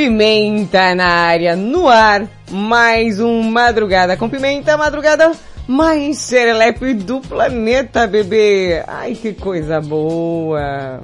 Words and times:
Pimenta 0.00 0.94
na 0.94 1.04
área, 1.04 1.54
no 1.54 1.86
ar. 1.86 2.26
Mais 2.50 3.20
um 3.20 3.42
Madrugada 3.42 4.16
com 4.16 4.30
Pimenta, 4.30 4.74
madrugada 4.74 5.32
mais 5.68 6.16
serelepe 6.16 6.94
do 6.94 7.20
planeta, 7.20 8.06
bebê. 8.06 8.82
Ai, 8.88 9.14
que 9.14 9.34
coisa 9.34 9.78
boa. 9.78 11.02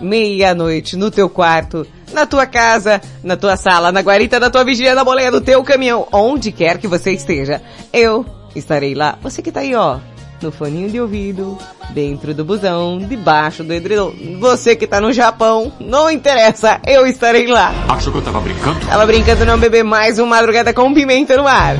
Meia-noite 0.00 0.96
no 0.96 1.12
teu 1.12 1.30
quarto, 1.30 1.86
na 2.12 2.26
tua 2.26 2.44
casa, 2.44 3.00
na 3.22 3.36
tua 3.36 3.56
sala, 3.56 3.92
na 3.92 4.00
guarita 4.00 4.40
da 4.40 4.50
tua 4.50 4.64
vigia, 4.64 4.92
na 4.92 5.04
boleia 5.04 5.30
do 5.30 5.40
teu 5.40 5.62
caminhão, 5.62 6.08
onde 6.12 6.50
quer 6.50 6.78
que 6.78 6.88
você 6.88 7.12
esteja. 7.12 7.62
Eu 7.92 8.26
estarei 8.56 8.96
lá. 8.96 9.16
Você 9.22 9.40
que 9.40 9.52
tá 9.52 9.60
aí, 9.60 9.76
ó, 9.76 10.00
no 10.42 10.52
foninho 10.52 10.90
de 10.90 11.00
ouvido, 11.00 11.56
dentro 11.90 12.34
do 12.34 12.44
busão, 12.44 12.98
debaixo 12.98 13.62
do 13.62 13.72
edredom. 13.72 14.12
Você 14.38 14.74
que 14.74 14.86
tá 14.86 15.00
no 15.00 15.12
Japão, 15.12 15.72
não 15.80 16.10
interessa, 16.10 16.80
eu 16.86 17.06
estarei 17.06 17.46
lá. 17.46 17.72
Achou 17.88 18.12
que 18.12 18.18
eu 18.18 18.22
tava 18.22 18.40
brincando? 18.40 18.80
Tava 18.86 19.06
brincando 19.06 19.46
não, 19.46 19.58
bebê, 19.58 19.82
mais 19.82 20.18
uma 20.18 20.36
madrugada 20.36 20.74
com 20.74 20.92
pimenta 20.92 21.36
no 21.36 21.46
ar. 21.46 21.76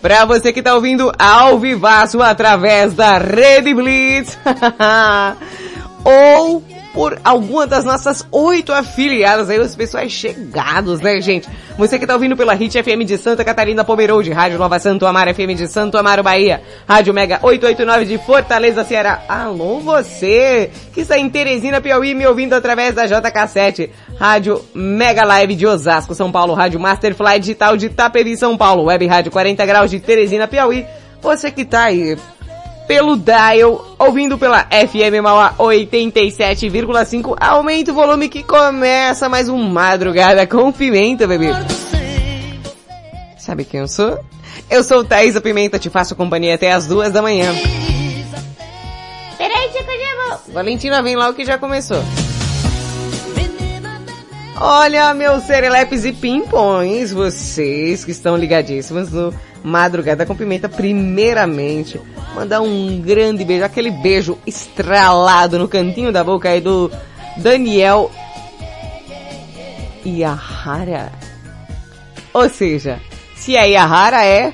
Pra 0.00 0.24
você 0.24 0.50
que 0.52 0.62
tá 0.62 0.74
ouvindo 0.74 1.12
ao 1.18 1.58
vivaço 1.58 2.22
através 2.22 2.94
da 2.94 3.18
Rede 3.18 3.74
Blitz. 3.74 4.38
Ou 6.02 6.64
por 6.92 7.20
alguma 7.22 7.66
das 7.66 7.84
nossas 7.84 8.26
oito 8.30 8.72
afiliadas 8.72 9.48
aí, 9.48 9.58
os 9.58 9.76
pessoais 9.76 10.10
chegados, 10.10 11.00
né, 11.00 11.20
gente? 11.20 11.48
Você 11.78 11.98
que 11.98 12.06
tá 12.06 12.14
ouvindo 12.14 12.36
pela 12.36 12.52
Hit 12.54 12.82
FM 12.82 13.04
de 13.06 13.16
Santa 13.16 13.44
Catarina, 13.44 13.84
Pomerode, 13.84 14.32
Rádio 14.32 14.58
Nova 14.58 14.78
Santo 14.78 15.06
Amaro 15.06 15.32
FM 15.34 15.54
de 15.56 15.68
Santo 15.68 15.96
Amaro, 15.96 16.22
Bahia, 16.22 16.62
Rádio 16.88 17.14
Mega 17.14 17.38
889 17.42 18.04
de 18.06 18.18
Fortaleza, 18.18 18.84
Ceará. 18.84 19.22
Alô, 19.28 19.78
você 19.80 20.70
que 20.92 21.02
está 21.02 21.16
em 21.16 21.30
Teresina, 21.30 21.80
Piauí, 21.80 22.14
me 22.14 22.26
ouvindo 22.26 22.54
através 22.54 22.94
da 22.94 23.06
JK7, 23.06 23.90
Rádio 24.18 24.62
Mega 24.74 25.24
Live 25.24 25.54
de 25.54 25.66
Osasco, 25.66 26.14
São 26.14 26.30
Paulo, 26.32 26.54
Rádio 26.54 26.80
Masterfly 26.80 27.38
Digital 27.38 27.76
de 27.76 27.86
Itapevi, 27.86 28.36
São 28.36 28.56
Paulo, 28.56 28.84
Web 28.84 29.06
Rádio 29.06 29.30
40 29.32 29.64
Graus 29.64 29.90
de 29.90 30.00
Teresina, 30.00 30.48
Piauí. 30.48 30.84
Você 31.22 31.50
que 31.50 31.64
tá 31.64 31.84
aí 31.84 32.16
pelo 32.90 33.16
dial, 33.16 33.94
ouvindo 34.00 34.36
pela 34.36 34.64
FM 34.64 35.22
Mauá 35.22 35.54
87,5. 35.56 37.36
Aumenta 37.38 37.92
o 37.92 37.94
volume 37.94 38.28
que 38.28 38.42
começa 38.42 39.28
mais 39.28 39.48
um 39.48 39.56
Madrugada 39.58 40.44
com 40.44 40.72
Pimenta, 40.72 41.24
bebê. 41.24 41.50
Sabe 43.38 43.64
quem 43.64 43.78
eu 43.78 43.86
sou? 43.86 44.18
Eu 44.68 44.82
sou 44.82 45.04
Thaisa 45.04 45.40
Pimenta, 45.40 45.78
te 45.78 45.88
faço 45.88 46.16
companhia 46.16 46.56
até 46.56 46.72
as 46.72 46.88
duas 46.88 47.12
da 47.12 47.22
manhã. 47.22 47.54
Peraí, 49.38 49.68
tia, 49.68 49.84
cadê 49.84 50.32
a 50.32 50.38
Valentina, 50.52 51.00
vem 51.00 51.14
logo 51.14 51.34
que 51.34 51.44
já 51.44 51.56
começou. 51.58 52.02
Olha, 54.62 55.14
meus 55.14 55.44
serelepes 55.44 56.04
e 56.04 56.12
pimpões, 56.12 57.10
vocês 57.10 58.04
que 58.04 58.10
estão 58.10 58.36
ligadíssimos 58.36 59.10
no 59.10 59.32
Madrugada 59.64 60.26
com 60.26 60.36
Pimenta, 60.36 60.68
primeiramente, 60.68 61.98
mandar 62.34 62.60
um 62.60 63.00
grande 63.00 63.42
beijo, 63.42 63.64
aquele 63.64 63.90
beijo 63.90 64.36
estralado 64.46 65.58
no 65.58 65.66
cantinho 65.66 66.12
da 66.12 66.22
boca 66.22 66.50
aí 66.50 66.60
do 66.60 66.92
Daniel 67.38 68.10
Yahara. 70.04 71.10
Ou 72.34 72.46
seja, 72.50 73.00
se 73.34 73.56
a 73.56 73.64
Yahara 73.64 74.26
é... 74.26 74.52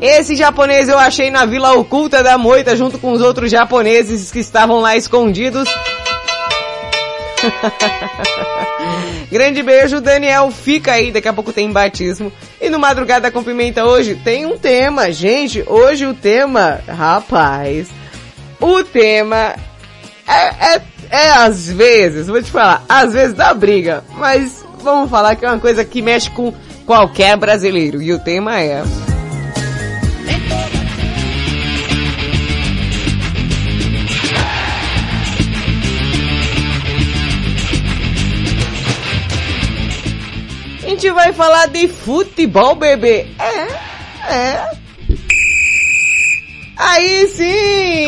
Esse 0.00 0.36
japonês 0.36 0.88
eu 0.88 0.98
achei 0.98 1.30
na 1.30 1.46
Vila 1.46 1.72
Oculta 1.72 2.22
da 2.22 2.36
Moita 2.36 2.76
junto 2.76 2.98
com 2.98 3.12
os 3.12 3.22
outros 3.22 3.50
japoneses 3.50 4.30
que 4.30 4.40
estavam 4.40 4.80
lá 4.80 4.96
escondidos. 4.96 5.68
Grande 9.32 9.62
beijo, 9.62 10.00
Daniel. 10.00 10.50
Fica 10.50 10.92
aí, 10.92 11.10
daqui 11.10 11.28
a 11.28 11.32
pouco 11.32 11.52
tem 11.52 11.72
batismo. 11.72 12.30
E 12.60 12.68
no 12.68 12.78
Madrugada 12.78 13.30
com 13.30 13.42
Pimenta 13.42 13.84
hoje 13.84 14.14
tem 14.16 14.46
um 14.46 14.58
tema, 14.58 15.10
gente. 15.10 15.64
Hoje 15.66 16.06
o 16.06 16.14
tema, 16.14 16.80
rapaz, 16.86 17.88
o 18.60 18.84
tema 18.84 19.54
é, 20.28 20.74
é, 20.74 20.82
é 21.10 21.30
às 21.30 21.70
vezes, 21.70 22.26
vou 22.26 22.42
te 22.42 22.50
falar, 22.50 22.84
às 22.88 23.12
vezes 23.12 23.34
dá 23.34 23.54
briga, 23.54 24.02
mas 24.16 24.64
vamos 24.82 25.10
falar 25.10 25.36
que 25.36 25.44
é 25.44 25.48
uma 25.48 25.60
coisa 25.60 25.84
que 25.84 26.02
mexe 26.02 26.30
com 26.30 26.52
qualquer 26.84 27.36
brasileiro. 27.36 28.02
E 28.02 28.12
o 28.12 28.18
tema 28.18 28.60
é... 28.60 28.82
A 40.82 40.88
gente 40.88 41.10
vai 41.10 41.32
falar 41.32 41.66
de 41.66 41.88
futebol, 41.88 42.74
bebê. 42.74 43.26
É, 43.38 44.32
é. 44.32 44.70
Aí 46.76 47.26
sim! 47.28 48.06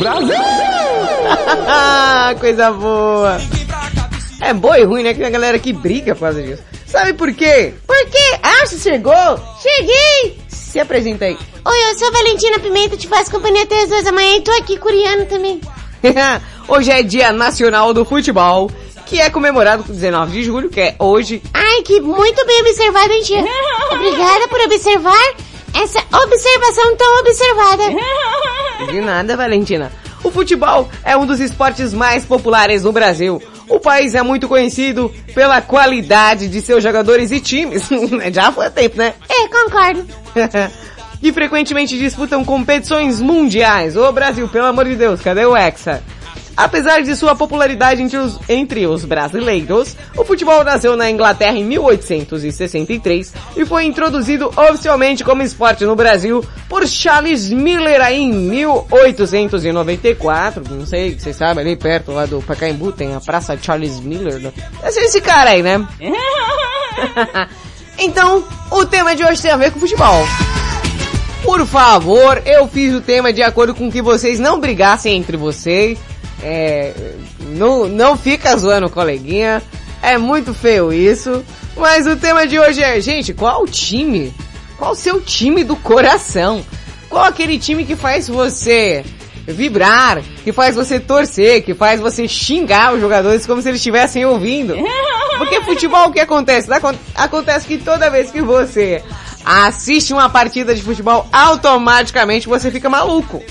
Brasil! 0.00 0.34
Coisa 2.40 2.72
boa! 2.72 3.38
É 4.40 4.52
boa 4.52 4.78
e 4.78 4.84
ruim, 4.84 5.02
né? 5.02 5.12
Que 5.12 5.18
tem 5.18 5.28
a 5.28 5.30
galera 5.30 5.58
que 5.58 5.72
briga 5.72 6.14
por 6.14 6.22
causa 6.22 6.42
disso. 6.42 6.62
Sabe 6.86 7.14
por 7.14 7.32
quê? 7.32 7.72
Por 7.86 8.06
quê? 8.10 8.38
Ah, 8.42 8.66
chegou? 8.66 9.40
Cheguei! 9.62 10.43
Se 10.74 10.80
apresenta 10.80 11.26
aí. 11.26 11.38
Oi, 11.64 11.90
eu 11.90 11.96
sou 11.96 12.08
a 12.08 12.10
Valentina 12.10 12.58
Pimenta, 12.58 12.96
te 12.96 13.06
faço 13.06 13.30
companhia 13.30 13.62
até 13.62 13.82
as 13.82 13.88
duas 13.88 14.02
da 14.02 14.10
manhã 14.10 14.38
e 14.38 14.40
tô 14.40 14.50
aqui 14.50 14.76
coreano 14.76 15.24
também. 15.26 15.60
Hoje 16.66 16.90
é 16.90 17.00
Dia 17.00 17.32
Nacional 17.32 17.94
do 17.94 18.04
Futebol, 18.04 18.68
que 19.06 19.20
é 19.20 19.30
comemorado 19.30 19.84
com 19.84 19.92
19 19.92 20.32
de 20.32 20.42
julho, 20.42 20.68
que 20.68 20.80
é 20.80 20.96
hoje. 20.98 21.40
Ai, 21.54 21.82
que 21.82 22.00
muito 22.00 22.44
bem 22.44 22.60
observado, 22.62 23.12
hein, 23.12 23.22
tia? 23.22 23.44
Obrigada 23.92 24.48
por 24.48 24.60
observar 24.62 25.34
essa 25.80 26.00
observação 26.24 26.96
tão 26.96 27.20
observada. 27.20 27.84
De 28.90 29.00
nada, 29.00 29.36
Valentina. 29.36 29.92
O 30.24 30.30
futebol 30.32 30.88
é 31.04 31.16
um 31.16 31.24
dos 31.24 31.38
esportes 31.38 31.94
mais 31.94 32.24
populares 32.24 32.82
no 32.82 32.90
Brasil. 32.90 33.40
O 33.68 33.80
país 33.80 34.14
é 34.14 34.22
muito 34.22 34.48
conhecido 34.48 35.12
pela 35.34 35.60
qualidade 35.60 36.48
de 36.48 36.60
seus 36.60 36.82
jogadores 36.82 37.30
e 37.30 37.40
times. 37.40 37.88
Já 38.32 38.52
foi 38.52 38.70
tempo, 38.70 38.98
né? 38.98 39.14
É, 39.28 39.48
concordo. 39.48 40.06
que 41.20 41.32
frequentemente 41.32 41.98
disputam 41.98 42.44
competições 42.44 43.20
mundiais. 43.20 43.96
Ô 43.96 44.10
Brasil, 44.12 44.48
pelo 44.48 44.66
amor 44.66 44.84
de 44.84 44.96
Deus, 44.96 45.20
cadê 45.20 45.44
o 45.44 45.56
Hexa? 45.56 46.02
Apesar 46.56 47.02
de 47.02 47.16
sua 47.16 47.34
popularidade 47.34 48.00
entre 48.00 48.16
os, 48.16 48.38
entre 48.48 48.86
os 48.86 49.04
brasileiros, 49.04 49.96
o 50.16 50.24
futebol 50.24 50.62
nasceu 50.62 50.96
na 50.96 51.10
Inglaterra 51.10 51.58
em 51.58 51.64
1863 51.64 53.34
e 53.56 53.64
foi 53.64 53.86
introduzido 53.86 54.52
oficialmente 54.56 55.24
como 55.24 55.42
esporte 55.42 55.84
no 55.84 55.96
Brasil 55.96 56.44
por 56.68 56.86
Charles 56.86 57.50
Miller 57.50 58.00
aí 58.00 58.20
em 58.20 58.32
1894. 58.32 60.62
Não 60.70 60.86
sei, 60.86 61.18
vocês 61.18 61.34
sabem, 61.36 61.64
ali 61.64 61.74
perto 61.76 62.12
lá 62.12 62.24
do 62.26 62.40
Pacaembu 62.40 62.92
tem 62.92 63.14
a 63.14 63.20
Praça 63.20 63.58
Charles 63.60 63.98
Miller. 64.00 64.38
Né? 64.38 64.52
Esse, 64.84 65.00
esse 65.00 65.20
cara 65.20 65.50
aí, 65.50 65.60
né? 65.62 65.84
então, 67.98 68.44
o 68.70 68.86
tema 68.86 69.16
de 69.16 69.24
hoje 69.24 69.42
tem 69.42 69.50
a 69.50 69.56
ver 69.56 69.72
com 69.72 69.80
futebol. 69.80 70.24
Por 71.42 71.66
favor, 71.66 72.40
eu 72.46 72.68
fiz 72.68 72.94
o 72.94 73.00
tema 73.00 73.32
de 73.32 73.42
acordo 73.42 73.74
com 73.74 73.90
que 73.90 74.00
vocês 74.00 74.38
não 74.38 74.60
brigassem 74.60 75.16
entre 75.16 75.36
vocês. 75.36 75.98
É, 76.42 76.92
não, 77.40 77.86
não 77.88 78.16
fica 78.16 78.56
zoando 78.56 78.86
o 78.86 78.90
coleguinha. 78.90 79.62
É 80.02 80.18
muito 80.18 80.52
feio 80.52 80.92
isso. 80.92 81.44
Mas 81.76 82.06
o 82.06 82.16
tema 82.16 82.46
de 82.46 82.58
hoje 82.58 82.82
é, 82.82 83.00
gente, 83.00 83.32
qual 83.32 83.62
o 83.62 83.66
time? 83.66 84.32
Qual 84.76 84.92
o 84.92 84.96
seu 84.96 85.20
time 85.20 85.64
do 85.64 85.76
coração? 85.76 86.64
Qual 87.08 87.24
aquele 87.24 87.58
time 87.58 87.84
que 87.84 87.96
faz 87.96 88.28
você 88.28 89.04
vibrar, 89.46 90.22
que 90.42 90.52
faz 90.52 90.74
você 90.74 90.98
torcer, 90.98 91.62
que 91.62 91.74
faz 91.74 92.00
você 92.00 92.26
xingar 92.26 92.94
os 92.94 93.00
jogadores 93.00 93.46
como 93.46 93.60
se 93.62 93.68
eles 93.68 93.80
estivessem 93.80 94.24
ouvindo? 94.24 94.74
Porque 95.38 95.60
futebol 95.62 96.08
o 96.08 96.12
que 96.12 96.20
acontece? 96.20 96.68
Acontece 97.14 97.66
que 97.66 97.78
toda 97.78 98.10
vez 98.10 98.30
que 98.30 98.40
você 98.40 99.02
assiste 99.44 100.12
uma 100.12 100.28
partida 100.30 100.74
de 100.74 100.82
futebol, 100.82 101.26
automaticamente 101.32 102.48
você 102.48 102.70
fica 102.70 102.88
maluco. 102.88 103.42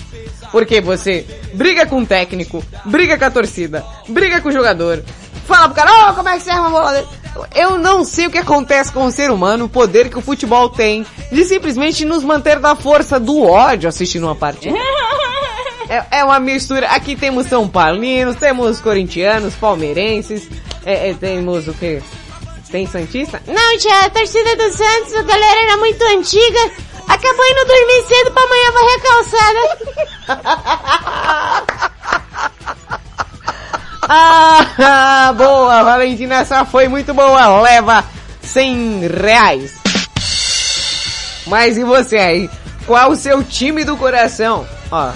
Porque 0.53 0.79
você 0.79 1.25
briga 1.55 1.87
com 1.87 2.03
o 2.03 2.05
técnico, 2.05 2.63
briga 2.85 3.17
com 3.17 3.25
a 3.25 3.31
torcida, 3.31 3.83
briga 4.07 4.39
com 4.39 4.49
o 4.49 4.51
jogador, 4.51 5.03
fala 5.47 5.67
pro 5.67 5.75
cara, 5.75 6.11
oh, 6.11 6.13
como 6.13 6.29
é 6.29 6.37
que 6.37 6.43
você 6.43 6.51
arma 6.51 6.67
a 6.67 6.69
bola 6.69 7.05
Eu 7.55 7.79
não 7.79 8.05
sei 8.05 8.27
o 8.27 8.29
que 8.29 8.37
acontece 8.37 8.91
com 8.91 9.03
o 9.03 9.11
ser 9.11 9.31
humano, 9.31 9.65
o 9.65 9.69
poder 9.69 10.11
que 10.11 10.17
o 10.19 10.21
futebol 10.21 10.69
tem 10.69 11.03
de 11.31 11.43
simplesmente 11.43 12.05
nos 12.05 12.23
manter 12.23 12.59
na 12.59 12.75
força 12.75 13.19
do 13.19 13.41
ódio 13.41 13.89
assistindo 13.89 14.25
uma 14.25 14.35
partida. 14.35 14.77
É, 15.89 16.19
é 16.19 16.23
uma 16.23 16.39
mistura. 16.39 16.87
Aqui 16.89 17.15
temos 17.15 17.47
São 17.47 17.67
Paulinos, 17.67 18.35
temos 18.35 18.79
corintianos, 18.79 19.55
palmeirenses, 19.55 20.47
é, 20.85 21.09
é, 21.09 21.13
temos 21.15 21.67
o 21.67 21.73
que? 21.73 21.99
Tem 22.69 22.85
Santista? 22.85 23.41
Não, 23.47 23.77
tia, 23.79 24.05
a 24.05 24.09
torcida 24.11 24.55
do 24.55 24.71
Santos, 24.71 25.15
a 25.15 25.23
galera 25.23 25.61
era 25.61 25.77
muito 25.77 26.01
antiga. 26.03 26.71
Acabou 27.07 27.45
indo 27.45 27.65
dormir 27.65 28.03
cedo 28.07 28.31
pra 28.31 28.43
amanhã 28.43 28.71
varrer 28.71 28.95
a 28.95 29.01
calçada. 29.01 29.61
ah, 34.09 35.33
boa, 35.35 35.83
Valentina, 35.83 36.35
essa 36.35 36.65
foi 36.65 36.87
muito 36.87 37.13
boa. 37.13 37.61
Leva 37.61 38.03
100 38.41 39.07
reais. 39.07 39.73
Mas 41.47 41.77
e 41.77 41.83
você 41.83 42.17
aí? 42.17 42.49
Qual 42.85 43.11
o 43.11 43.15
seu 43.15 43.43
time 43.43 43.83
do 43.83 43.95
coração? 43.95 44.67
Ó, 44.91 45.11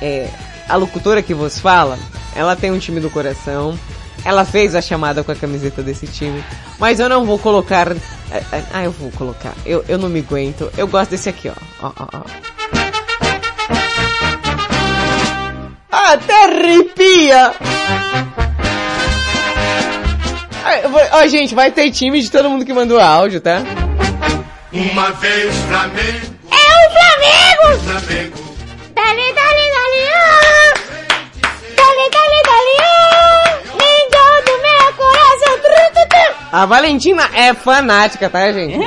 é, 0.00 0.28
a 0.68 0.76
locutora 0.76 1.22
que 1.22 1.34
vos 1.34 1.58
fala, 1.58 1.98
ela 2.34 2.56
tem 2.56 2.70
um 2.70 2.78
time 2.78 3.00
do 3.00 3.10
coração. 3.10 3.78
Ela 4.24 4.44
fez 4.44 4.74
a 4.74 4.80
chamada 4.80 5.24
com 5.24 5.32
a 5.32 5.34
camiseta 5.34 5.82
desse 5.82 6.06
time. 6.06 6.42
Mas 6.78 7.00
eu 7.00 7.08
não 7.08 7.24
vou 7.24 7.38
colocar. 7.38 7.90
É, 8.30 8.36
é, 8.52 8.62
ah, 8.72 8.84
eu 8.84 8.92
vou 8.92 9.10
colocar. 9.12 9.54
Eu, 9.66 9.84
eu 9.88 9.98
não 9.98 10.08
me 10.08 10.20
aguento. 10.20 10.70
Eu 10.76 10.86
gosto 10.86 11.10
desse 11.10 11.28
aqui, 11.28 11.48
ó. 11.48 11.54
Ó, 11.82 11.92
ó, 11.98 12.06
ó. 12.18 12.52
Até 16.12 16.44
arrepia! 16.44 17.52
Ó, 21.12 21.26
gente, 21.26 21.54
vai 21.54 21.70
ter 21.70 21.90
time 21.90 22.20
de 22.20 22.30
todo 22.30 22.48
mundo 22.48 22.64
que 22.64 22.72
mandou 22.72 22.98
áudio, 23.00 23.40
tá? 23.40 23.62
Uma 24.72 25.10
vez 25.12 25.54
Flamengo. 25.68 26.34
É 26.50 26.54
o 26.54 26.90
Flamengo! 26.92 27.82
Flamengo. 27.84 28.41
A 36.52 36.66
Valentina 36.66 37.30
é 37.32 37.54
fanática, 37.54 38.28
tá, 38.28 38.52
gente? 38.52 38.78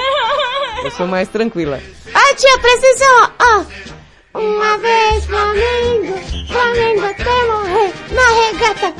Eu 0.83 0.91
sou 0.91 1.07
mais 1.07 1.27
tranquila. 1.27 1.81
Ah, 2.13 2.35
tia, 2.35 2.59
precisa, 2.59 3.05
ó. 3.41 4.39
Uma 4.39 4.77
vez 4.77 5.25
Flamengo, 5.25 6.19
Flamengo 6.47 7.05
até 7.05 7.45
morrer 7.45 7.93
na 8.11 8.27
regata. 8.29 8.93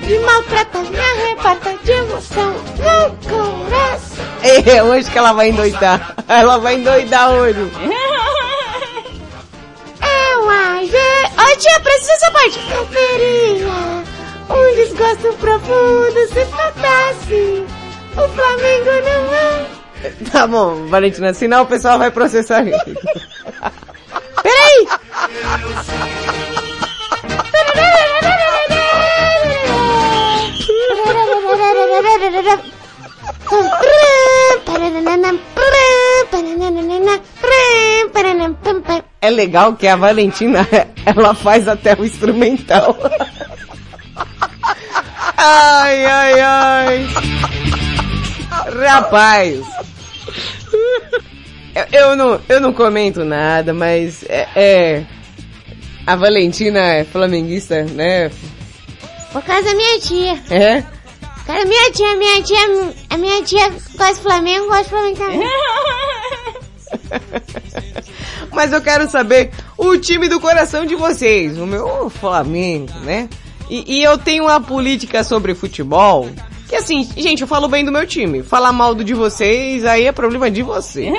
Me 0.00 0.18
maltrata, 0.20 0.78
me 0.78 0.98
arrebata 0.98 1.76
de 1.84 1.90
emoção 1.90 2.52
no 2.52 3.16
coração. 3.28 4.24
É 4.66 4.82
hoje 4.82 5.10
que 5.10 5.18
ela 5.18 5.34
vai 5.34 5.50
endoidar. 5.50 6.14
Ela 6.26 6.56
vai 6.56 6.76
endoidar 6.76 7.30
hoje. 7.32 7.70
Uma 10.40 10.84
G. 10.86 10.96
Ô 11.36 11.56
tia, 11.58 11.80
precisa 11.80 12.12
essa 12.12 12.30
parte. 12.30 12.58
Preferia 12.60 14.07
um 14.50 14.74
desgosto 14.74 15.32
profundo 15.38 16.28
se 16.32 16.44
faltasse. 16.46 17.64
O 18.12 18.28
Flamengo 18.28 18.90
não 19.04 19.34
é. 19.34 19.78
Tá 20.30 20.46
bom, 20.46 20.86
Valentina, 20.86 21.34
senão 21.34 21.62
o 21.62 21.66
pessoal 21.66 21.98
vai 21.98 22.10
processar 22.10 22.64
gente. 22.64 22.78
Peraí! 24.42 24.88
É 39.20 39.30
legal 39.30 39.74
que 39.74 39.86
a 39.86 39.96
Valentina, 39.96 40.66
ela 41.04 41.34
faz 41.34 41.66
até 41.66 41.94
o 41.94 42.04
instrumental. 42.04 42.96
Ai, 45.40 46.04
ai, 46.04 46.40
ai. 46.40 47.06
Rapaz. 48.84 49.64
Eu, 51.92 52.16
não, 52.16 52.40
eu 52.48 52.60
não 52.60 52.72
comento 52.72 53.24
nada, 53.24 53.72
mas 53.72 54.24
é, 54.28 54.48
é, 54.56 55.06
a 56.04 56.16
Valentina 56.16 56.80
é 56.80 57.04
flamenguista, 57.04 57.84
né? 57.84 58.32
Por 59.32 59.42
causa 59.42 59.62
da 59.62 59.74
minha 59.74 60.00
tia. 60.00 60.42
É? 60.50 60.82
Cara, 61.46 61.64
minha 61.64 61.92
tia, 61.92 62.16
minha 62.16 62.42
tia, 62.42 62.58
a 63.08 63.16
minha 63.16 63.42
tia 63.44 63.70
gosta 63.70 64.14
de 64.14 64.20
Flamengo, 64.20 64.66
gosta 64.66 64.82
de 64.82 64.90
Flamengo 64.90 65.16
também. 65.18 65.48
Mas 68.52 68.72
eu 68.72 68.80
quero 68.80 69.08
saber 69.08 69.52
o 69.76 69.96
time 69.98 70.28
do 70.28 70.40
coração 70.40 70.84
de 70.84 70.96
vocês. 70.96 71.56
O 71.58 71.66
meu 71.66 72.10
Flamengo, 72.10 72.92
né? 73.04 73.28
E, 73.70 73.98
e 73.98 74.02
eu 74.02 74.16
tenho 74.16 74.44
uma 74.44 74.60
política 74.60 75.22
sobre 75.22 75.54
futebol 75.54 76.28
que 76.68 76.76
assim, 76.76 77.08
gente, 77.16 77.40
eu 77.40 77.48
falo 77.48 77.66
bem 77.66 77.82
do 77.84 77.90
meu 77.90 78.06
time. 78.06 78.42
Falar 78.42 78.72
mal 78.72 78.94
do 78.94 79.02
de 79.02 79.14
vocês, 79.14 79.86
aí 79.86 80.04
é 80.04 80.12
problema 80.12 80.50
de 80.50 80.62
você. 80.62 81.10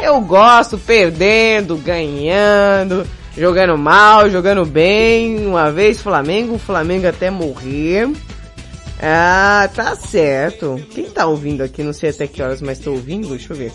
Eu 0.00 0.20
gosto 0.20 0.78
perdendo, 0.78 1.76
ganhando, 1.78 3.04
jogando 3.36 3.76
mal, 3.78 4.30
jogando 4.30 4.64
bem. 4.64 5.46
Uma 5.46 5.72
vez 5.72 6.00
Flamengo, 6.00 6.58
Flamengo 6.58 7.08
até 7.08 7.30
morrer. 7.30 8.08
Ah, 9.02 9.68
tá 9.74 9.96
certo. 9.96 10.80
Quem 10.90 11.10
tá 11.10 11.26
ouvindo 11.26 11.62
aqui? 11.62 11.82
Não 11.82 11.94
sei 11.94 12.10
até 12.10 12.26
que 12.26 12.42
horas, 12.42 12.60
mas 12.60 12.78
tô 12.78 12.92
ouvindo. 12.92 13.28
Deixa 13.30 13.52
eu 13.52 13.56
ver. 13.56 13.72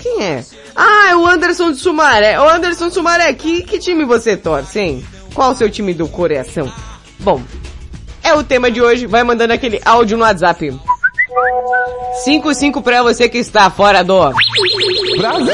Quem 0.00 0.22
é? 0.22 0.44
Ah, 0.74 1.10
é 1.10 1.16
o 1.16 1.26
Anderson 1.26 1.70
de 1.70 1.78
Sumaré. 1.78 2.40
O 2.40 2.48
Anderson 2.48 2.88
de 2.88 2.94
Sumaré, 2.94 3.32
que, 3.34 3.62
que 3.62 3.78
time 3.78 4.04
você 4.04 4.36
torce, 4.36 4.80
hein? 4.80 5.04
Qual 5.34 5.50
o 5.50 5.54
seu 5.54 5.68
time 5.68 5.92
do 5.92 6.08
coração? 6.08 6.72
Bom, 7.18 7.42
é 8.22 8.32
o 8.34 8.44
tema 8.44 8.70
de 8.70 8.80
hoje. 8.80 9.06
Vai 9.06 9.24
mandando 9.24 9.52
aquele 9.52 9.80
áudio 9.84 10.16
no 10.16 10.24
WhatsApp. 10.24 10.72
55 12.22 12.80
pra 12.80 13.02
você 13.02 13.28
que 13.28 13.38
está 13.38 13.68
fora 13.68 14.04
do 14.04 14.30
Brasil. 15.18 15.52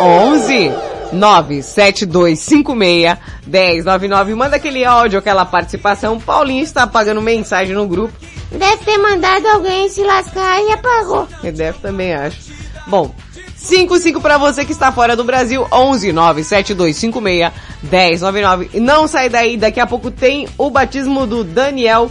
11 0.00 0.92
97256 1.12 3.18
1099. 3.46 4.34
Manda 4.34 4.56
aquele 4.56 4.84
áudio, 4.84 5.18
aquela 5.18 5.44
participação. 5.44 6.20
Paulinho 6.20 6.62
está 6.62 6.84
apagando 6.84 7.20
mensagem 7.20 7.74
no 7.74 7.86
grupo. 7.86 8.14
Deve 8.50 8.84
ter 8.84 8.98
mandado 8.98 9.46
alguém 9.48 9.88
se 9.88 10.02
lascar 10.02 10.62
e 10.62 10.72
apagou. 10.72 11.28
Deve 11.42 11.78
também, 11.80 12.14
acho. 12.14 12.38
Bom, 12.86 13.14
55 13.62 14.20
para 14.20 14.38
você 14.38 14.64
que 14.64 14.72
está 14.72 14.90
fora 14.90 15.14
do 15.14 15.22
Brasil, 15.22 15.66
11 15.70 16.12
97256 16.12 17.52
1099. 17.82 18.70
E 18.74 18.80
não 18.80 19.06
sai 19.06 19.28
daí, 19.28 19.56
daqui 19.56 19.78
a 19.78 19.86
pouco 19.86 20.10
tem 20.10 20.48
o 20.58 20.68
batismo 20.68 21.26
do 21.26 21.44
Daniel 21.44 22.10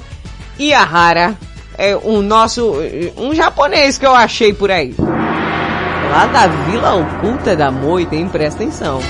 Iahara. 0.58 1.38
É 1.78 1.96
um 1.96 2.22
nosso, 2.22 2.74
um 3.18 3.36
japonês 3.36 3.98
que 3.98 4.06
eu 4.06 4.16
achei 4.16 4.54
por 4.54 4.72
aí. 4.72 4.96
Lá 4.98 6.26
da 6.28 6.48
Vila 6.48 6.96
Oculta 6.96 7.56
da 7.56 7.70
Moita, 7.70 8.16
hein? 8.16 8.30
Presta 8.30 8.64
atenção. 8.64 9.02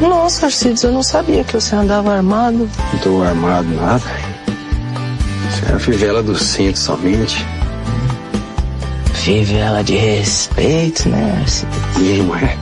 Nossa, 0.00 0.46
Arcides, 0.46 0.82
eu 0.82 0.92
não 0.92 1.02
sabia 1.02 1.44
que 1.44 1.54
você 1.54 1.74
andava 1.74 2.12
armado. 2.12 2.68
Não 2.92 2.98
tô 3.00 3.22
armado 3.22 3.68
nada. 3.68 4.02
Isso 5.48 5.64
é 5.70 5.74
a 5.74 5.78
fivela 5.78 6.22
do 6.22 6.36
cinto 6.36 6.78
somente. 6.78 7.46
Fivela 9.24 9.84
de 9.84 9.94
respeito, 9.94 11.08
né, 11.08 11.44
é. 12.34 12.58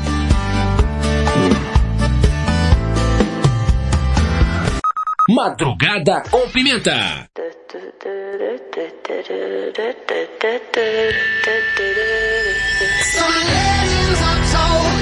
Madrugada 5.34 6.22
com 6.30 6.46
Pimenta. 6.50 7.30
Some 13.10 13.38
legends 13.38 14.20
are 14.20 14.40
told, 14.52 14.99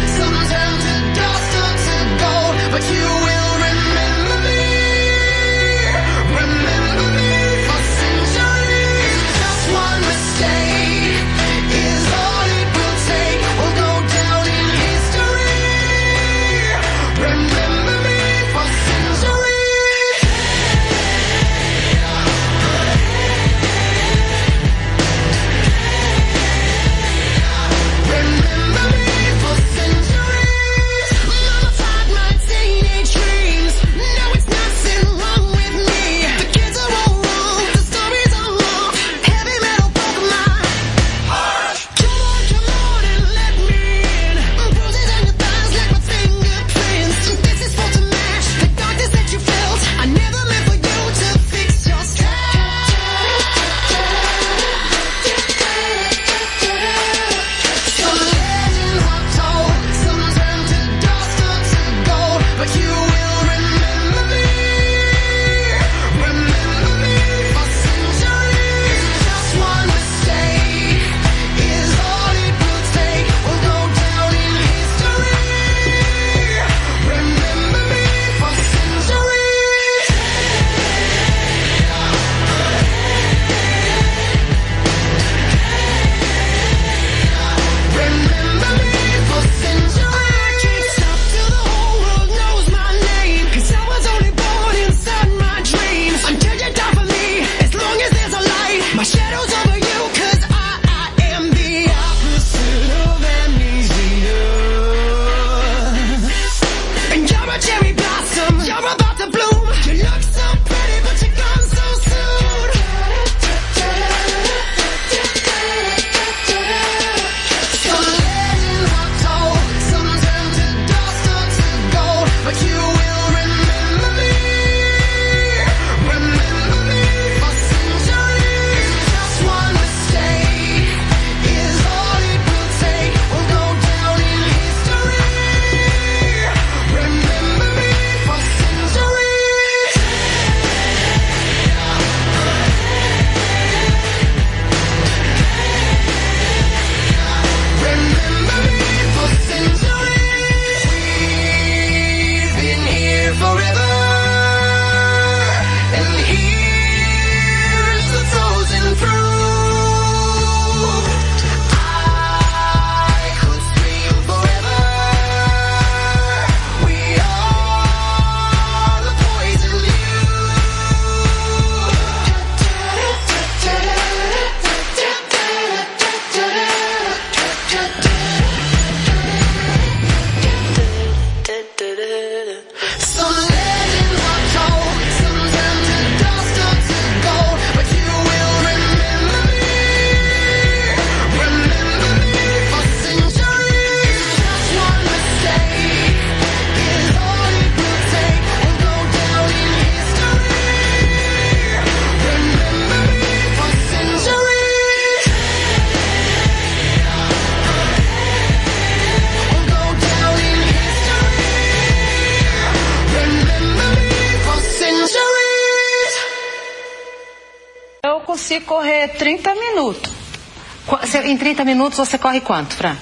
30 221.59 221.65
minutos 221.65 221.99
você 221.99 222.17
corre 222.17 222.41
quanto, 222.41 222.77
Fran? 222.77 222.97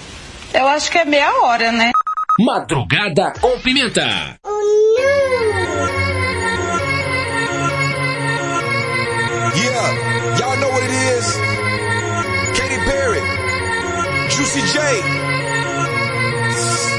Eu 0.54 0.66
acho 0.66 0.90
que 0.90 0.96
é 0.96 1.04
meia 1.04 1.30
hora, 1.42 1.70
né? 1.72 1.90
Madrugada 2.38 3.34
com 3.38 3.58
Pimenta. 3.60 4.38
Oh, 4.44 4.50
yeah, 9.54 10.38
y'all 10.38 10.56
know 10.56 10.70
what 10.70 10.82
it 10.84 10.92
is. 11.18 11.36
Katy 12.56 12.78
Perry, 12.86 13.20
Juicy 14.30 14.62
J. 14.72 14.80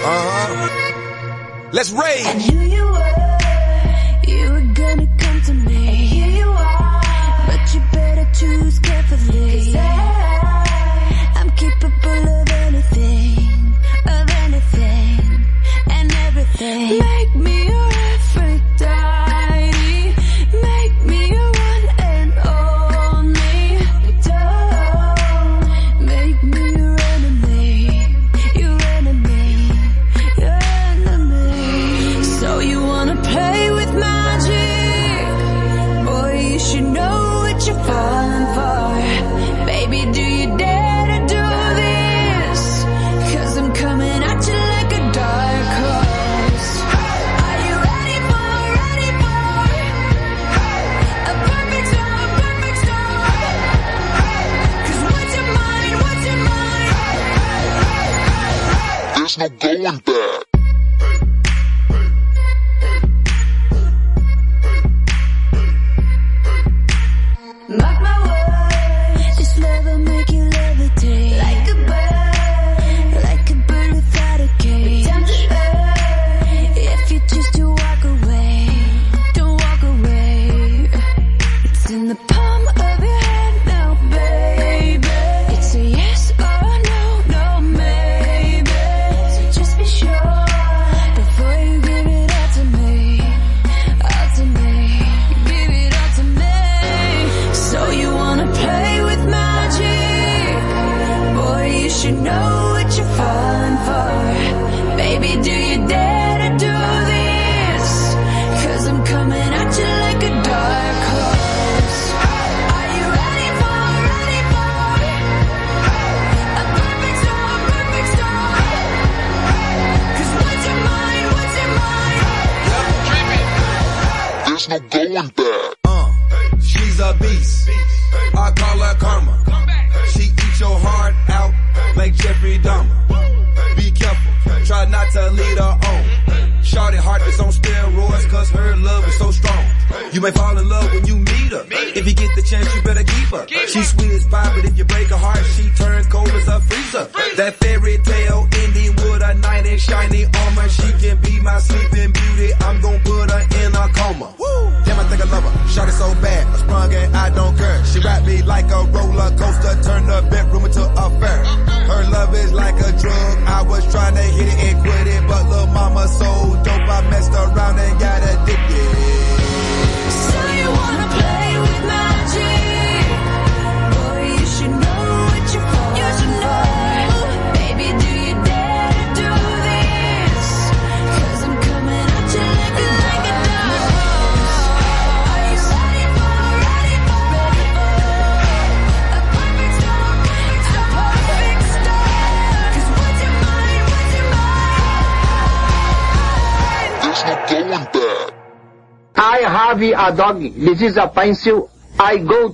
Uh 0.04 0.22
huh. 0.22 0.70
Let's 1.72 1.90
rage. 1.92 2.67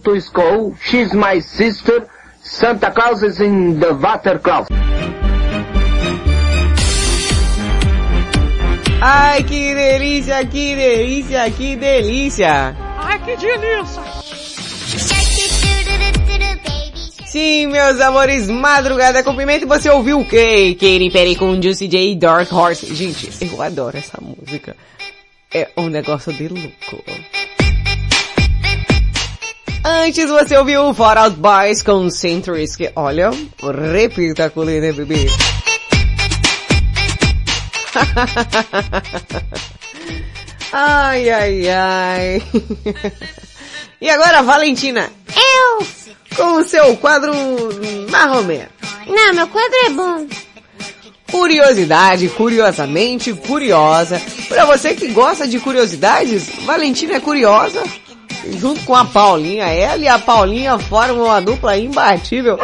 to 0.04 0.20
school. 0.20 0.76
She's 0.82 1.14
my 1.14 1.40
sister. 1.40 2.08
Santa 2.42 2.92
Claus 2.92 3.24
is 3.24 3.40
in 3.40 3.80
the 3.80 3.94
water 3.94 4.40
closet. 4.40 4.72
Ai, 9.06 9.44
que 9.44 9.76
delícia, 9.76 10.46
que 10.46 10.76
delícia, 10.76 11.52
que 11.52 11.76
delícia! 11.76 12.74
Ai, 13.00 13.20
que 13.20 13.36
delícia! 13.36 14.02
Sim, 17.26 17.68
meus 17.68 18.00
amores, 18.00 18.48
madrugada 18.48 19.24
com 19.24 19.36
pimenta, 19.36 19.66
você 19.66 19.90
ouviu 19.90 20.20
o 20.20 20.26
quê? 20.26 20.78
Katy 20.80 21.10
Perry 21.12 21.36
com 21.36 21.62
Juicy 21.62 21.88
J 21.88 22.16
Dark 22.16 22.54
Horse. 22.54 22.94
Gente, 22.94 23.30
eu 23.44 23.62
adoro 23.62 23.98
essa 23.98 24.20
música. 24.22 24.76
É 25.54 25.68
um 25.76 25.90
negócio 25.90 26.32
de 26.32 26.48
louco. 26.48 27.04
Antes 29.96 30.28
você 30.28 30.58
ouviu 30.58 30.86
o 30.86 30.94
Far 30.94 31.20
Out 31.20 31.38
Boys 31.38 31.84
com 31.84 32.10
Centuries, 32.10 32.76
que 32.76 32.92
olha, 32.96 33.30
repita 33.92 34.50
com 34.50 34.64
né, 34.64 34.92
bebê? 34.92 35.28
ai, 40.74 41.30
ai, 41.30 41.70
ai. 41.70 42.42
e 44.02 44.10
agora, 44.10 44.42
Valentina? 44.42 45.12
Eu! 45.36 45.86
Com 46.36 46.58
o 46.58 46.64
seu 46.64 46.98
quadro 46.98 47.32
marromé. 48.10 48.68
Não, 49.06 49.36
meu 49.36 49.48
quadro 49.48 49.78
é 49.86 49.92
bom. 49.92 50.26
Curiosidade, 51.32 52.30
curiosamente 52.30 53.32
curiosa. 53.32 54.20
Pra 54.48 54.66
você 54.66 54.96
que 54.96 55.10
gosta 55.10 55.48
de 55.48 55.60
curiosidades, 55.60 56.50
Valentina 56.66 57.14
é 57.14 57.20
curiosa 57.20 57.84
junto 58.58 58.84
com 58.86 58.96
a 58.96 59.06
Paulinha. 59.06 59.66
Ela 59.66 59.98
e 59.98 60.08
a 60.08 60.20
Paulinha 60.20 60.78
formam 60.78 61.26
uma 61.26 61.42
dupla 61.42 61.78
imbatível. 61.78 62.58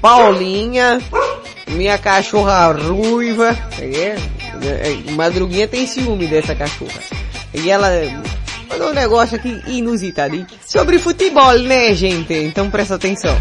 Paulinha, 0.00 1.00
minha 1.68 1.98
cachorra 1.98 2.72
ruiva. 2.72 3.56
É, 3.78 4.16
é 4.62 5.12
Madruguinha 5.12 5.68
tem 5.68 5.86
ciúme 5.86 6.26
dessa 6.26 6.54
cachorra. 6.54 7.00
E 7.52 7.70
ela 7.70 7.88
mandou 8.68 8.90
um 8.90 8.94
negócio 8.94 9.36
aqui 9.36 9.62
inusitado. 9.66 10.46
Sobre 10.66 10.98
futebol, 10.98 11.58
né, 11.58 11.94
gente? 11.94 12.32
Então 12.32 12.70
presta 12.70 12.94
atenção. 12.94 13.36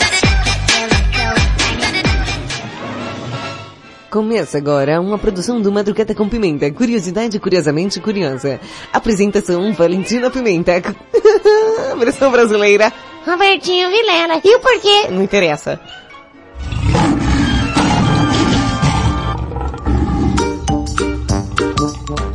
É 0.00 0.05
Começa 4.16 4.56
agora 4.56 4.98
uma 4.98 5.18
produção 5.18 5.60
do 5.60 5.70
Madrugada 5.70 6.14
com 6.14 6.26
Pimenta. 6.26 6.72
Curiosidade 6.72 7.38
curiosamente 7.38 8.00
curiosa. 8.00 8.58
Apresentação 8.90 9.74
Valentina 9.74 10.30
Pimenta. 10.30 10.82
Versão 11.98 12.32
brasileira. 12.32 12.90
Robertinho 13.26 13.90
Vilela. 13.90 14.40
E 14.42 14.56
o 14.56 14.60
porquê? 14.60 15.08
Não 15.10 15.22
interessa. 15.22 15.78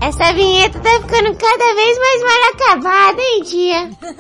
Essa 0.02 0.34
vinheta 0.34 0.80
tá 0.82 1.02
ficando 1.02 1.36
cada 1.36 1.74
vez 1.74 1.98
mais 1.98 2.22
mal 2.22 2.44
acabada, 2.54 3.20
hein, 3.20 3.41
tia? 3.41 3.89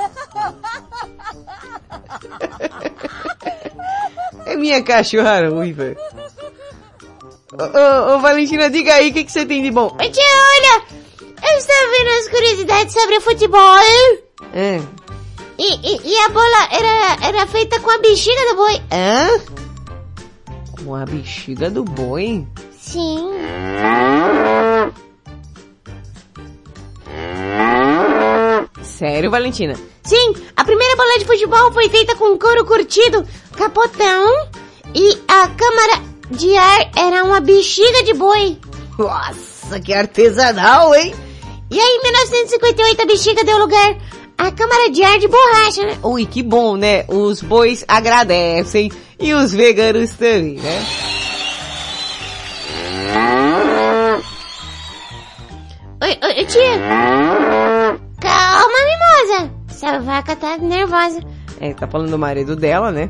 É 4.45 4.55
minha 4.57 4.83
cachorra 4.83 5.47
ruiva. 5.47 5.95
Ô, 7.53 8.15
ô, 8.15 8.19
Valentina, 8.19 8.69
diga 8.69 8.93
aí 8.93 9.09
o 9.09 9.13
que, 9.13 9.25
que 9.25 9.31
você 9.31 9.45
tem 9.45 9.61
de 9.61 9.71
bom. 9.71 9.89
Tia, 9.97 10.23
olha! 10.23 10.83
Eu 11.43 11.57
estava 11.57 11.91
vendo 11.91 12.09
as 12.19 12.27
curiosidades 12.29 12.93
sobre 12.93 13.17
o 13.17 13.21
futebol. 13.21 13.77
É. 14.53 14.79
E, 15.57 15.73
e, 15.73 16.13
e 16.13 16.19
a 16.19 16.29
bola 16.29 16.67
era, 16.71 17.27
era 17.27 17.47
feita 17.47 17.79
com 17.79 17.89
a 17.91 17.97
bexiga 17.97 18.49
do 18.49 18.55
boi. 18.55 18.81
Hã? 18.91 19.29
Com 20.83 20.95
a 20.95 21.05
bexiga 21.05 21.69
do 21.69 21.83
boi? 21.83 22.47
Sim. 22.79 23.31
Sério, 28.81 29.29
Valentina? 29.29 29.75
Sim, 30.03 30.33
a 30.55 30.63
primeira 30.63 30.95
bola 30.95 31.19
de 31.19 31.25
futebol 31.25 31.71
foi 31.73 31.89
feita 31.89 32.15
com 32.15 32.37
couro 32.37 32.65
curtido, 32.65 33.27
capotão 33.57 34.49
e 34.95 35.21
a 35.27 35.47
câmara 35.47 36.10
de 36.31 36.57
ar 36.57 36.91
era 36.95 37.23
uma 37.23 37.39
bexiga 37.39 38.03
de 38.03 38.13
boi. 38.13 38.57
Nossa, 38.97 39.79
que 39.79 39.93
artesanal, 39.93 40.95
hein? 40.95 41.13
E 41.69 41.79
aí, 41.79 41.97
em 41.97 42.03
1958, 42.03 43.01
a 43.01 43.05
bexiga 43.05 43.43
deu 43.43 43.57
lugar 43.57 43.95
à 44.37 44.51
câmara 44.51 44.89
de 44.89 45.03
ar 45.03 45.19
de 45.19 45.27
borracha, 45.27 45.83
né? 45.83 45.97
Ui, 46.03 46.25
que 46.25 46.41
bom, 46.41 46.75
né? 46.75 47.05
Os 47.07 47.41
bois 47.41 47.85
agradecem 47.87 48.91
e 49.19 49.33
os 49.33 49.53
veganos 49.53 50.11
também, 50.11 50.55
né? 50.55 50.85
Oi, 56.03 56.17
oi, 56.23 56.45
tia. 56.45 56.77
Calma, 58.19 58.77
mimosa. 58.85 59.51
Essa 59.69 59.99
vaca 59.99 60.35
tá 60.35 60.57
nervosa. 60.57 61.19
É, 61.59 61.73
tá 61.73 61.87
falando 61.87 62.09
do 62.09 62.17
marido 62.17 62.55
dela, 62.55 62.91
né? 62.91 63.09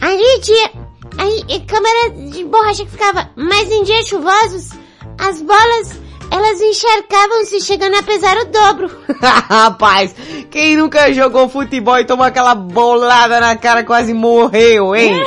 Aí, 0.00 0.40
tia, 0.40 0.70
aí, 1.18 1.60
câmera 1.66 2.10
de 2.30 2.44
borracha 2.44 2.84
que 2.84 2.90
ficava, 2.90 3.30
mas 3.36 3.70
em 3.70 3.82
dias 3.84 4.06
chuvosos, 4.06 4.70
as 5.18 5.40
bolas, 5.42 5.92
elas 6.30 6.60
encharcavam-se 6.60 7.60
chegando 7.60 7.96
a 7.96 8.02
pesar 8.02 8.36
o 8.38 8.44
dobro. 8.46 8.90
Rapaz, 9.20 10.14
quem 10.50 10.76
nunca 10.76 11.12
jogou 11.12 11.48
futebol 11.48 11.98
e 11.98 12.04
tomou 12.04 12.24
aquela 12.26 12.54
bolada 12.54 13.40
na 13.40 13.56
cara 13.56 13.84
quase 13.84 14.12
morreu, 14.12 14.94
hein? 14.94 15.14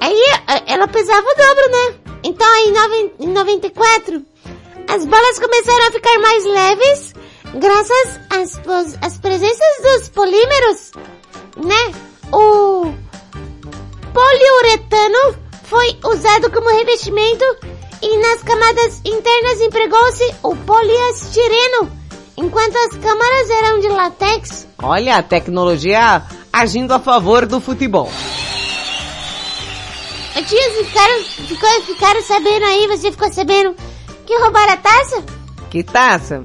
Aí, 0.00 0.22
ela 0.66 0.86
pesava 0.88 1.26
o 1.26 1.34
dobro, 1.34 1.70
né? 1.70 1.94
Então, 2.24 2.46
aí, 2.46 2.68
em 2.68 2.72
noven- 2.72 3.12
em 3.20 3.28
94, 3.28 4.22
as 4.88 5.04
bolas 5.06 5.38
começaram 5.38 5.88
a 5.88 5.92
ficar 5.92 6.18
mais 6.18 6.44
leves, 6.44 7.14
graças 7.54 8.20
às, 8.30 8.60
às 9.02 9.18
presenças 9.18 9.82
dos 9.82 10.08
polímeros, 10.10 10.92
né? 11.56 11.94
O 12.32 12.92
poliuretano 14.12 15.36
foi 15.64 15.98
usado 16.04 16.50
como 16.50 16.70
revestimento 16.70 17.44
e 18.02 18.16
nas 18.18 18.42
camadas 18.42 19.00
internas 19.04 19.60
empregou-se 19.60 20.34
o 20.42 20.54
poliestireno, 20.56 21.90
enquanto 22.36 22.76
as 22.76 22.96
câmaras 22.96 23.50
eram 23.50 23.80
de 23.80 23.88
látex. 23.88 24.68
Olha 24.82 25.16
a 25.16 25.22
tecnologia 25.22 26.22
agindo 26.52 26.92
a 26.92 27.00
favor 27.00 27.46
do 27.46 27.60
futebol. 27.60 28.10
Ô, 30.36 30.42
Tia, 30.42 30.84
ficaram, 30.84 31.24
ficou, 31.24 31.82
ficaram 31.82 32.22
sabendo 32.22 32.64
aí, 32.64 32.86
você 32.88 33.10
ficou 33.10 33.32
sabendo 33.32 33.74
que 34.26 34.36
roubaram 34.38 34.72
a 34.72 34.76
taça? 34.76 35.24
Que 35.70 35.82
taça? 35.82 36.44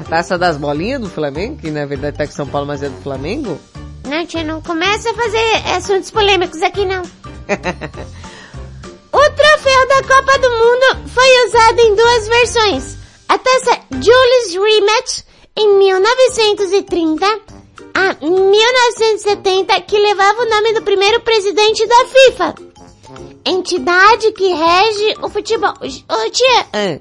A 0.00 0.04
taça 0.04 0.36
das 0.38 0.56
bolinhas 0.56 1.00
do 1.00 1.08
Flamengo, 1.08 1.58
que 1.58 1.70
na 1.70 1.86
verdade 1.86 2.16
tá 2.16 2.26
com 2.26 2.32
São 2.32 2.46
Paulo, 2.46 2.66
mas 2.66 2.82
é 2.82 2.88
do 2.88 3.02
Flamengo? 3.02 3.58
Não, 4.12 4.26
tia, 4.26 4.44
não 4.44 4.60
começa 4.60 5.10
a 5.10 5.14
fazer 5.14 5.54
assuntos 5.74 6.10
polêmicos 6.10 6.60
aqui, 6.60 6.84
não. 6.84 7.00
o 9.10 9.30
troféu 9.30 9.88
da 9.88 10.02
Copa 10.02 10.38
do 10.38 10.50
Mundo 10.50 11.08
foi 11.08 11.46
usado 11.46 11.80
em 11.80 11.94
duas 11.94 12.28
versões. 12.28 12.98
A 13.26 13.38
taça 13.38 13.80
Julius 13.90 14.52
Rematch, 14.52 15.22
em 15.56 15.78
1930, 15.78 17.24
a 17.94 18.14
1970, 18.20 19.80
que 19.80 19.98
levava 19.98 20.42
o 20.42 20.50
nome 20.50 20.74
do 20.74 20.82
primeiro 20.82 21.22
presidente 21.22 21.86
da 21.86 22.04
FIFA. 22.04 22.54
Entidade 23.46 24.30
que 24.32 24.52
rege 24.52 25.16
o 25.22 25.30
futebol. 25.30 25.72
Ô, 25.80 26.30
tia, 26.30 26.66
Ah, 26.74 27.00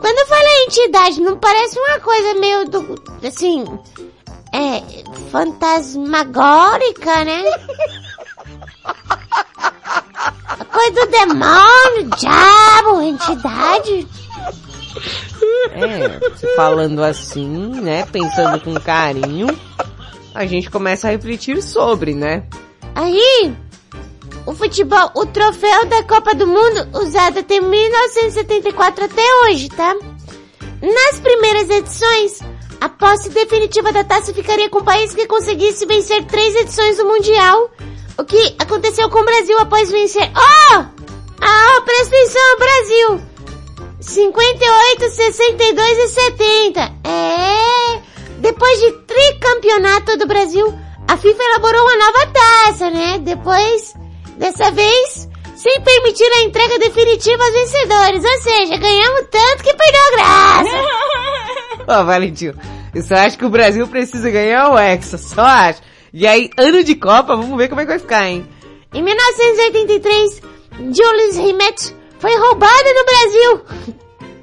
quando 0.00 0.28
fala 0.28 0.62
entidade, 0.68 1.20
não 1.20 1.36
parece 1.36 1.76
uma 1.80 1.98
coisa 1.98 2.34
meio 2.34 2.64
do, 2.66 2.94
assim, 3.26 3.64
é, 4.54 4.82
fantasmagórica, 5.32 7.24
né? 7.24 7.42
Coisa 10.72 11.06
do 11.06 11.10
demônio, 11.10 12.10
diabo, 12.16 13.02
entidade. 13.02 14.06
é, 15.72 16.54
falando 16.54 17.02
assim, 17.02 17.48
né, 17.80 18.06
pensando 18.06 18.60
com 18.60 18.74
carinho, 18.74 19.48
a 20.32 20.46
gente 20.46 20.70
começa 20.70 21.08
a 21.08 21.10
refletir 21.10 21.60
sobre, 21.60 22.14
né? 22.14 22.44
Aí, 22.94 23.52
o 24.46 24.54
futebol, 24.54 25.10
o 25.16 25.26
troféu 25.26 25.86
da 25.86 26.04
Copa 26.04 26.32
do 26.32 26.46
Mundo, 26.46 26.90
usado 26.92 27.40
até 27.40 27.60
1974 27.60 29.06
até 29.06 29.22
hoje, 29.42 29.68
tá? 29.70 29.96
Nas 30.80 31.18
primeiras 31.20 31.68
edições, 31.70 32.38
a 32.84 32.88
posse 32.90 33.30
definitiva 33.30 33.90
da 33.92 34.04
taça 34.04 34.34
ficaria 34.34 34.68
com 34.68 34.80
o 34.80 34.84
país 34.84 35.14
que 35.14 35.26
conseguisse 35.26 35.86
vencer 35.86 36.22
três 36.26 36.54
edições 36.54 36.98
do 36.98 37.06
Mundial, 37.06 37.70
o 38.18 38.24
que 38.24 38.54
aconteceu 38.58 39.08
com 39.08 39.20
o 39.20 39.24
Brasil 39.24 39.58
após 39.58 39.90
vencer... 39.90 40.30
Oh! 40.36 40.84
Ah, 41.40 41.82
presta 41.82 42.14
atenção, 42.14 42.58
Brasil! 42.58 43.22
58, 44.00 45.10
62 45.10 45.98
e 45.98 46.08
70. 46.08 46.80
É... 47.04 48.02
Depois 48.40 48.78
de 48.78 48.92
tricampeonato 48.92 50.18
do 50.18 50.26
Brasil, 50.26 50.78
a 51.08 51.16
FIFA 51.16 51.42
elaborou 51.42 51.80
uma 51.84 51.96
nova 51.96 52.26
taça, 52.34 52.90
né? 52.90 53.18
Depois, 53.18 53.94
dessa 54.36 54.70
vez, 54.70 55.26
sem 55.56 55.80
permitir 55.80 56.30
a 56.30 56.42
entrega 56.42 56.78
definitiva 56.78 57.42
aos 57.42 57.52
vencedores. 57.54 58.24
Ou 58.24 58.42
seja, 58.42 58.76
ganhamos 58.76 59.22
tanto 59.30 59.64
que 59.64 59.72
perdeu 59.72 60.02
a 60.02 60.10
graça. 60.10 61.24
Ó, 61.86 62.04
Valentim, 62.04 62.52
eu 62.94 63.02
só 63.02 63.14
acho 63.14 63.38
que 63.38 63.44
o 63.44 63.50
Brasil 63.50 63.86
precisa 63.86 64.30
ganhar 64.30 64.70
o 64.70 64.78
Hexa, 64.78 65.18
só 65.18 65.42
acho. 65.42 65.80
E 66.12 66.26
aí, 66.26 66.50
ano 66.56 66.84
de 66.84 66.94
Copa, 66.94 67.36
vamos 67.36 67.56
ver 67.56 67.68
como 67.68 67.80
é 67.80 67.84
que 67.84 67.90
vai 67.90 67.98
ficar, 67.98 68.28
hein? 68.28 68.46
Em 68.92 69.02
1983, 69.02 70.42
Julius 70.78 71.36
Rimet 71.36 71.94
foi 72.18 72.36
roubada 72.36 72.94
no 72.94 73.04
Brasil. 73.04 73.96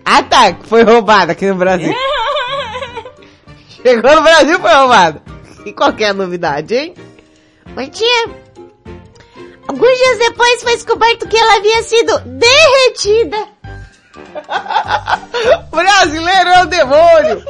Ah 0.03 0.23
tá, 0.23 0.57
foi 0.63 0.83
roubada 0.83 1.31
aqui 1.31 1.45
no 1.45 1.55
Brasil. 1.55 1.93
Chegou 3.69 4.15
no 4.15 4.21
Brasil 4.21 4.59
foi 4.59 4.73
roubada. 4.73 5.23
E 5.65 5.71
qual 5.71 5.93
que 5.93 6.03
é 6.03 6.09
a 6.09 6.13
novidade, 6.13 6.75
hein? 6.75 6.93
Oi, 7.77 7.87
tia. 7.87 8.29
Alguns 9.67 9.97
dias 9.97 10.17
depois 10.17 10.63
foi 10.63 10.73
descoberto 10.73 11.27
que 11.27 11.37
ela 11.37 11.55
havia 11.55 11.83
sido 11.83 12.19
derretida. 12.25 13.47
Brasileiro 15.71 16.49
é 16.49 16.63
o 16.63 16.65
demônio! 16.67 17.43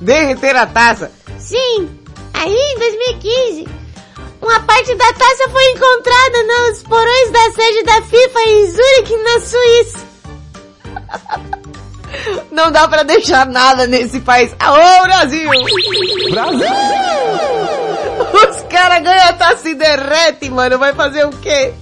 Derreter 0.00 0.56
a 0.56 0.66
taça. 0.66 1.10
Sim, 1.38 1.98
aí 2.34 2.54
em 2.54 2.78
2015, 2.78 3.68
uma 4.40 4.60
parte 4.60 4.94
da 4.94 5.12
taça 5.12 5.48
foi 5.50 5.70
encontrada 5.72 6.42
nos 6.44 6.82
porões 6.82 7.30
da 7.32 7.52
sede 7.52 7.82
da 7.84 8.02
FIFA 8.02 8.40
em 8.46 8.70
Zurich, 8.70 9.16
na 9.16 9.40
Suíça. 9.40 10.06
Não 12.50 12.70
dá 12.70 12.88
pra 12.88 13.02
deixar 13.02 13.46
nada 13.46 13.86
nesse 13.86 14.20
país. 14.20 14.54
Alô, 14.58 15.02
Brasil! 15.04 15.50
Brasil! 16.30 17.55
Os 18.76 18.82
caras 18.82 19.02
ganham 19.02 19.28
a 19.28 19.32
taça 19.32 19.70
e 19.70 19.74
derrete, 19.74 20.50
mano. 20.50 20.78
Vai 20.78 20.92
fazer 20.92 21.24
o 21.24 21.30
quê? 21.30 21.72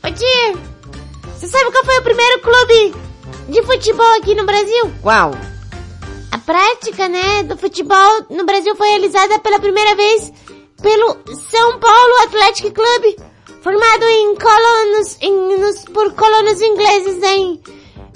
Ô 0.00 0.12
tia, 0.12 0.52
você 1.34 1.48
sabe 1.48 1.72
qual 1.72 1.84
foi 1.84 1.98
o 1.98 2.02
primeiro 2.02 2.40
clube 2.40 2.94
de 3.48 3.62
futebol 3.64 4.16
aqui 4.16 4.32
no 4.36 4.46
Brasil? 4.46 4.92
Qual? 5.02 5.32
A 6.30 6.38
prática, 6.38 7.08
né, 7.08 7.42
do 7.42 7.56
futebol 7.56 8.26
no 8.30 8.46
Brasil 8.46 8.76
foi 8.76 8.90
realizada 8.90 9.40
pela 9.40 9.58
primeira 9.58 9.96
vez 9.96 10.32
pelo 10.80 11.18
São 11.50 11.80
Paulo 11.80 12.22
Athletic 12.22 12.72
Club, 12.72 13.16
formado 13.60 14.04
em 14.04 14.36
colonos, 14.36 15.18
em, 15.20 15.58
nos, 15.58 15.84
por 15.86 16.14
colonos 16.14 16.62
ingleses 16.62 17.20
em 17.24 17.60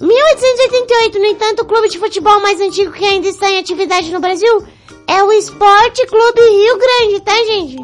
1888. 0.01 1.19
No 1.19 1.27
entanto, 1.27 1.63
o 1.63 1.67
clube 1.67 1.89
de 1.89 1.99
futebol 1.99 2.39
mais 2.39 2.61
antigo 2.61 2.93
que 2.93 3.05
ainda 3.05 3.27
está 3.27 3.51
em 3.51 3.59
atividade 3.59 4.13
no 4.13 4.21
Brasil 4.21 4.65
é 5.07 5.23
o 5.23 5.33
Esporte 5.33 6.07
Clube 6.07 6.41
Rio 6.41 6.79
Grande, 6.79 7.21
tá, 7.21 7.35
gente? 7.45 7.77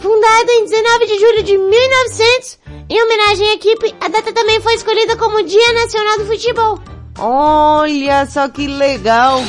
Fundado 0.00 0.50
em 0.50 0.64
19 0.64 1.06
de 1.06 1.18
julho 1.18 1.42
de 1.42 1.56
1900, 1.58 2.58
em 2.88 3.02
homenagem 3.02 3.48
à 3.50 3.54
equipe, 3.54 3.94
a 4.00 4.08
data 4.08 4.32
também 4.32 4.60
foi 4.60 4.74
escolhida 4.74 5.16
como 5.16 5.42
Dia 5.44 5.72
Nacional 5.72 6.18
do 6.18 6.26
Futebol. 6.26 6.78
Olha 7.18 8.26
só 8.26 8.48
que 8.48 8.66
legal. 8.66 9.40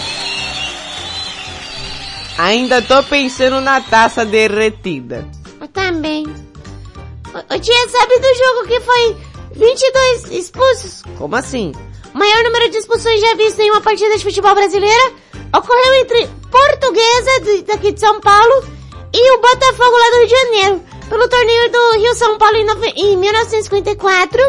Ainda 2.37 2.81
tô 2.81 3.01
pensando 3.03 3.61
na 3.61 3.81
taça 3.81 4.25
derretida. 4.25 5.27
Eu 5.59 5.67
também. 5.67 6.23
O, 6.23 7.55
o 7.55 7.59
tia 7.59 7.89
sabe 7.89 8.19
do 8.19 8.35
jogo 8.35 8.67
que 8.67 8.79
foi 8.81 9.17
22 9.53 10.31
expulsos? 10.31 11.03
Como 11.17 11.35
assim? 11.35 11.71
Maior 12.13 12.43
número 12.43 12.69
de 12.69 12.77
expulsões 12.77 13.19
já 13.19 13.33
visto 13.35 13.59
em 13.59 13.71
uma 13.71 13.81
partida 13.81 14.17
de 14.17 14.23
futebol 14.23 14.53
brasileira 14.53 15.13
ocorreu 15.53 15.93
entre 15.95 16.27
Portuguesa, 16.51 17.63
daqui 17.67 17.91
de 17.91 17.99
São 17.99 18.19
Paulo, 18.19 18.65
e 19.13 19.31
o 19.31 19.41
Botafogo 19.41 19.97
lá 19.97 20.09
do 20.09 20.17
Rio 20.17 20.27
de 20.27 20.31
Janeiro. 20.31 20.83
Pelo 21.09 21.27
torneio 21.27 21.71
do 21.71 21.91
Rio 21.99 22.15
São 22.15 22.37
Paulo 22.37 22.55
em, 22.57 22.65
em 22.95 23.17
1954, 23.17 24.41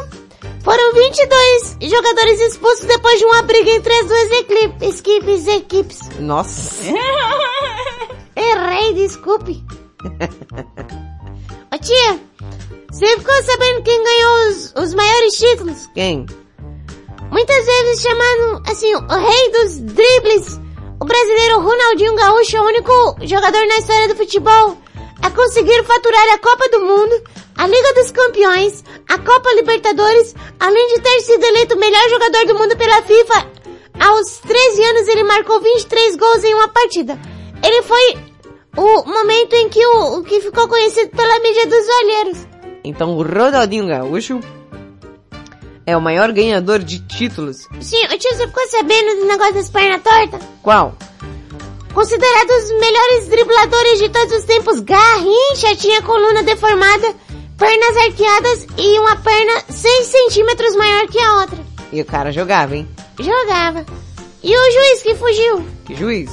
foram 0.63 0.95
22 0.95 1.77
jogadores 1.83 2.41
expulsos 2.41 2.87
depois 2.87 3.19
de 3.19 3.25
uma 3.27 3.43
briga 3.43 3.71
entre 3.71 3.93
as 3.93 4.07
duas 4.07 4.31
equipes. 4.31 4.99
equipes, 4.99 5.47
equipes. 5.47 6.01
Nossa. 6.19 6.91
Errei, 8.35 8.95
desculpe. 8.95 9.63
Ô 11.73 11.79
tia, 11.79 12.21
você 12.91 13.07
ficou 13.19 13.43
sabendo 13.43 13.83
quem 13.83 14.03
ganhou 14.03 14.49
os, 14.49 14.73
os 14.77 14.95
maiores 14.95 15.37
títulos? 15.37 15.87
Quem? 15.95 16.25
Muitas 17.31 17.67
vezes 17.67 18.01
chamando, 18.01 18.63
assim, 18.71 18.95
o 18.95 19.07
rei 19.09 19.51
dos 19.51 19.81
dribles. 19.81 20.64
O 21.05 21.07
brasileiro 21.07 21.61
Ronaldinho 21.61 22.15
Gaúcho 22.15 22.57
é 22.57 22.61
o 22.63 22.65
único 22.65 23.17
jogador 23.27 23.67
na 23.67 23.77
história 23.77 24.09
do 24.09 24.17
futebol 24.17 24.79
a 25.21 25.31
conseguir 25.31 25.85
faturar 25.85 26.31
a 26.33 26.39
Copa 26.39 26.67
do 26.71 26.81
Mundo, 26.81 27.23
a 27.59 27.67
Liga 27.67 27.93
dos 27.93 28.11
Campeões, 28.11 28.83
a 29.07 29.19
Copa 29.19 29.53
Libertadores, 29.53 30.35
além 30.59 30.89
de 30.95 31.03
ter 31.03 31.21
sido 31.21 31.45
eleito 31.45 31.75
o 31.75 31.79
melhor 31.79 32.09
jogador 32.09 32.47
do 32.47 32.55
mundo 32.55 32.75
pela 32.79 33.03
FIFA. 33.03 33.47
Aos 34.01 34.39
13 34.39 34.83
anos 34.83 35.09
ele 35.09 35.25
marcou 35.25 35.61
23 35.61 36.17
gols 36.17 36.43
em 36.43 36.55
uma 36.55 36.69
partida. 36.69 37.19
Ele 37.63 37.83
foi 37.83 38.17
o 38.75 39.05
momento 39.05 39.53
em 39.57 39.69
que 39.69 39.85
o, 39.85 40.21
o 40.21 40.25
que 40.25 40.41
ficou 40.41 40.67
conhecido 40.69 41.11
pela 41.11 41.39
mídia 41.41 41.67
dos 41.67 41.87
olheiros. 42.01 42.47
Então 42.83 43.11
o 43.11 43.23
Ronaldinho 43.23 43.89
Gaúcho 43.89 44.41
é 45.87 45.97
o 45.97 46.01
maior 46.01 46.33
ganhador 46.33 46.79
de 46.79 46.99
títulos. 47.01 47.69
Sim, 47.81 48.05
o 48.07 48.19
tio, 48.19 48.31
você 48.35 48.47
ficou 48.47 48.67
sabendo 48.69 49.21
do 49.21 49.27
negócio 49.27 49.55
das 49.55 49.69
pernas 49.69 50.03
tortas? 50.03 50.41
Qual? 50.63 50.97
Considerado 51.93 52.51
os 52.51 52.71
melhores 52.81 53.29
dribladores 53.29 53.99
de 53.99 54.09
todos 54.09 54.39
os 54.39 54.45
tempos, 54.45 54.81
Garrincha 54.81 55.77
tinha 55.77 56.03
coluna 56.03 56.43
deformada, 56.43 57.15
pernas 57.57 57.97
arqueadas 57.97 58.67
e 58.77 58.99
uma 58.99 59.17
perna 59.17 59.63
6 59.69 60.07
centímetros 60.07 60.75
maior 60.75 61.07
que 61.07 61.21
a 61.21 61.41
outra. 61.41 61.59
E 61.93 62.01
o 62.01 62.05
cara 62.05 62.33
jogava, 62.33 62.75
hein? 62.75 62.89
Jogava. 63.21 63.87
E 64.43 64.57
o 64.57 64.73
juiz 64.73 65.03
que 65.03 65.15
fugiu? 65.15 65.67
Que 65.85 65.95
juiz? 65.95 66.31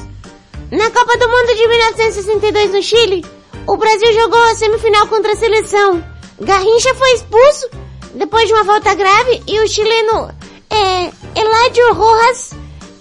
Na 0.71 0.89
Copa 0.89 1.17
do 1.17 1.29
Mundo 1.29 1.55
de 1.55 1.67
1962 1.67 2.73
no 2.73 2.81
Chile, 2.81 3.25
o 3.67 3.77
Brasil 3.77 4.13
jogou 4.13 4.41
a 4.45 4.55
semifinal 4.55 5.05
contra 5.07 5.33
a 5.33 5.35
seleção. 5.35 6.03
Garrincha 6.39 6.95
foi 6.95 7.13
expulso 7.13 7.69
depois 8.15 8.47
de 8.47 8.53
uma 8.53 8.65
falta 8.65 8.93
grave 8.93 9.41
e 9.47 9.59
o 9.59 9.67
chileno 9.67 10.29
é, 10.69 11.11
Eladio 11.39 11.93
Rojas 11.93 12.53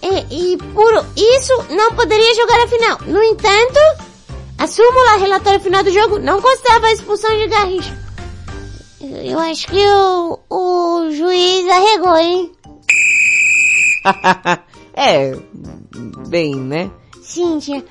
é, 0.02 0.24
e 0.30 0.56
por 0.74 1.06
isso 1.16 1.52
não 1.70 1.92
poderia 1.92 2.34
jogar 2.34 2.62
a 2.62 2.68
final. 2.68 2.98
No 3.06 3.22
entanto, 3.22 3.78
a 4.58 4.66
súmula 4.66 5.18
relatório 5.18 5.60
final 5.60 5.84
do 5.84 5.90
jogo 5.90 6.18
não 6.18 6.40
constava 6.40 6.86
a 6.86 6.92
expulsão 6.92 7.30
de 7.38 7.48
Garrincha. 7.48 7.98
Eu, 9.00 9.16
eu 9.16 9.38
acho 9.38 9.66
que 9.66 9.86
o, 9.86 10.38
o 10.50 11.10
juiz 11.10 11.68
arregou, 11.68 12.16
hein? 12.16 12.52
é, 14.94 15.36
bem, 16.28 16.56
né? 16.56 16.90
Sim, 17.22 17.58
tia. 17.58 17.84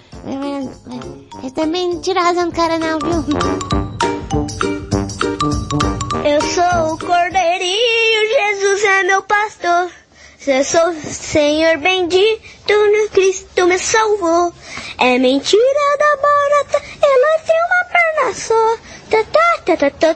Eu 1.43 1.51
também 1.51 1.93
não 1.93 2.01
tira 2.01 2.21
razão 2.21 2.49
do 2.49 2.55
cara 2.55 2.77
não, 2.77 2.99
viu? 2.99 4.78
Eu 5.41 6.41
sou 6.41 6.93
o 6.93 6.97
cordeirinho, 6.97 8.29
Jesus 8.29 8.83
é 8.83 9.03
meu 9.03 9.21
pastor. 9.23 9.89
Eu 10.45 10.63
sou 10.65 10.89
o 10.89 11.01
Senhor 11.01 11.77
bendito, 11.77 12.73
no 12.73 13.09
Cristo 13.09 13.65
me 13.65 13.79
salvou. 13.79 14.53
É 14.97 15.17
mentira 15.17 15.97
da 15.97 16.17
barata, 16.17 16.85
ela 17.01 17.39
tem 17.45 17.55
uma 17.55 17.85
perna 17.85 18.33
só. 18.33 18.77
Tá, 19.09 19.23
tá, 19.23 19.89
tá, 19.91 20.15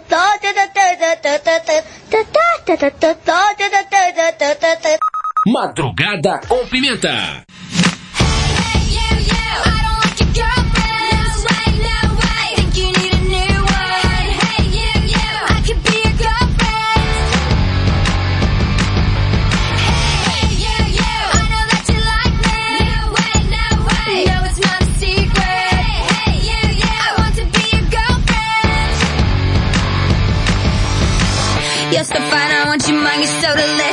You're 31.93 32.03
so 32.03 32.15
fine, 32.15 32.51
I 32.51 32.65
want 32.65 32.87
your 32.87 32.99
mind, 32.99 33.21
you're 33.21 33.41
so 33.41 33.55
delicious. 33.55 33.92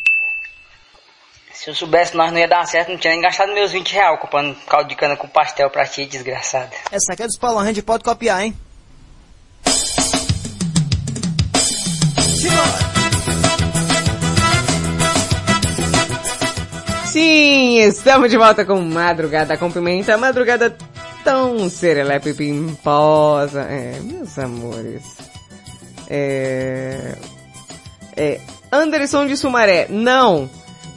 Se 1.63 1.69
eu 1.69 1.75
soubesse 1.75 2.09
que 2.09 2.17
nós 2.17 2.31
não 2.31 2.39
ia 2.39 2.47
dar 2.47 2.65
certo, 2.65 2.89
não 2.89 2.97
tinha 2.97 3.13
nem 3.13 3.21
gastado 3.21 3.53
meus 3.53 3.71
20 3.71 3.93
reais 3.93 4.19
comprando 4.19 4.55
caldo 4.65 4.89
de 4.89 4.95
cana 4.95 5.15
com 5.15 5.27
pastel 5.27 5.69
pra 5.69 5.85
ti, 5.85 6.07
desgraçada. 6.07 6.71
Essa 6.91 7.13
aqui 7.13 7.21
é 7.21 7.27
dos 7.27 7.37
Paulo, 7.37 7.63
gente 7.63 7.83
pode 7.83 8.03
copiar, 8.03 8.41
hein? 8.41 8.57
Sim, 17.05 17.77
estamos 17.81 18.31
de 18.31 18.37
volta 18.37 18.65
com 18.65 18.81
Madrugada 18.81 19.55
com 19.55 19.71
Pimenta. 19.71 20.17
Madrugada 20.17 20.75
tão 21.23 21.69
serelepe 21.69 22.33
pimposa. 22.33 23.61
É, 23.69 23.99
meus 24.01 24.39
amores. 24.39 25.03
É... 26.09 27.15
É... 28.17 28.41
Anderson 28.71 29.27
de 29.27 29.37
Sumaré, 29.37 29.85
não. 29.91 30.49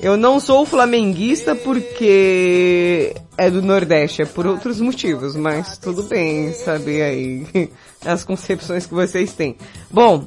Eu 0.05 0.19
não 0.19 0.39
sou 0.39 0.67
flamenguista 0.67 1.55
porque 1.55 3.17
é 3.39 3.51
do 3.51 3.63
Nordeste, 3.63 4.21
é 4.21 4.27
por 4.27 4.47
outros 4.47 4.79
motivos, 4.79 5.35
mas 5.35 5.79
tudo 5.79 6.03
bem 6.03 6.53
saber 6.53 7.01
aí 7.01 7.71
as 8.05 8.23
concepções 8.23 8.85
que 8.85 8.93
vocês 8.93 9.33
têm. 9.33 9.57
Bom, 9.91 10.27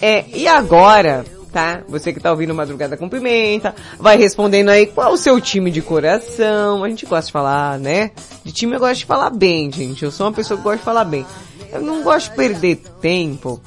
é, 0.00 0.24
e 0.32 0.48
agora, 0.48 1.22
tá? 1.52 1.82
Você 1.86 2.14
que 2.14 2.18
tá 2.18 2.30
ouvindo 2.30 2.54
Madrugada 2.54 2.96
com 2.96 3.06
Pimenta, 3.06 3.74
vai 3.98 4.16
respondendo 4.16 4.70
aí 4.70 4.86
qual 4.86 5.12
o 5.12 5.18
seu 5.18 5.38
time 5.38 5.70
de 5.70 5.82
coração. 5.82 6.82
A 6.82 6.88
gente 6.88 7.04
gosta 7.04 7.26
de 7.26 7.32
falar, 7.32 7.78
né? 7.78 8.10
De 8.42 8.52
time 8.52 8.74
eu 8.74 8.80
gosto 8.80 9.00
de 9.00 9.04
falar 9.04 9.28
bem, 9.28 9.70
gente. 9.70 10.02
Eu 10.02 10.10
sou 10.10 10.26
uma 10.26 10.32
pessoa 10.32 10.56
que 10.56 10.64
gosta 10.64 10.78
de 10.78 10.84
falar 10.84 11.04
bem. 11.04 11.26
Eu 11.70 11.82
não 11.82 12.02
gosto 12.02 12.30
de 12.30 12.36
perder 12.36 12.76
tempo, 13.02 13.60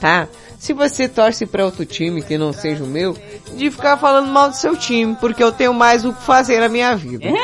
tá? 0.00 0.28
Se 0.64 0.72
você 0.72 1.06
torce 1.06 1.44
para 1.44 1.62
outro 1.62 1.84
time 1.84 2.22
que 2.22 2.38
não 2.38 2.50
seja 2.50 2.82
o 2.82 2.86
meu, 2.86 3.14
de 3.54 3.70
ficar 3.70 3.98
falando 3.98 4.28
mal 4.28 4.48
do 4.48 4.56
seu 4.56 4.74
time, 4.74 5.14
porque 5.14 5.44
eu 5.44 5.52
tenho 5.52 5.74
mais 5.74 6.06
o 6.06 6.12
que 6.14 6.22
fazer 6.22 6.58
na 6.58 6.70
minha 6.70 6.96
vida. 6.96 7.28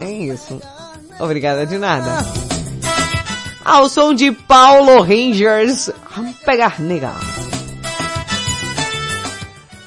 É 0.00 0.10
isso. 0.10 0.60
Obrigada 1.20 1.64
de 1.64 1.78
nada. 1.78 2.10
Ao 3.64 3.88
som 3.88 4.12
de 4.12 4.32
Paulo 4.32 5.00
Rangers, 5.00 5.90
vamos 6.14 6.36
pegar 6.38 6.80
nega. 6.80 7.12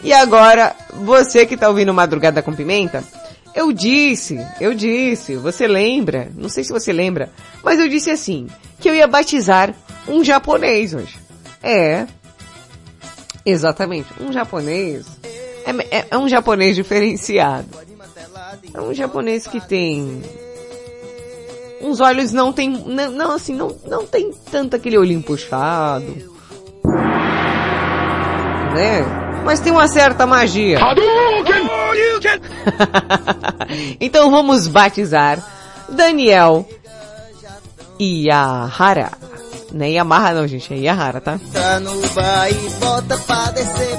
E 0.04 0.14
agora, 0.14 0.76
você 0.94 1.46
que 1.46 1.58
tá 1.58 1.68
ouvindo 1.68 1.94
Madrugada 1.94 2.42
com 2.42 2.56
Pimenta, 2.56 3.04
eu 3.54 3.72
disse, 3.74 4.40
eu 4.62 4.74
disse, 4.74 5.36
você 5.36 5.68
lembra, 5.68 6.32
não 6.36 6.48
sei 6.48 6.64
se 6.64 6.72
você 6.72 6.94
lembra, 6.94 7.32
mas 7.64 7.80
eu 7.80 7.88
disse 7.90 8.10
assim, 8.10 8.48
que 8.80 8.90
eu 8.90 8.96
ia 8.96 9.08
batizar 9.08 9.74
um 10.08 10.24
japonês 10.24 10.94
hoje. 10.94 11.27
É. 11.62 12.08
Exatamente. 13.46 14.08
Um 14.20 14.32
japonês. 14.32 15.06
É, 15.66 16.00
é, 16.00 16.08
é 16.12 16.18
um 16.18 16.28
japonês 16.28 16.76
diferenciado. 16.76 17.68
É 18.74 18.82
um 18.82 18.94
japonês 18.94 19.48
que 19.48 19.60
tem 19.60 20.22
uns 21.82 22.00
olhos 22.00 22.32
não 22.32 22.52
tem, 22.52 22.70
não, 22.70 23.12
não 23.12 23.32
assim, 23.32 23.56
não, 23.56 23.76
não 23.88 24.06
tem 24.06 24.32
tanto 24.52 24.76
aquele 24.76 24.98
olhinho 24.98 25.22
puxado. 25.22 26.06
Né? 28.74 29.06
Mas 29.46 29.60
tem 29.60 29.72
uma 29.72 29.88
certa 29.88 30.26
magia. 30.26 30.80
então 34.00 34.30
vamos 34.30 34.68
batizar 34.68 35.44
Daniel 35.90 36.68
Yahara. 38.00 39.12
Não 39.72 39.86
é 39.86 39.90
Yamaha 39.90 40.34
não, 40.34 40.48
gente, 40.48 40.74
é 40.74 40.78
Yahara, 40.78 41.20
tá? 41.20 41.40
Tá 41.52 41.80
no 41.80 42.02
bar 42.10 42.50
e 42.50 42.70
bota 42.80 43.18
pra 43.18 43.52
descer, 43.52 43.98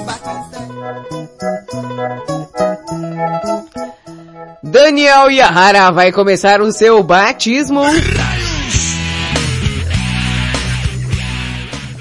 Daniel 4.63 5.31
Yahara 5.31 5.91
vai 5.91 6.11
começar 6.11 6.61
o 6.61 6.71
seu 6.71 7.01
batismo. 7.03 7.81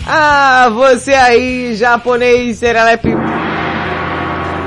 Ah, 0.06 0.70
você 0.70 1.12
aí, 1.12 1.74
japonês, 1.74 2.58
serelepe, 2.58 3.10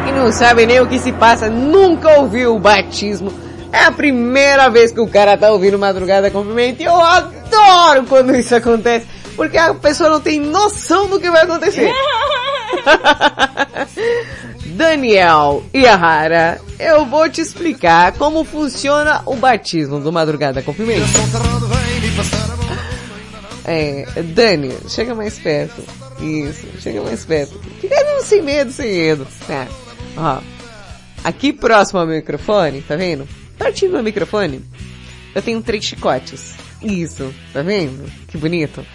que 0.05 0.11
não 0.11 0.31
sabe 0.31 0.67
nem 0.67 0.79
o 0.79 0.87
que 0.87 0.99
se 0.99 1.11
passa, 1.11 1.49
nunca 1.49 2.19
ouviu 2.19 2.55
o 2.55 2.59
batismo. 2.59 3.33
É 3.73 3.85
a 3.85 3.91
primeira 3.91 4.69
vez 4.69 4.91
que 4.91 4.99
o 4.99 5.07
cara 5.07 5.37
tá 5.37 5.51
ouvindo 5.51 5.79
Madrugada 5.79 6.29
com 6.29 6.45
Pimenta 6.45 6.83
e 6.83 6.85
eu 6.85 6.95
adoro 7.51 8.05
quando 8.05 8.35
isso 8.35 8.55
acontece, 8.55 9.07
porque 9.35 9.57
a 9.57 9.73
pessoa 9.73 10.09
não 10.09 10.21
tem 10.21 10.39
noção 10.39 11.07
do 11.09 11.19
que 11.19 11.29
vai 11.29 11.43
acontecer. 11.43 11.91
Daniel 14.65 15.63
Yahara, 15.75 16.61
eu 16.79 17.05
vou 17.05 17.29
te 17.29 17.41
explicar 17.41 18.13
como 18.13 18.43
funciona 18.43 19.21
o 19.25 19.35
batismo 19.35 19.99
do 19.99 20.11
Madrugada 20.11 20.61
com 20.61 20.73
Pimenta. 20.73 21.05
É, 23.65 24.05
Dani, 24.33 24.75
chega 24.87 25.13
mais 25.13 25.37
perto. 25.37 25.83
Isso, 26.19 26.67
chega 26.79 27.01
mais 27.01 27.25
perto. 27.25 27.59
Fica 27.79 28.03
não, 28.03 28.23
sem 28.23 28.41
medo, 28.41 28.71
sem 28.71 28.91
medo. 28.91 29.27
Tá. 29.45 29.67
Ó, 30.17 30.41
aqui 31.23 31.53
próximo 31.53 31.99
ao 31.99 32.07
microfone, 32.07 32.81
tá 32.81 32.95
vendo? 32.95 33.27
Pertinho 33.57 33.91
do 33.91 34.03
microfone, 34.03 34.63
eu 35.35 35.41
tenho 35.41 35.61
três 35.61 35.83
chicotes. 35.83 36.53
Isso, 36.81 37.33
tá 37.53 37.61
vendo? 37.61 38.11
Que 38.27 38.37
bonito. 38.37 38.85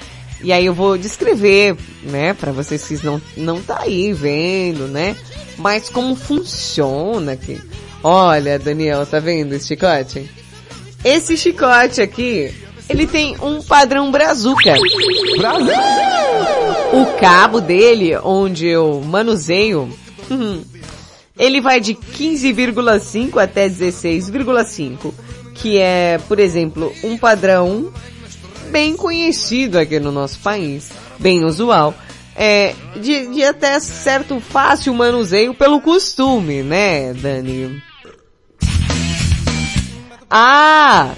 E 0.43 0.53
aí 0.53 0.67
eu 0.67 0.75
vou 0.75 0.99
descrever, 0.99 1.77
né, 2.03 2.35
para 2.35 2.53
vocês 2.53 2.87
que 2.87 3.05
não, 3.05 3.21
não 3.37 3.63
tá 3.63 3.81
aí 3.83 4.13
vendo, 4.13 4.87
né? 4.87 5.17
Mas 5.57 5.89
como 5.89 6.15
funciona 6.15 7.33
aqui. 7.33 7.61
Olha, 8.03 8.59
Daniel, 8.59 9.07
tá 9.07 9.19
vendo 9.19 9.55
esse 9.55 9.69
chicote? 9.69 10.31
Esse 11.03 11.37
chicote 11.37 12.03
aqui, 12.03 12.53
ele 12.89 13.07
tem 13.07 13.37
um 13.41 13.63
padrão 13.63 14.11
brazuca. 14.11 14.75
Brasil! 15.39 15.75
O 16.93 17.19
cabo 17.19 17.61
dele, 17.61 18.17
onde 18.19 18.67
eu 18.67 19.01
manuseio, 19.01 19.89
ele 21.39 21.61
vai 21.61 21.81
de 21.81 21.95
15,5 21.95 23.43
até 23.43 23.69
16,5, 23.69 25.13
que 25.57 25.79
é, 25.79 26.19
por 26.29 26.39
exemplo, 26.39 26.93
um 27.03 27.17
padrão 27.17 27.93
bem 28.71 28.97
conhecido 28.97 29.79
aqui 29.79 29.99
no 29.99 30.13
nosso 30.13 30.39
país, 30.41 30.91
bem 31.19 31.45
usual, 31.45 31.95
é, 32.35 32.75
de, 33.01 33.27
de 33.29 33.45
até 33.45 33.79
certo 33.81 34.39
fácil 34.41 34.93
manuseio 34.95 35.55
pelo 35.55 35.81
costume, 35.81 36.63
né, 36.63 37.15
Dani? 37.15 37.83
Ah! 40.31 41.15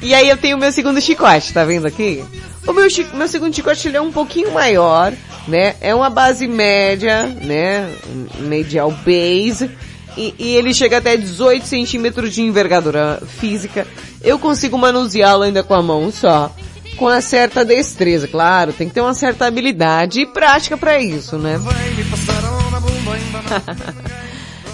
E 0.00 0.14
aí 0.14 0.28
eu 0.28 0.36
tenho 0.36 0.56
o 0.56 0.60
meu 0.60 0.72
segundo 0.72 1.00
chicote, 1.00 1.52
tá 1.52 1.64
vendo 1.64 1.86
aqui? 1.86 2.24
O 2.66 2.72
meu, 2.72 2.86
meu 3.14 3.28
segundo 3.28 3.54
chicote 3.54 3.88
ele 3.88 3.96
é 3.96 4.00
um 4.00 4.12
pouquinho 4.12 4.52
maior, 4.52 5.12
né? 5.46 5.76
É 5.80 5.94
uma 5.94 6.10
base 6.10 6.46
média, 6.46 7.24
né? 7.26 7.90
Medial 8.40 8.90
base. 8.90 9.70
E, 10.16 10.34
e 10.38 10.54
ele 10.56 10.72
chega 10.72 10.98
até 10.98 11.16
18 11.16 11.66
centímetros 11.66 12.34
de 12.34 12.42
envergadura 12.42 13.22
física. 13.38 13.86
Eu 14.22 14.38
consigo 14.38 14.78
manuseá-lo 14.78 15.42
ainda 15.42 15.62
com 15.62 15.74
a 15.74 15.82
mão 15.82 16.10
só. 16.10 16.50
Com 16.96 17.04
uma 17.04 17.20
certa 17.20 17.64
destreza, 17.64 18.26
claro. 18.26 18.72
Tem 18.72 18.88
que 18.88 18.94
ter 18.94 19.02
uma 19.02 19.12
certa 19.14 19.46
habilidade 19.46 20.20
e 20.22 20.26
prática 20.26 20.76
pra 20.78 20.98
isso, 20.98 21.36
né? 21.36 21.60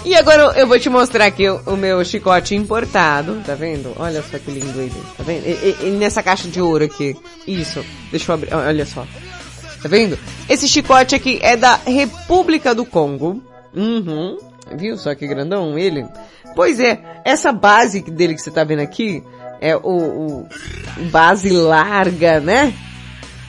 E 0.05 0.15
agora 0.15 0.51
eu- 0.59 0.67
vou 0.67 0.77
te 0.77 0.89
mostrar 0.89 1.25
aqui 1.25 1.47
o, 1.49 1.61
o 1.65 1.77
meu 1.77 2.03
chicote 2.03 2.53
importado, 2.55 3.41
tá 3.45 3.55
vendo? 3.55 3.93
Olha 3.97 4.21
só 4.21 4.37
que 4.37 4.51
lindo 4.51 4.81
ele, 4.81 4.91
tá 5.17 5.23
vendo? 5.23 5.45
E, 5.47 5.51
e- 5.51 5.87
e 5.87 5.91
nessa 5.91 6.21
caixa 6.21 6.45
de 6.49 6.59
ouro 6.59 6.83
aqui. 6.83 7.15
Isso, 7.47 7.83
deixa 8.11 8.29
eu 8.29 8.35
abrir, 8.35 8.53
olha 8.53 8.85
só. 8.85 9.07
Tá 9.81 9.87
vendo? 9.87 10.19
Esse 10.49 10.67
chicote 10.67 11.15
aqui 11.15 11.39
é 11.41 11.55
da 11.55 11.75
República 11.85 12.75
do 12.75 12.83
Congo. 12.85 13.41
Uhum. 13.73 14.37
Viu 14.77 14.97
só 14.97 15.13
que 15.15 15.27
grandão 15.27 15.77
ele? 15.77 16.05
Pois 16.55 16.79
é, 16.79 16.99
essa 17.25 17.51
base 17.51 18.01
dele 18.01 18.35
que 18.35 18.41
você 18.41 18.51
tá 18.51 18.63
vendo 18.63 18.81
aqui 18.81 19.23
é 19.59 19.75
o, 19.75 19.79
o 19.81 20.47
base 21.11 21.49
larga, 21.49 22.39
né? 22.39 22.73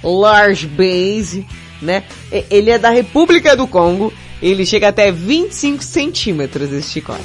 Large 0.02 0.66
base, 0.66 1.46
né? 1.82 2.04
Ele 2.50 2.70
é 2.70 2.78
da 2.78 2.90
República 2.90 3.56
do 3.56 3.66
Congo. 3.66 4.12
Ele 4.40 4.66
chega 4.66 4.88
até 4.88 5.10
25 5.10 5.82
centímetros 5.82 6.70
esse 6.72 6.90
chicote. 6.90 7.22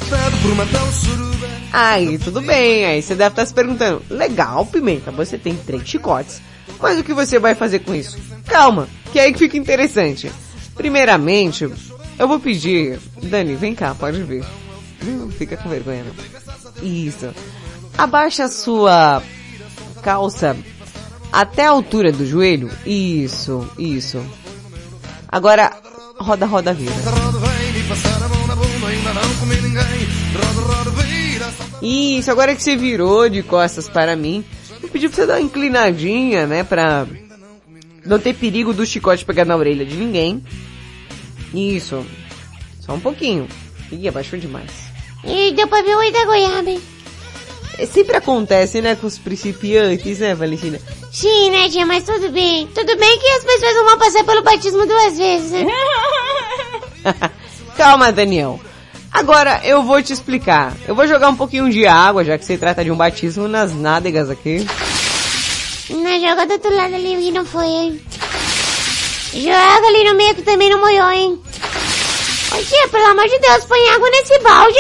Aí, 1.72 2.18
tudo 2.18 2.42
bem. 2.42 2.86
Aí 2.86 3.02
você 3.02 3.14
deve 3.14 3.32
estar 3.32 3.46
se 3.46 3.54
perguntando, 3.54 4.02
legal, 4.10 4.66
Pimenta, 4.66 5.12
você 5.12 5.38
tem 5.38 5.56
três 5.56 5.88
chicotes. 5.88 6.42
Mas 6.80 7.00
o 7.00 7.04
que 7.04 7.14
você 7.14 7.38
vai 7.38 7.56
fazer 7.56 7.80
com 7.80 7.94
isso? 7.94 8.18
Calma, 8.46 8.88
que 9.12 9.20
é 9.20 9.24
aí 9.24 9.34
que 9.34 9.40
fica 9.40 9.58
interessante. 9.58 10.32
Primeiramente, 10.76 11.70
eu 12.20 12.28
vou 12.28 12.40
pedir... 12.40 13.00
Dani, 13.24 13.56
vem 13.56 13.74
cá, 13.74 13.96
pode 13.96 14.22
vir. 14.22 14.46
Não 15.02 15.32
fica 15.32 15.58
com 15.58 15.70
vergonha 15.70 16.04
não. 16.04 16.86
Isso. 16.86 17.34
Abaixa 17.98 18.44
a 18.44 18.50
sua 18.50 19.24
calça 20.04 20.56
até 21.32 21.66
a 21.66 21.72
altura 21.72 22.12
do 22.12 22.26
joelho. 22.26 22.70
Isso, 22.86 23.68
isso. 23.78 24.24
Agora, 25.28 25.72
roda, 26.18 26.46
roda, 26.46 26.74
vira. 26.74 26.94
Isso, 31.82 32.30
agora 32.30 32.56
que 32.56 32.62
você 32.62 32.76
virou 32.76 33.30
de 33.30 33.42
costas 33.42 33.88
para 33.88 34.16
mim, 34.16 34.44
eu 34.84 34.90
pedi 34.90 35.08
pra 35.08 35.16
você 35.16 35.26
dar 35.26 35.36
uma 35.36 35.42
inclinadinha, 35.42 36.46
né, 36.46 36.64
pra 36.64 37.08
não 38.06 38.20
ter 38.20 38.34
perigo 38.34 38.74
do 38.74 38.86
chicote 38.86 39.24
pegar 39.24 39.46
na 39.46 39.56
orelha 39.56 39.86
de 39.86 39.96
ninguém. 39.96 40.44
Isso. 41.54 42.06
Só 42.80 42.94
um 42.94 43.00
pouquinho. 43.00 43.48
Ih, 43.92 44.08
abaixou 44.08 44.40
demais. 44.40 44.70
E 45.24 45.52
deu 45.52 45.68
pra 45.68 45.82
ver 45.82 45.96
o 45.96 46.00
oi 46.00 46.12
da 46.12 46.26
goiaba, 46.26 46.70
hein? 46.70 46.82
É, 47.78 47.86
Sempre 47.86 48.18
acontece, 48.18 48.82
né, 48.82 48.96
com 48.96 49.08
os 49.08 49.18
principiantes, 49.18 50.20
né, 50.20 50.36
Valentina? 50.36 50.80
Sim, 51.12 51.50
né, 51.52 51.70
tia, 51.70 51.86
mas 51.86 52.04
tudo 52.04 52.30
bem. 52.30 52.68
Tudo 52.68 52.96
bem 52.98 53.20
que 53.20 53.28
as 53.28 53.44
pessoas 53.44 53.76
não 53.76 53.86
vão 53.86 53.98
passar 53.98 54.24
pelo 54.24 54.44
batismo 54.44 54.86
duas 54.86 55.18
vezes, 55.18 55.52
né? 55.52 55.74
Calma, 57.78 58.12
Daniel. 58.12 58.60
Agora 59.12 59.62
eu 59.64 59.82
vou 59.84 60.02
te 60.04 60.14
explicar. 60.14 60.76
Eu 60.88 60.94
vou 60.94 61.08
jogar 61.08 61.30
um 61.30 61.36
pouquinho 61.36 61.70
de 61.70 61.88
água, 61.88 62.24
já 62.24 62.38
que 62.38 62.46
se 62.46 62.58
trata 62.58 62.84
de 62.84 62.92
um 62.92 62.96
batismo 62.96 63.48
nas 63.48 63.74
nádegas 63.74 64.30
aqui. 64.30 64.66
Não, 65.90 66.22
joga 66.22 66.46
do 66.46 66.54
outro 66.54 66.76
lado 66.76 66.94
ali 66.94 67.16
que 67.16 67.32
não 67.32 67.46
foi, 67.46 67.66
hein? 67.66 68.02
Joga 69.34 69.88
ali 69.88 70.04
no 70.04 70.16
meio 70.16 70.36
que 70.36 70.42
também 70.42 70.70
não 70.70 70.80
molhou, 70.80 71.12
hein? 71.12 71.40
Ô 72.52 72.64
tia, 72.64 72.88
pelo 72.90 73.06
amor 73.06 73.28
de 73.28 73.40
Deus, 73.40 73.66
põe 73.66 73.90
água 73.90 74.10
nesse 74.10 74.40
balde. 74.40 74.80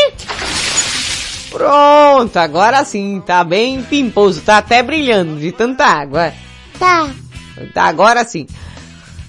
Pronto, 1.51 2.37
agora 2.37 2.83
sim, 2.83 3.21
tá 3.25 3.43
bem 3.43 3.81
pimposo, 3.83 4.41
tá 4.41 4.57
até 4.57 4.83
brilhando 4.83 5.39
de 5.39 5.51
tanta 5.51 5.85
água. 5.85 6.33
Tá. 6.77 7.09
Tá, 7.73 7.83
agora 7.83 8.23
sim. 8.23 8.47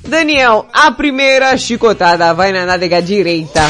Daniel, 0.07 0.66
a 0.73 0.91
primeira 0.91 1.57
chicotada 1.57 2.33
vai 2.33 2.53
na 2.53 2.64
nádega 2.64 3.03
direita. 3.03 3.62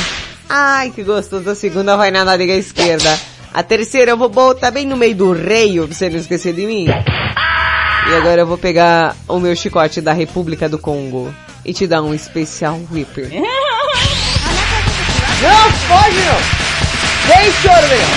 Ai, 0.49 0.91
que 0.91 1.03
gostoso. 1.03 1.49
A 1.51 1.55
segunda 1.55 1.97
vai 1.97 2.11
na 2.11 2.25
nádega 2.25 2.55
esquerda. 2.55 3.19
A 3.53 3.63
terceira 3.63 4.13
eu 4.13 4.17
vou 4.17 4.29
botar 4.29 4.71
bem 4.71 4.87
no 4.87 4.97
meio 4.97 5.15
do 5.15 5.33
reio, 5.33 5.87
pra 5.87 5.97
você 5.97 6.09
não 6.09 6.19
esquecer 6.19 6.53
de 6.53 6.67
mim. 6.67 6.87
E 8.09 8.15
agora 8.15 8.41
eu 8.41 8.47
vou 8.47 8.59
pegar 8.59 9.15
o 9.29 9.39
meu 9.39 9.55
chicote 9.55 10.01
da 10.01 10.13
República 10.13 10.69
do 10.69 10.79
Congo 10.79 11.33
e 11.65 11.73
te 11.73 11.87
dar 11.87 12.03
um 12.03 12.15
especial 12.15 12.81
whip. 12.91 13.17
Não, 15.41 15.73
pode 15.89 16.17
não! 16.17 16.39
Sem 17.27 17.51
choro, 17.63 17.89
Daniel! 17.89 18.09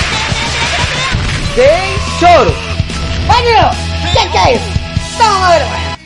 Sem 1.56 2.20
choro! 2.20 2.54
Vai, 3.28 3.42
Daniel! 3.44 3.72
Que 4.12 4.30
que 4.30 4.38
é 4.38 4.56
isso? 4.56 4.66
Toma, 5.18 5.50
vergonha! 5.52 5.98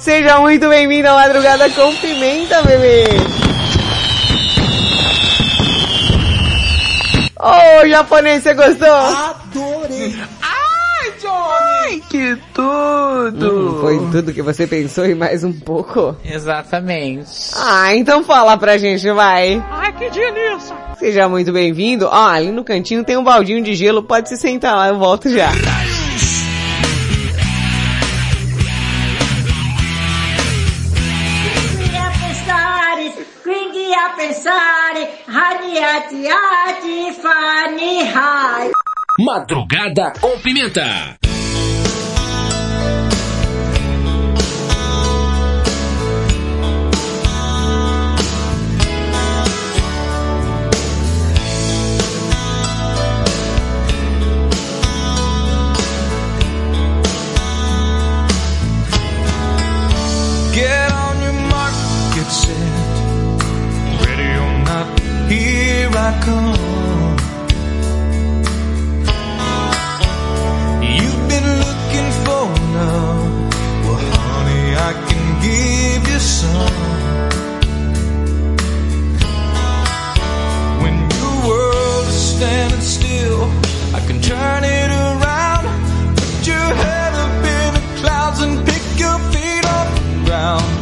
Seja 0.00 0.40
muito 0.40 0.68
bem-vindo 0.68 1.08
à 1.08 1.14
Madrugada 1.14 1.70
com 1.70 1.94
Pimenta, 1.94 2.62
bebê! 2.62 3.04
Ô, 7.38 7.86
japonês, 7.88 8.42
você 8.42 8.54
gostou? 8.54 8.88
Adorei. 8.90 10.16
Ai, 11.86 12.02
que 12.10 12.36
tudo! 12.52 13.78
foi 13.80 13.96
tudo 14.10 14.32
que 14.32 14.42
você 14.42 14.66
pensou 14.66 15.06
e 15.06 15.14
mais 15.14 15.44
um 15.44 15.52
pouco? 15.52 16.16
Exatamente. 16.24 17.52
Ah, 17.54 17.94
então 17.94 18.24
fala 18.24 18.58
pra 18.58 18.76
gente, 18.76 19.08
vai! 19.12 19.62
Ai, 19.70 19.92
que 19.92 20.10
delícia! 20.10 20.74
Seja 20.98 21.28
muito 21.28 21.52
bem-vindo. 21.52 22.06
Ó, 22.06 22.26
ali 22.26 22.50
no 22.50 22.64
cantinho 22.64 23.04
tem 23.04 23.16
um 23.16 23.22
baldinho 23.22 23.62
de 23.62 23.76
gelo, 23.76 24.02
pode 24.02 24.28
se 24.28 24.36
sentar 24.36 24.74
lá, 24.74 24.88
eu 24.88 24.98
volto 24.98 25.30
já. 25.30 25.48
Madrugada 39.18 40.12
com 40.20 40.36
pimenta. 40.40 41.16
Here 65.96 66.12
I. 66.12 67.16
You've 70.82 71.28
been 71.32 71.48
looking 71.64 72.10
for 72.24 72.42
love. 72.76 73.22
Well, 73.84 74.00
honey, 74.18 74.66
I 74.88 74.92
can 75.08 75.24
give 75.46 76.02
you 76.12 76.18
some. 76.18 76.76
When 80.82 80.96
your 81.18 81.34
world 81.48 82.06
is 82.08 82.20
standing 82.34 82.80
still, 82.80 83.44
I 83.94 84.00
can 84.06 84.20
turn 84.20 84.64
it 84.64 84.90
around. 84.90 85.64
Put 86.16 86.46
your 86.46 86.68
head 86.82 87.12
up 87.24 87.44
in 87.56 87.74
the 87.74 87.84
clouds 88.00 88.40
and 88.42 88.54
pick 88.66 88.84
your 88.98 89.18
feet 89.32 89.64
off 89.64 89.88
the 89.94 90.24
ground. 90.26 90.75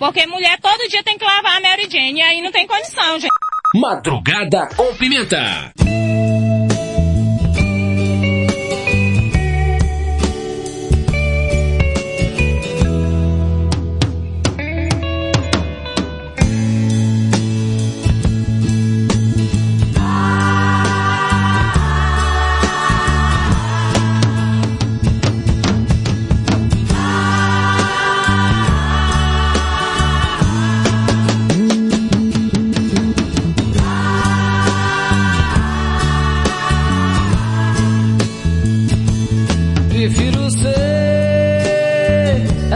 Porque 0.00 0.26
mulher 0.26 0.58
todo 0.58 0.88
dia 0.88 1.02
tem 1.04 1.18
que 1.18 1.24
lavar 1.26 1.58
a 1.58 1.60
Mary 1.60 1.82
Jane 1.82 2.20
e 2.20 2.22
aí 2.22 2.40
não 2.40 2.50
tem 2.50 2.66
condição, 2.66 3.20
gente. 3.20 3.28
Madrugada 3.74 4.66
com 4.74 4.94
pimenta. 4.96 5.70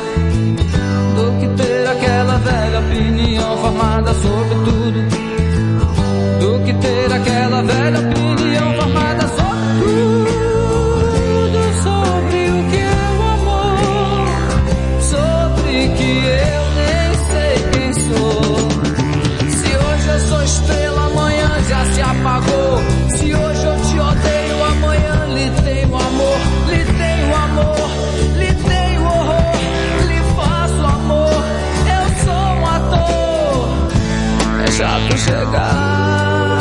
Chato 34.95 35.18
chegar 35.18 36.59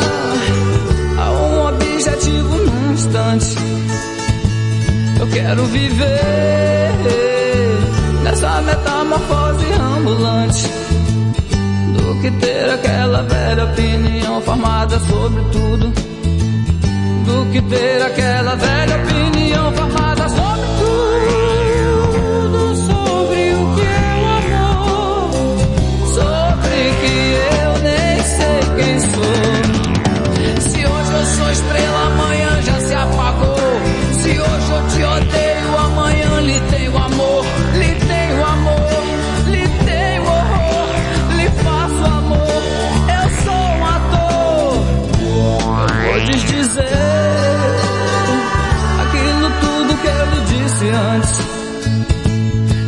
a 1.20 1.30
um 1.30 1.68
objetivo 1.68 2.56
num 2.56 2.92
instante. 2.92 3.56
Eu 5.20 5.26
quero 5.28 5.64
viver 5.66 6.90
nessa 8.24 8.60
metamorfose 8.62 9.66
ambulante 9.80 10.68
do 11.96 12.20
que 12.20 12.30
ter 12.32 12.70
aquela 12.70 13.22
velha 13.22 13.64
opinião 13.66 14.40
formada 14.40 14.98
sobre 14.98 15.40
tudo. 15.52 15.92
Do 17.26 17.52
que 17.52 17.62
ter 17.62 18.02
aquela 18.02 18.56
velha 18.56 19.03
estrela, 31.54 32.06
amanhã 32.06 32.62
já 32.62 32.80
se 32.80 32.94
apagou. 32.94 33.56
Se 34.20 34.30
hoje 34.30 34.70
eu 34.76 34.82
te 34.88 35.02
odeio, 35.04 35.78
amanhã 35.78 36.40
lhe 36.40 36.60
tenho 36.70 36.96
amor. 36.96 37.44
Lhe 37.78 37.94
tenho 37.94 38.44
amor, 38.44 39.04
lhe 39.46 39.68
tenho 39.86 40.22
horror. 40.22 40.94
Lhe 41.36 41.48
faço 41.64 42.04
amor, 42.04 42.62
eu 43.18 43.26
sou 43.44 43.64
um 43.78 43.86
ator. 43.96 44.74
Eu 45.20 46.12
vou 46.12 46.20
desdizer 46.26 46.86
aquilo 49.02 49.48
tudo 49.60 49.90
que 50.02 50.08
eu 50.08 50.24
lhe 50.30 50.40
disse 50.52 50.88
antes. 50.88 51.34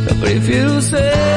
Eu 0.09 0.15
prefiro 0.15 0.81
ser 0.81 1.36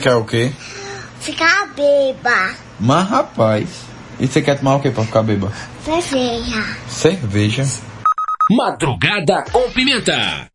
quer 0.00 0.14
o 0.14 0.24
quê? 0.24 0.50
Ficar 1.20 1.68
beba. 1.76 2.54
Mas 2.80 3.08
rapaz, 3.08 3.68
e 4.18 4.26
você 4.26 4.40
quer 4.40 4.58
tomar 4.58 4.76
o 4.76 4.80
quê 4.80 4.90
pra 4.90 5.04
ficar 5.04 5.22
beba? 5.22 5.52
Cerveja. 5.84 6.64
Cerveja. 6.88 7.66
Madrugada 8.50 9.44
com 9.52 9.70
pimenta. 9.70 10.49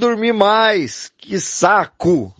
Dormir 0.00 0.32
mais. 0.32 1.12
Que 1.18 1.38
saco! 1.38 2.34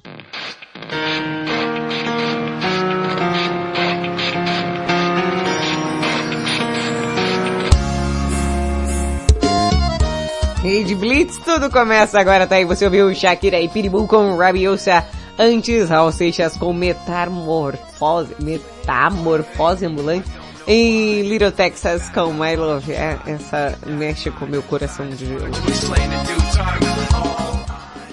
Rede 10.62 10.94
Blitz, 10.94 11.38
tudo 11.38 11.70
começa 11.70 12.18
agora, 12.18 12.46
tá 12.46 12.56
aí? 12.56 12.64
Você 12.64 12.84
ouviu 12.84 13.14
Shakira 13.14 13.60
e 13.60 13.68
Pitbull 13.68 14.06
com 14.06 14.36
Rabiosa. 14.36 15.04
Antes, 15.38 15.88
Raul 15.88 16.12
Seixas 16.12 16.56
com 16.56 16.72
Metamorfose, 16.72 18.34
Metamorfose 18.40 19.86
Ambulante. 19.86 20.28
E 20.68 21.22
Little 21.22 21.50
Texas 21.50 22.08
com 22.10 22.32
My 22.34 22.56
Love. 22.56 22.92
É, 22.92 23.18
essa 23.26 23.76
mexe 23.86 24.30
com 24.30 24.46
meu 24.46 24.62
coração 24.62 25.08
de 25.08 25.26
gelo. 25.26 25.50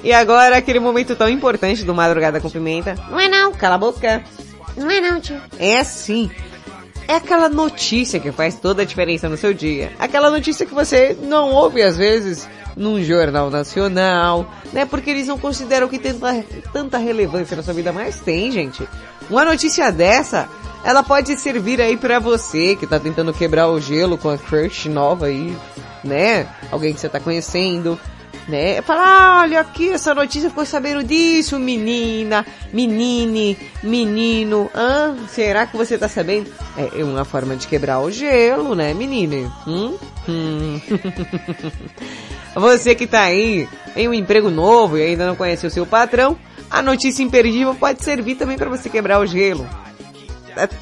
E 0.07 0.13
agora, 0.13 0.55
aquele 0.55 0.79
momento 0.79 1.17
tão 1.17 1.27
importante 1.27 1.83
do 1.83 1.93
Madrugada 1.93 2.39
com 2.39 2.49
Pimenta. 2.49 2.95
Não 3.09 3.19
é 3.19 3.27
não, 3.27 3.51
cala 3.51 3.75
a 3.75 3.77
boca. 3.77 4.23
Não 4.77 4.89
é 4.89 5.01
não, 5.01 5.19
tio. 5.19 5.35
É 5.59 5.83
sim. 5.83 6.31
É 7.09 7.15
aquela 7.15 7.49
notícia 7.49 8.17
que 8.17 8.31
faz 8.31 8.55
toda 8.55 8.83
a 8.83 8.85
diferença 8.85 9.27
no 9.27 9.35
seu 9.35 9.53
dia. 9.53 9.91
Aquela 9.99 10.31
notícia 10.31 10.65
que 10.65 10.73
você 10.73 11.17
não 11.23 11.51
ouve 11.51 11.81
às 11.81 11.97
vezes 11.97 12.47
num 12.73 13.03
jornal 13.03 13.49
nacional, 13.49 14.49
né? 14.71 14.85
Porque 14.85 15.09
eles 15.09 15.27
não 15.27 15.37
consideram 15.37 15.89
que 15.89 15.99
tem 15.99 16.13
tanta, 16.71 16.97
relevância 16.97 17.57
na 17.57 17.61
sua 17.61 17.73
vida, 17.73 17.91
mas 17.91 18.21
tem, 18.21 18.49
gente. 18.49 18.87
Uma 19.29 19.43
notícia 19.43 19.91
dessa, 19.91 20.47
ela 20.85 21.03
pode 21.03 21.35
servir 21.35 21.81
aí 21.81 21.97
pra 21.97 22.17
você 22.17 22.77
que 22.77 22.87
tá 22.87 22.97
tentando 22.97 23.33
quebrar 23.33 23.67
o 23.67 23.81
gelo 23.81 24.17
com 24.17 24.29
a 24.29 24.37
crush 24.37 24.87
nova 24.87 25.25
aí, 25.25 25.53
né? 26.01 26.47
Alguém 26.71 26.93
que 26.93 27.01
você 27.01 27.09
tá 27.09 27.19
conhecendo, 27.19 27.99
né? 28.47 28.81
Fala, 28.81 29.41
olha 29.41 29.59
aqui, 29.59 29.91
essa 29.91 30.15
notícia 30.15 30.49
ficou 30.49 30.65
sabendo 30.65 31.03
disso, 31.03 31.59
menina, 31.59 32.45
menine, 32.71 33.57
menino. 33.83 34.69
Ah, 34.73 35.15
será 35.27 35.65
que 35.67 35.75
você 35.75 35.97
tá 35.97 36.07
sabendo? 36.07 36.49
É 36.77 37.03
uma 37.03 37.25
forma 37.25 37.55
de 37.55 37.67
quebrar 37.67 37.99
o 37.99 38.09
gelo, 38.09 38.73
né, 38.73 38.93
menine? 38.93 39.51
Hum? 39.67 39.97
Hum. 40.27 40.81
Você 42.55 42.95
que 42.95 43.05
tá 43.05 43.21
aí 43.21 43.69
em 43.95 44.07
um 44.07 44.13
emprego 44.13 44.49
novo 44.49 44.97
e 44.97 45.03
ainda 45.03 45.27
não 45.27 45.35
conhece 45.35 45.67
o 45.67 45.69
seu 45.69 45.85
patrão, 45.85 46.35
a 46.71 46.81
notícia 46.81 47.21
imperdível 47.21 47.75
pode 47.75 48.03
servir 48.03 48.33
também 48.33 48.57
para 48.57 48.69
você 48.69 48.89
quebrar 48.89 49.19
o 49.19 49.27
gelo. 49.27 49.67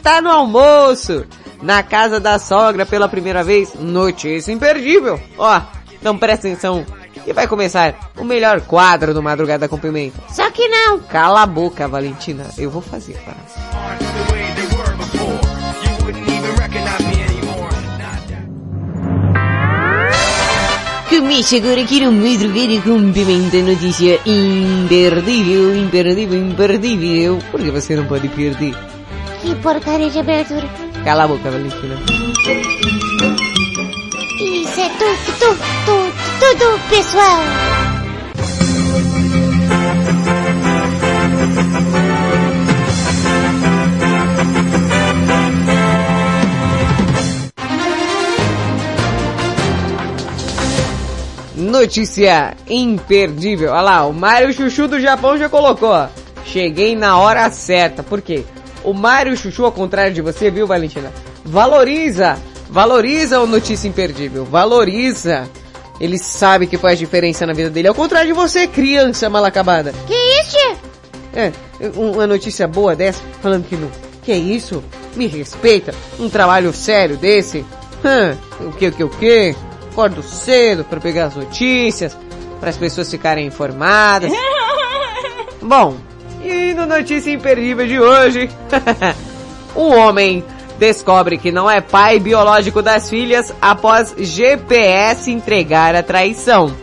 Tá 0.02 0.22
no 0.22 0.32
almoço, 0.32 1.26
na 1.62 1.84
casa 1.84 2.18
da 2.18 2.40
sogra 2.40 2.86
pela 2.86 3.10
primeira 3.10 3.44
vez, 3.44 3.74
notícia 3.74 4.54
imperdível. 4.54 5.20
Ó, 5.38 5.62
então 6.00 6.18
presta 6.18 6.48
atenção 6.48 6.86
que 7.26 7.34
vai 7.34 7.48
começar 7.48 8.12
o 8.16 8.24
melhor 8.24 8.62
quadro 8.62 9.12
do 9.12 9.22
Madrugada 9.22 9.68
com 9.68 9.80
Pimenta. 9.80 10.22
Só 10.30 10.50
que 10.52 10.68
não. 10.68 11.00
Cala 11.00 11.42
a 11.42 11.46
boca, 11.48 11.88
Valentina. 11.88 12.46
Eu 12.56 12.70
vou 12.70 12.84
fazer, 12.84 13.18
tá? 13.26 13.34
Começa 21.10 21.58
agora 21.58 21.82
aqui 21.82 22.00
no 22.00 22.12
Madrugada 22.12 22.82
com 22.82 23.12
Pimenta, 23.12 23.58
notícia 23.58 24.20
imperdível, 24.24 25.76
imperdível, 25.76 26.40
imperdível. 26.40 27.40
Porque 27.50 27.72
você 27.72 27.96
não 27.96 28.06
pode 28.06 28.28
perder. 28.30 28.76
Que 29.42 29.56
porcaria 29.56 30.12
de 30.12 30.20
abertura. 30.20 30.70
Cala 31.04 31.24
a 31.24 31.28
boca, 31.28 31.50
Valentina. 31.50 31.96
Isso 34.40 34.80
é 34.80 34.90
tudo, 34.90 35.40
tudo, 35.40 35.60
tudo, 35.86 36.05
tudo, 36.46 36.80
pessoal. 36.90 37.40
Notícia 51.56 52.56
imperdível. 52.70 53.72
Olha 53.72 53.82
lá, 53.82 54.06
o 54.06 54.14
Mário 54.14 54.54
Chuchu 54.54 54.88
do 54.88 55.00
Japão 55.00 55.38
já 55.38 55.50
colocou. 55.50 56.08
Cheguei 56.46 56.96
na 56.96 57.18
hora 57.18 57.50
certa. 57.50 58.04
Por 58.04 58.22
quê? 58.22 58.44
O 58.84 58.94
Mário 58.94 59.36
Chuchu, 59.36 59.66
ao 59.66 59.72
contrário 59.72 60.14
de 60.14 60.22
você, 60.22 60.52
viu, 60.52 60.68
Valentina? 60.68 61.12
Valoriza, 61.44 62.38
valoriza 62.70 63.40
o 63.42 63.48
Notícia 63.48 63.88
Imperdível. 63.88 64.46
Valoriza. 64.46 65.50
Ele 66.00 66.18
sabe 66.18 66.68
que 66.68 66.78
faz 66.78 67.00
diferença 67.00 67.46
na 67.46 67.54
vida 67.54 67.70
dele. 67.70 67.88
Ao 67.88 67.96
contrário 67.96 68.28
de 68.28 68.34
você, 68.34 68.68
criança 68.68 69.30
mal 69.30 69.46
acabada. 69.46 69.94
Que 70.08 70.14
isso? 70.14 70.58
É, 71.34 71.52
uma 71.96 72.28
notícia 72.28 72.68
boa 72.68 72.96
dessa, 72.96 73.22
falando 73.42 73.68
que 73.68 73.76
não. 73.76 73.90
Que 74.24 74.34
isso? 74.34 74.84
Me 75.16 75.28
respeita. 75.28 75.94
Um 76.20 76.30
trabalho 76.30 76.74
sério 76.74 77.18
desse? 77.18 77.66
Hã, 78.04 78.38
o 78.60 78.72
que, 78.72 78.88
o 78.88 78.92
que, 78.92 79.04
o 79.04 79.10
que? 79.10 79.56
Acordo 79.92 80.22
cedo 80.22 80.84
para 80.84 81.00
pegar 81.00 81.26
as 81.26 81.36
notícias, 81.36 82.18
para 82.60 82.70
as 82.70 82.78
pessoas 82.78 83.10
ficarem 83.10 83.48
informadas. 83.48 84.32
Bom, 85.62 85.96
e 86.44 86.74
no 86.74 86.86
Notícia 86.86 87.32
Imperdível 87.32 87.88
de 87.88 88.00
hoje, 88.00 88.50
um 89.76 89.96
homem 89.96 90.44
descobre 90.78 91.38
que 91.38 91.52
não 91.52 91.70
é 91.70 91.82
pai 91.82 92.20
biológico 92.20 92.82
das 92.82 93.10
filhas 93.10 93.54
após 93.62 94.14
GPS 94.18 95.32
entregar 95.32 95.96
a 95.96 96.04
traição. 96.04 96.76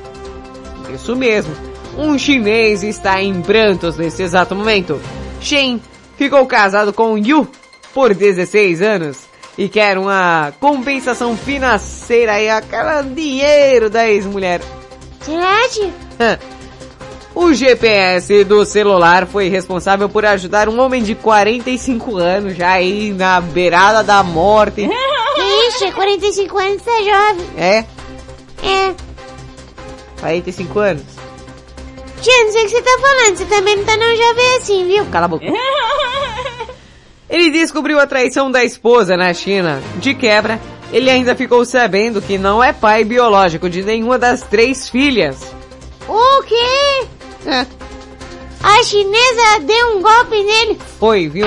Isso 0.95 1.17
mesmo, 1.17 1.55
um 1.97 2.19
chinês 2.19 2.83
está 2.83 3.23
em 3.23 3.41
prantos 3.43 3.97
nesse 3.97 4.23
exato 4.23 4.55
momento. 4.55 5.01
Shen 5.41 5.81
ficou 6.17 6.47
casado 6.47 6.93
com 6.93 7.19
Yu 7.19 7.47
por 7.95 8.15
16 8.15 8.81
anos 8.83 9.19
e 9.57 9.69
quer 9.69 9.99
uma 9.99 10.53
compensação 10.59 11.37
financeira 11.37 12.41
e 12.41 12.49
aquela 12.49 13.03
dinheiro 13.03 13.91
da 13.91 14.09
ex-mulher. 14.09 14.61
Verdade? 15.21 15.93
O 17.35 17.55
GPS 17.55 18.45
do 18.45 18.65
celular 18.65 19.27
foi 19.27 19.49
responsável 19.49 20.09
por 20.09 20.25
ajudar 20.25 20.69
um 20.69 20.79
homem 20.81 21.03
de 21.03 21.15
45 21.15 22.17
anos 22.17 22.57
já 22.57 22.73
aí 22.73 23.13
na 23.13 23.41
beirada 23.41 24.03
da 24.03 24.23
morte. 24.23 24.89
Poxa, 25.35 25.93
45 25.93 26.59
anos 26.59 26.83
tá 26.83 26.93
jovem. 26.99 27.47
É? 27.57 27.85
É. 28.63 28.95
45 30.21 30.79
anos. 30.79 31.03
Tia, 32.21 32.45
não 32.45 32.53
sei 32.53 32.63
o 32.63 32.67
que 32.67 32.71
você 32.71 32.83
tá 32.83 32.99
falando. 33.01 33.37
Você 33.37 33.45
também 33.47 33.77
não 33.77 33.85
tá 33.85 33.97
não 33.97 34.17
jovem 34.17 34.57
assim, 34.59 34.87
viu? 34.87 35.07
Cala 35.07 35.25
a 35.25 35.29
boca. 35.29 35.47
Ele 37.29 37.51
descobriu 37.51 37.99
a 37.99 38.07
traição 38.07 38.51
da 38.51 38.63
esposa 38.63 39.17
na 39.17 39.33
China. 39.33 39.83
De 39.97 40.15
quebra, 40.15 40.61
ele 40.93 41.09
ainda 41.09 41.35
ficou 41.35 41.65
sabendo 41.65 42.21
que 42.21 42.37
não 42.37 42.63
é 42.63 42.75
pai 42.75 43.05
biológico 43.05 43.71
de 43.71 43.83
nenhuma 43.83 44.19
das 44.19 44.43
três 44.43 44.89
filhas. 44.89 45.39
O 46.07 46.43
quê? 46.43 47.07
É. 47.47 47.67
A 48.63 48.85
chinesa 48.85 49.61
deu 49.61 49.97
um 49.97 50.03
golpe 50.03 50.43
nele. 50.43 50.79
Foi, 50.99 51.29
viu? 51.29 51.47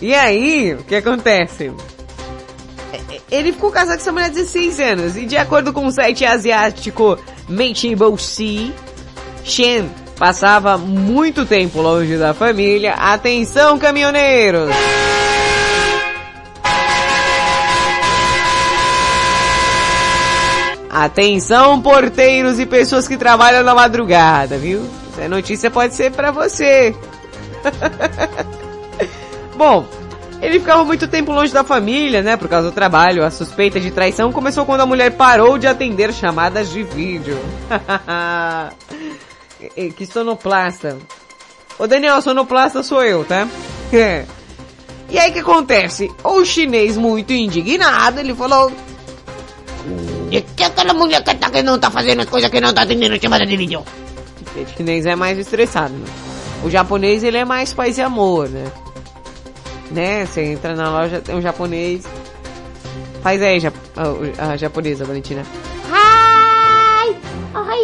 e 0.00 0.14
aí, 0.14 0.74
o 0.74 0.84
que 0.84 0.94
acontece? 0.94 1.72
Ele 3.30 3.52
ficou 3.52 3.70
casado 3.70 3.96
com 3.96 4.02
essa 4.02 4.12
mulher 4.12 4.26
há 4.26 4.28
16 4.28 4.80
anos 4.80 5.16
e 5.16 5.26
de 5.26 5.36
acordo 5.36 5.72
com 5.72 5.86
o 5.86 5.90
site 5.90 6.24
asiático 6.24 7.18
Meichibo 7.48 8.16
Sea, 8.18 8.70
Shen 9.42 9.90
passava 10.18 10.78
muito 10.78 11.44
tempo 11.44 11.80
longe 11.80 12.16
da 12.16 12.32
família. 12.32 12.92
Atenção, 12.92 13.78
caminhoneiros! 13.78 14.70
Atenção, 20.92 21.80
porteiros 21.80 22.58
e 22.58 22.66
pessoas 22.66 23.08
que 23.08 23.16
trabalham 23.16 23.64
na 23.64 23.74
madrugada, 23.74 24.58
viu? 24.58 24.86
Essa 25.10 25.26
notícia 25.26 25.70
pode 25.70 25.94
ser 25.94 26.12
pra 26.12 26.30
você. 26.30 26.94
Bom, 29.56 29.86
ele 30.42 30.60
ficava 30.60 30.84
muito 30.84 31.08
tempo 31.08 31.32
longe 31.32 31.50
da 31.50 31.64
família, 31.64 32.20
né, 32.20 32.36
por 32.36 32.46
causa 32.46 32.68
do 32.68 32.74
trabalho. 32.74 33.24
A 33.24 33.30
suspeita 33.30 33.80
de 33.80 33.90
traição 33.90 34.30
começou 34.32 34.66
quando 34.66 34.82
a 34.82 34.86
mulher 34.86 35.12
parou 35.12 35.56
de 35.56 35.66
atender 35.66 36.12
chamadas 36.12 36.68
de 36.68 36.82
vídeo. 36.82 37.38
que 39.96 40.04
sonoplasta. 40.04 40.98
Ô 41.78 41.86
Daniel, 41.86 42.20
sonoplasta 42.20 42.82
sou 42.82 43.02
eu, 43.02 43.24
tá? 43.24 43.48
e 45.08 45.18
aí 45.18 45.32
que 45.32 45.38
acontece? 45.38 46.10
O 46.22 46.44
chinês 46.44 46.98
muito 46.98 47.32
indignado, 47.32 48.20
ele 48.20 48.34
falou... 48.34 48.70
E 50.30 50.40
que 50.40 50.64
aquela 50.64 50.94
mulher 50.94 51.22
que, 51.22 51.34
tá, 51.34 51.50
que 51.50 51.62
não 51.62 51.78
tá 51.78 51.90
fazendo 51.90 52.20
as 52.20 52.28
coisas 52.28 52.50
que 52.50 52.60
não 52.60 52.72
tá 52.72 52.82
atendendo 52.82 53.20
chamada 53.20 53.44
de 53.44 53.56
vídeo? 53.56 53.84
O 54.56 54.76
chinês 54.76 55.06
é 55.06 55.16
mais 55.16 55.38
estressado, 55.38 55.94
né? 55.94 56.06
O 56.64 56.70
japonês, 56.70 57.22
ele 57.24 57.38
é 57.38 57.44
mais 57.44 57.72
paz 57.72 57.98
e 57.98 58.02
amor, 58.02 58.48
né? 58.48 58.70
Né? 59.90 60.26
Você 60.26 60.42
entra 60.42 60.74
na 60.74 60.90
loja, 60.90 61.20
tem 61.20 61.34
um 61.34 61.40
japonês... 61.42 62.04
Faz 63.22 63.40
aí, 63.40 63.60
jap 63.60 63.76
a, 63.96 64.52
a 64.52 64.56
japonesa, 64.56 65.04
Valentina. 65.04 65.44
Ai! 65.92 67.16
Ai! 67.54 67.82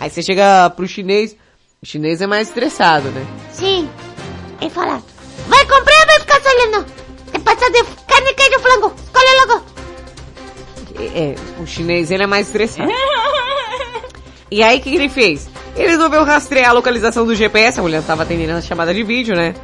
Aí 0.00 0.08
você 0.10 0.22
chega 0.22 0.70
pro 0.70 0.88
chinês, 0.88 1.36
o 1.82 1.86
chinês 1.86 2.20
é 2.22 2.26
mais 2.26 2.48
estressado, 2.48 3.10
né? 3.10 3.24
Sim. 3.52 3.88
Ele 4.60 4.70
fala, 4.70 5.02
vai 5.46 5.64
comprar 5.66 6.00
ou 6.00 6.06
vai 6.06 6.20
ficar 6.20 6.40
só 6.40 6.48
olhando? 6.48 6.86
Que 7.30 7.38
passa 7.38 7.70
de 7.70 7.84
carne, 8.08 8.34
queijo, 8.34 8.58
flango? 8.60 8.94
Escolhe 8.96 9.46
logo. 9.46 9.69
É, 11.14 11.34
o 11.60 11.66
chinês 11.66 12.10
ele 12.10 12.22
é 12.22 12.26
mais 12.26 12.46
estressado. 12.46 12.90
e 14.50 14.62
aí 14.62 14.78
o 14.78 14.82
que, 14.82 14.90
que 14.90 14.96
ele 14.96 15.08
fez? 15.08 15.48
Ele 15.76 15.88
resolveu 15.88 16.24
rastrear 16.24 16.70
a 16.70 16.72
localização 16.72 17.24
do 17.24 17.34
GPS, 17.34 17.78
a 17.78 17.82
mulher 17.82 18.00
estava 18.00 18.22
atendendo 18.22 18.52
a 18.52 18.60
chamada 18.60 18.92
de 18.92 19.02
vídeo, 19.02 19.34
né? 19.34 19.54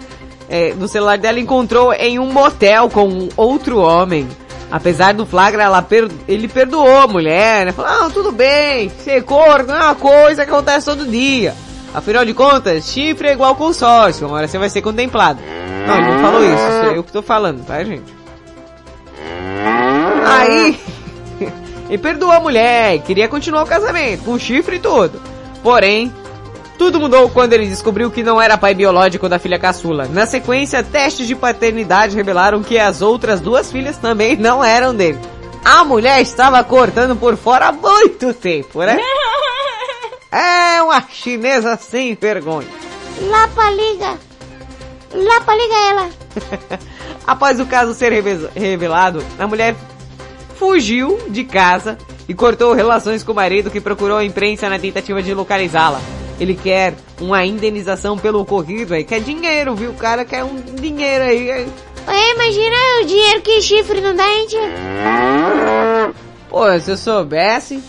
É, 0.48 0.72
no 0.74 0.86
celular 0.86 1.18
dela 1.18 1.40
encontrou 1.40 1.92
em 1.92 2.18
um 2.18 2.32
motel 2.32 2.88
com 2.88 3.08
um 3.08 3.28
outro 3.36 3.78
homem. 3.78 4.28
Apesar 4.70 5.14
do 5.14 5.24
flagra, 5.24 5.62
ela 5.62 5.80
per... 5.80 6.08
ele 6.26 6.48
perdoou 6.48 6.98
a 6.98 7.06
mulher, 7.06 7.66
né? 7.66 7.72
Falou, 7.72 7.90
ah, 7.90 8.10
tudo 8.12 8.32
bem, 8.32 8.90
ser 9.04 9.22
corno 9.22 9.72
é 9.72 9.76
uma 9.76 9.94
coisa 9.94 10.44
que 10.44 10.50
acontece 10.50 10.86
todo 10.86 11.06
dia. 11.06 11.54
Afinal 11.94 12.24
de 12.24 12.34
contas, 12.34 12.84
chifre 12.86 13.28
é 13.28 13.32
igual 13.32 13.54
consórcio, 13.54 14.26
uma 14.26 14.36
hora 14.36 14.48
você 14.48 14.58
vai 14.58 14.68
ser 14.68 14.82
contemplado. 14.82 15.40
Não, 15.86 15.96
ele 15.96 16.10
não 16.10 16.20
falou 16.20 16.42
isso, 16.42 16.52
isso 16.52 16.92
é 16.92 16.98
eu 16.98 17.04
que 17.04 17.12
tô 17.12 17.22
falando, 17.22 17.64
tá, 17.64 17.82
gente? 17.82 18.14
Aí, 20.26 20.78
ele 21.88 21.98
perdoou 21.98 22.32
a 22.32 22.40
mulher, 22.40 22.98
queria 23.00 23.28
continuar 23.28 23.62
o 23.62 23.66
casamento, 23.66 24.24
com 24.24 24.38
chifre 24.38 24.76
e 24.76 24.80
tudo. 24.80 25.20
Porém, 25.62 26.12
tudo 26.78 27.00
mudou 27.00 27.28
quando 27.30 27.52
ele 27.52 27.66
descobriu 27.66 28.10
que 28.10 28.22
não 28.22 28.40
era 28.40 28.58
pai 28.58 28.74
biológico 28.74 29.28
da 29.28 29.38
filha 29.38 29.58
caçula. 29.58 30.06
Na 30.06 30.26
sequência, 30.26 30.82
testes 30.82 31.26
de 31.26 31.34
paternidade 31.34 32.16
revelaram 32.16 32.62
que 32.62 32.78
as 32.78 33.00
outras 33.02 33.40
duas 33.40 33.70
filhas 33.70 33.96
também 33.96 34.36
não 34.36 34.62
eram 34.62 34.94
dele. 34.94 35.18
A 35.64 35.84
mulher 35.84 36.20
estava 36.20 36.62
cortando 36.62 37.16
por 37.16 37.36
fora 37.36 37.68
há 37.68 37.72
muito 37.72 38.32
tempo, 38.34 38.82
né? 38.82 38.98
É 40.28 40.82
uma 40.82 41.02
chinesa 41.08 41.78
sem 41.78 42.14
vergonha. 42.14 42.68
Lapa 43.22 43.70
liga. 43.70 44.18
Lapa 45.14 45.54
liga 45.54 45.74
ela. 45.88 46.10
Após 47.26 47.58
o 47.58 47.64
caso 47.64 47.94
ser 47.94 48.12
revelado, 48.54 49.24
a 49.38 49.46
mulher 49.46 49.74
fugiu 50.56 51.18
de 51.28 51.44
casa 51.44 51.96
e 52.28 52.34
cortou 52.34 52.72
relações 52.72 53.22
com 53.22 53.32
o 53.32 53.34
marido 53.34 53.70
que 53.70 53.80
procurou 53.80 54.16
a 54.16 54.24
imprensa 54.24 54.68
na 54.68 54.78
tentativa 54.78 55.22
de 55.22 55.32
localizá-la. 55.32 56.00
Ele 56.38 56.54
quer 56.54 56.94
uma 57.20 57.44
indenização 57.44 58.18
pelo 58.18 58.40
ocorrido 58.40 58.94
aí, 58.94 59.04
quer 59.04 59.20
dinheiro, 59.20 59.74
viu? 59.74 59.90
O 59.90 59.94
cara 59.94 60.24
quer 60.24 60.44
um 60.44 60.56
dinheiro 60.56 61.24
aí. 61.24 61.48
Ué, 61.48 62.32
imagina 62.34 62.76
o 63.02 63.06
dinheiro 63.06 63.40
que 63.42 63.62
chifre 63.62 64.00
não 64.00 64.14
dá, 64.14 64.24
tia? 64.48 66.14
Pô, 66.48 66.78
se 66.80 66.90
eu 66.90 66.96
soubesse... 66.96 67.82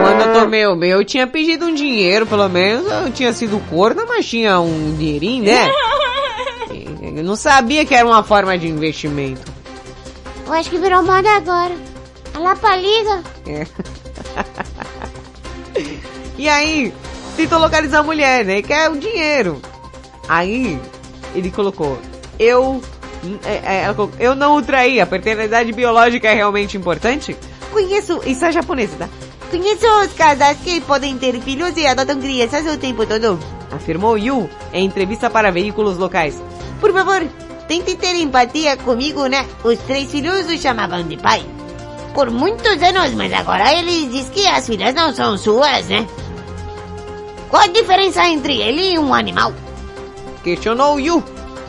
Quando 0.00 0.20
eu 0.22 0.40
tomei 0.40 0.66
o 0.66 0.74
meu, 0.74 0.98
eu 0.98 1.04
tinha 1.04 1.26
pedido 1.26 1.66
um 1.66 1.74
dinheiro, 1.74 2.26
pelo 2.26 2.48
menos. 2.48 2.90
Eu 2.90 3.10
tinha 3.10 3.32
sido 3.32 3.60
corno, 3.68 4.04
mas 4.08 4.26
tinha 4.26 4.60
um 4.60 4.94
dinheirinho, 4.96 5.44
né? 5.44 5.70
Eu 7.02 7.24
não 7.24 7.34
sabia 7.34 7.84
que 7.84 7.94
era 7.94 8.06
uma 8.06 8.22
forma 8.22 8.56
de 8.56 8.68
investimento. 8.68 9.49
Eu 10.50 10.54
acho 10.54 10.68
que 10.68 10.78
virou 10.78 11.00
moda 11.04 11.30
agora. 11.36 11.76
A 12.34 12.38
Lapa 12.40 12.74
liga. 12.74 13.22
É. 13.46 13.64
E 16.36 16.48
aí, 16.48 16.92
tentou 17.36 17.60
localizar 17.60 18.00
a 18.00 18.02
mulher, 18.02 18.44
né? 18.44 18.60
Quer 18.60 18.90
o 18.90 18.96
dinheiro. 18.96 19.62
Aí, 20.28 20.76
ele 21.36 21.52
colocou, 21.52 22.00
eu, 22.36 22.82
é, 23.44 23.84
é, 23.84 23.94
colocou, 23.94 24.18
eu 24.18 24.34
não 24.34 24.56
o 24.56 24.62
traí, 24.62 25.00
a 25.00 25.06
paternidade 25.06 25.70
biológica 25.70 26.26
é 26.26 26.34
realmente 26.34 26.76
importante? 26.76 27.36
Conheço, 27.70 28.20
isso 28.26 28.44
é 28.44 28.50
japonês, 28.50 28.90
tá? 28.98 29.08
Conheço 29.52 29.86
os 30.04 30.12
casais 30.14 30.58
que 30.64 30.80
podem 30.80 31.16
ter 31.16 31.40
filhos 31.42 31.76
e 31.76 31.86
adotam 31.86 32.20
crianças 32.20 32.66
o 32.66 32.76
tempo 32.76 33.06
todo. 33.06 33.38
Afirmou 33.70 34.18
Yu 34.18 34.50
em 34.72 34.84
entrevista 34.84 35.30
para 35.30 35.52
veículos 35.52 35.96
locais. 35.96 36.42
Por 36.80 36.92
favor, 36.92 37.24
tente 37.70 37.94
ter 37.94 38.16
empatia 38.16 38.76
comigo, 38.78 39.28
né? 39.28 39.46
Os 39.62 39.78
três 39.82 40.10
filhos 40.10 40.44
o 40.48 40.58
chamavam 40.58 41.04
de 41.04 41.16
pai. 41.16 41.44
Por 42.12 42.28
muitos 42.28 42.82
anos, 42.82 43.14
mas 43.14 43.32
agora 43.32 43.72
eles 43.72 44.10
dizem 44.10 44.32
que 44.32 44.48
as 44.48 44.66
filhas 44.66 44.92
não 44.92 45.14
são 45.14 45.38
suas, 45.38 45.86
né? 45.86 46.04
Qual 47.48 47.62
a 47.62 47.68
diferença 47.68 48.26
entre 48.26 48.60
ele 48.60 48.94
e 48.94 48.98
um 48.98 49.14
animal? 49.14 49.52
Questionou 50.42 50.98
Yu, 50.98 51.22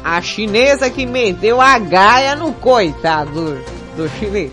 a 0.03 0.19
chinesa 0.23 0.89
que 0.89 1.05
meteu 1.05 1.61
a 1.61 1.77
gaia 1.77 2.35
no 2.35 2.51
coitado 2.51 3.31
do, 3.31 3.63
do 3.95 4.09
chinês. 4.17 4.51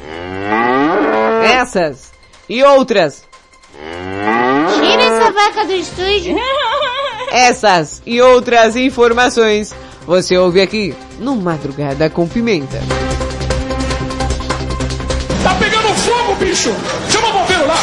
Essas 1.42 2.12
e 2.46 2.62
outras. 2.62 3.24
Tira 4.74 5.02
essa 5.02 5.30
vaca 5.30 5.64
do 5.64 5.72
estúdio. 5.72 6.36
Essas 7.32 8.02
e 8.04 8.20
outras 8.20 8.76
informações 8.76 9.74
você 10.06 10.36
ouve 10.36 10.60
aqui 10.60 10.94
no 11.18 11.36
Madrugada 11.36 12.08
com 12.10 12.26
Pimenta. 12.26 12.78
Tá 15.42 15.54
pegando 15.54 15.88
fogo, 15.94 16.34
bicho! 16.36 16.70
Chama 17.10 17.28
o 17.28 17.32
bombeiro 17.32 17.66
lá! 17.66 17.76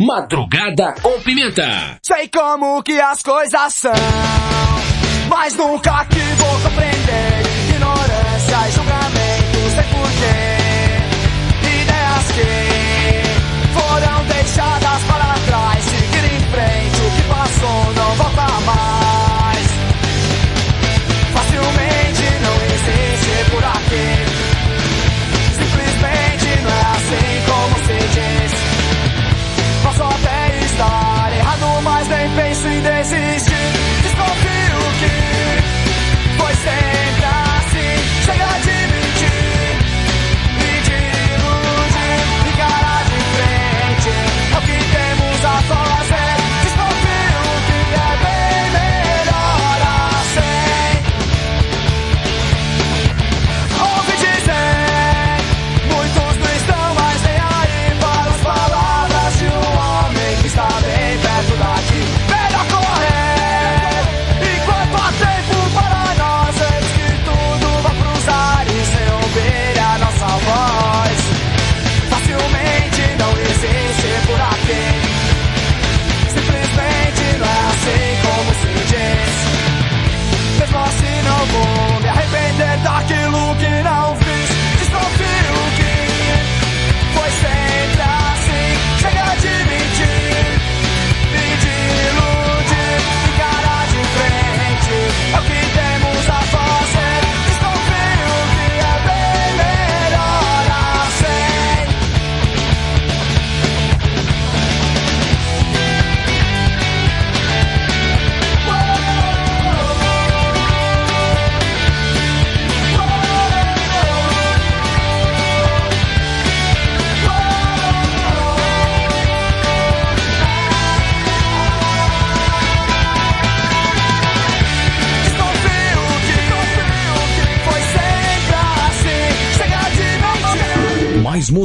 Madrugada 0.00 0.94
com 1.02 1.20
Pimenta. 1.20 1.98
Sei 2.02 2.28
como 2.28 2.82
que 2.82 3.00
as 3.00 3.22
coisas 3.22 3.74
são, 3.74 3.92
mas 5.28 5.54
nunca 5.56 6.04
que 6.06 6.18
vou 6.18 6.60
compreender 6.60 7.51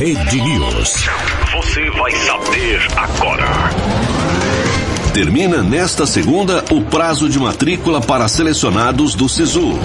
Rede 0.00 0.40
News. 0.40 1.10
Você 1.52 1.90
vai 1.90 2.10
saber 2.12 2.80
agora. 2.96 3.70
Termina 5.12 5.62
nesta 5.62 6.06
segunda 6.06 6.64
o 6.70 6.80
prazo 6.80 7.28
de 7.28 7.38
matrícula 7.38 8.00
para 8.00 8.26
selecionados 8.26 9.14
do 9.14 9.28
SISU. 9.28 9.78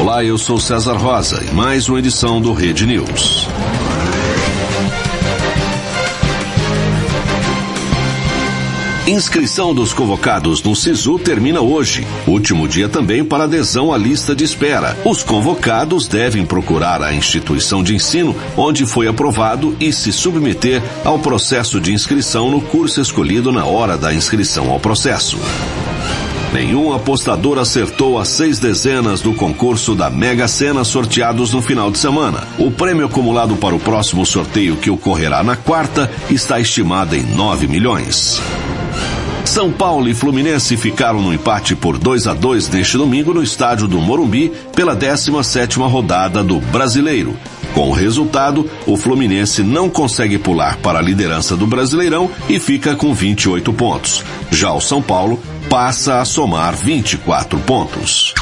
Olá, 0.00 0.24
eu 0.24 0.38
sou 0.38 0.58
César 0.58 0.94
Rosa 0.94 1.44
e 1.44 1.54
mais 1.54 1.90
uma 1.90 1.98
edição 1.98 2.40
do 2.40 2.54
Rede 2.54 2.86
News. 2.86 3.46
Inscrição 9.06 9.72
dos 9.72 9.92
convocados 9.92 10.60
no 10.64 10.74
SISU 10.74 11.16
termina 11.16 11.60
hoje. 11.60 12.04
Último 12.26 12.66
dia 12.66 12.88
também 12.88 13.24
para 13.24 13.44
adesão 13.44 13.92
à 13.92 13.96
lista 13.96 14.34
de 14.34 14.42
espera. 14.42 14.96
Os 15.04 15.22
convocados 15.22 16.08
devem 16.08 16.44
procurar 16.44 17.00
a 17.00 17.14
instituição 17.14 17.84
de 17.84 17.94
ensino 17.94 18.34
onde 18.56 18.84
foi 18.84 19.06
aprovado 19.06 19.76
e 19.78 19.92
se 19.92 20.12
submeter 20.12 20.82
ao 21.04 21.20
processo 21.20 21.80
de 21.80 21.92
inscrição 21.92 22.50
no 22.50 22.60
curso 22.60 23.00
escolhido 23.00 23.52
na 23.52 23.64
hora 23.64 23.96
da 23.96 24.12
inscrição 24.12 24.72
ao 24.72 24.80
processo. 24.80 25.38
Nenhum 26.52 26.92
apostador 26.92 27.58
acertou 27.58 28.18
as 28.18 28.26
seis 28.26 28.58
dezenas 28.58 29.20
do 29.20 29.32
concurso 29.34 29.94
da 29.94 30.10
Mega 30.10 30.48
Sena 30.48 30.82
sorteados 30.82 31.52
no 31.52 31.62
final 31.62 31.92
de 31.92 31.98
semana. 31.98 32.42
O 32.58 32.72
prêmio 32.72 33.06
acumulado 33.06 33.54
para 33.56 33.74
o 33.74 33.78
próximo 33.78 34.26
sorteio 34.26 34.76
que 34.76 34.90
ocorrerá 34.90 35.44
na 35.44 35.54
quarta 35.54 36.10
está 36.28 36.58
estimado 36.58 37.14
em 37.14 37.22
9 37.22 37.68
milhões. 37.68 38.42
São 39.56 39.72
Paulo 39.72 40.06
e 40.06 40.12
Fluminense 40.12 40.76
ficaram 40.76 41.22
no 41.22 41.32
empate 41.32 41.74
por 41.74 41.96
2 41.96 42.26
a 42.26 42.34
2 42.34 42.68
neste 42.68 42.98
domingo 42.98 43.32
no 43.32 43.42
estádio 43.42 43.88
do 43.88 43.98
Morumbi 43.98 44.52
pela 44.74 44.94
17ª 44.94 45.90
rodada 45.90 46.44
do 46.44 46.60
Brasileiro. 46.60 47.34
Com 47.72 47.88
o 47.88 47.92
resultado, 47.94 48.70
o 48.86 48.98
Fluminense 48.98 49.62
não 49.62 49.88
consegue 49.88 50.36
pular 50.36 50.76
para 50.76 50.98
a 50.98 51.02
liderança 51.02 51.56
do 51.56 51.66
Brasileirão 51.66 52.30
e 52.50 52.60
fica 52.60 52.94
com 52.94 53.14
28 53.14 53.72
pontos. 53.72 54.22
Já 54.50 54.74
o 54.74 54.80
São 54.82 55.00
Paulo 55.00 55.40
passa 55.70 56.20
a 56.20 56.24
somar 56.26 56.76
24 56.76 57.58
pontos. 57.60 58.34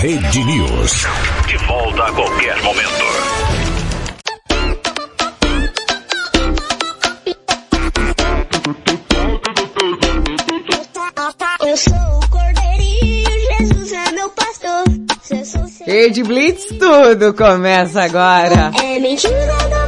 Rede 0.00 0.42
News. 0.42 1.06
De 1.46 1.56
volta 1.66 2.02
a 2.02 2.12
qualquer 2.12 2.62
momento. 2.62 3.63
Eu 11.74 11.78
sou 11.78 11.92
o 11.92 12.30
cordeirinho, 12.30 13.30
Jesus 13.58 13.92
é 13.92 14.12
meu 14.12 14.30
pastor. 14.30 14.84
Se 15.24 15.36
eu 15.36 15.44
sou 15.44 15.66
seu... 15.66 15.84
Rede 15.84 16.22
Blitz, 16.22 16.66
tudo 16.66 17.34
começa 17.34 18.00
agora. 18.00 18.70
É 18.80 19.00
mentira 19.00 19.44
da. 19.68 19.84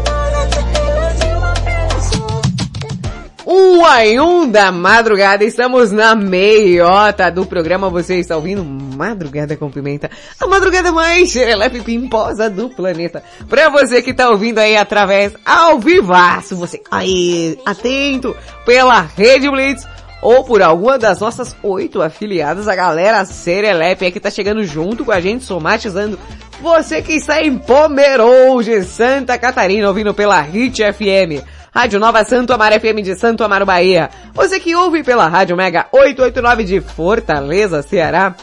Um 3.49 3.84
a 3.84 4.01
um 4.20 4.51
da 4.51 4.72
madrugada, 4.72 5.45
estamos 5.45 5.93
na 5.93 6.16
meiota 6.16 7.30
do 7.30 7.47
programa, 7.47 7.89
você 7.89 8.16
está 8.16 8.34
ouvindo 8.34 8.64
Madrugada 8.64 9.57
com 9.57 9.70
Pimenta, 9.70 10.11
a 10.41 10.47
madrugada 10.49 10.91
mais 10.91 11.30
xerelepe 11.30 11.80
pimposa 11.80 12.51
do 12.51 12.68
planeta. 12.68 13.22
Pra 13.49 13.68
você 13.68 14.03
que 14.03 14.12
tá 14.12 14.30
ouvindo 14.30 14.59
aí 14.59 14.76
através 14.76 15.32
ao 15.45 15.78
vivaço, 15.78 16.57
você 16.57 16.82
aí 16.91 17.57
atento 17.64 18.37
pela 18.64 19.03
Rede 19.03 19.49
Blitz, 19.49 19.87
ou 20.23 20.45
por 20.45 20.62
alguma 20.62 20.99
das 20.99 21.21
nossas 21.21 21.57
oito 21.62 22.03
afiliadas, 22.03 22.69
a 22.69 22.75
galera 22.75 23.25
Serelepe 23.25 24.11
que 24.11 24.21
tá 24.21 24.31
chegando 24.31 24.64
junto 24.64 25.05
com 25.05 25.12
a 25.12 25.21
gente, 25.21 25.45
somatizando 25.45 26.19
você 26.61 27.03
que 27.03 27.12
está 27.12 27.43
em 27.43 27.59
Pomerode, 27.59 28.83
Santa 28.85 29.39
Catarina, 29.39 29.89
ouvindo 29.89 30.14
pela 30.14 30.41
Hit 30.41 30.83
FM. 30.83 31.45
Rádio 31.73 32.01
Nova 32.01 32.25
Santo 32.25 32.55
Amaro 32.55 32.81
FM 32.81 33.03
de 33.03 33.14
Santo 33.14 33.45
Amaro, 33.45 33.67
Bahia. 33.67 34.09
Você 34.33 34.59
que 34.59 34.75
ouve 34.75 35.03
pela 35.03 35.29
Rádio 35.29 35.55
Mega 35.55 35.87
889 35.93 36.64
de 36.64 36.81
Fortaleza, 36.81 37.83
Ceará. 37.83 38.35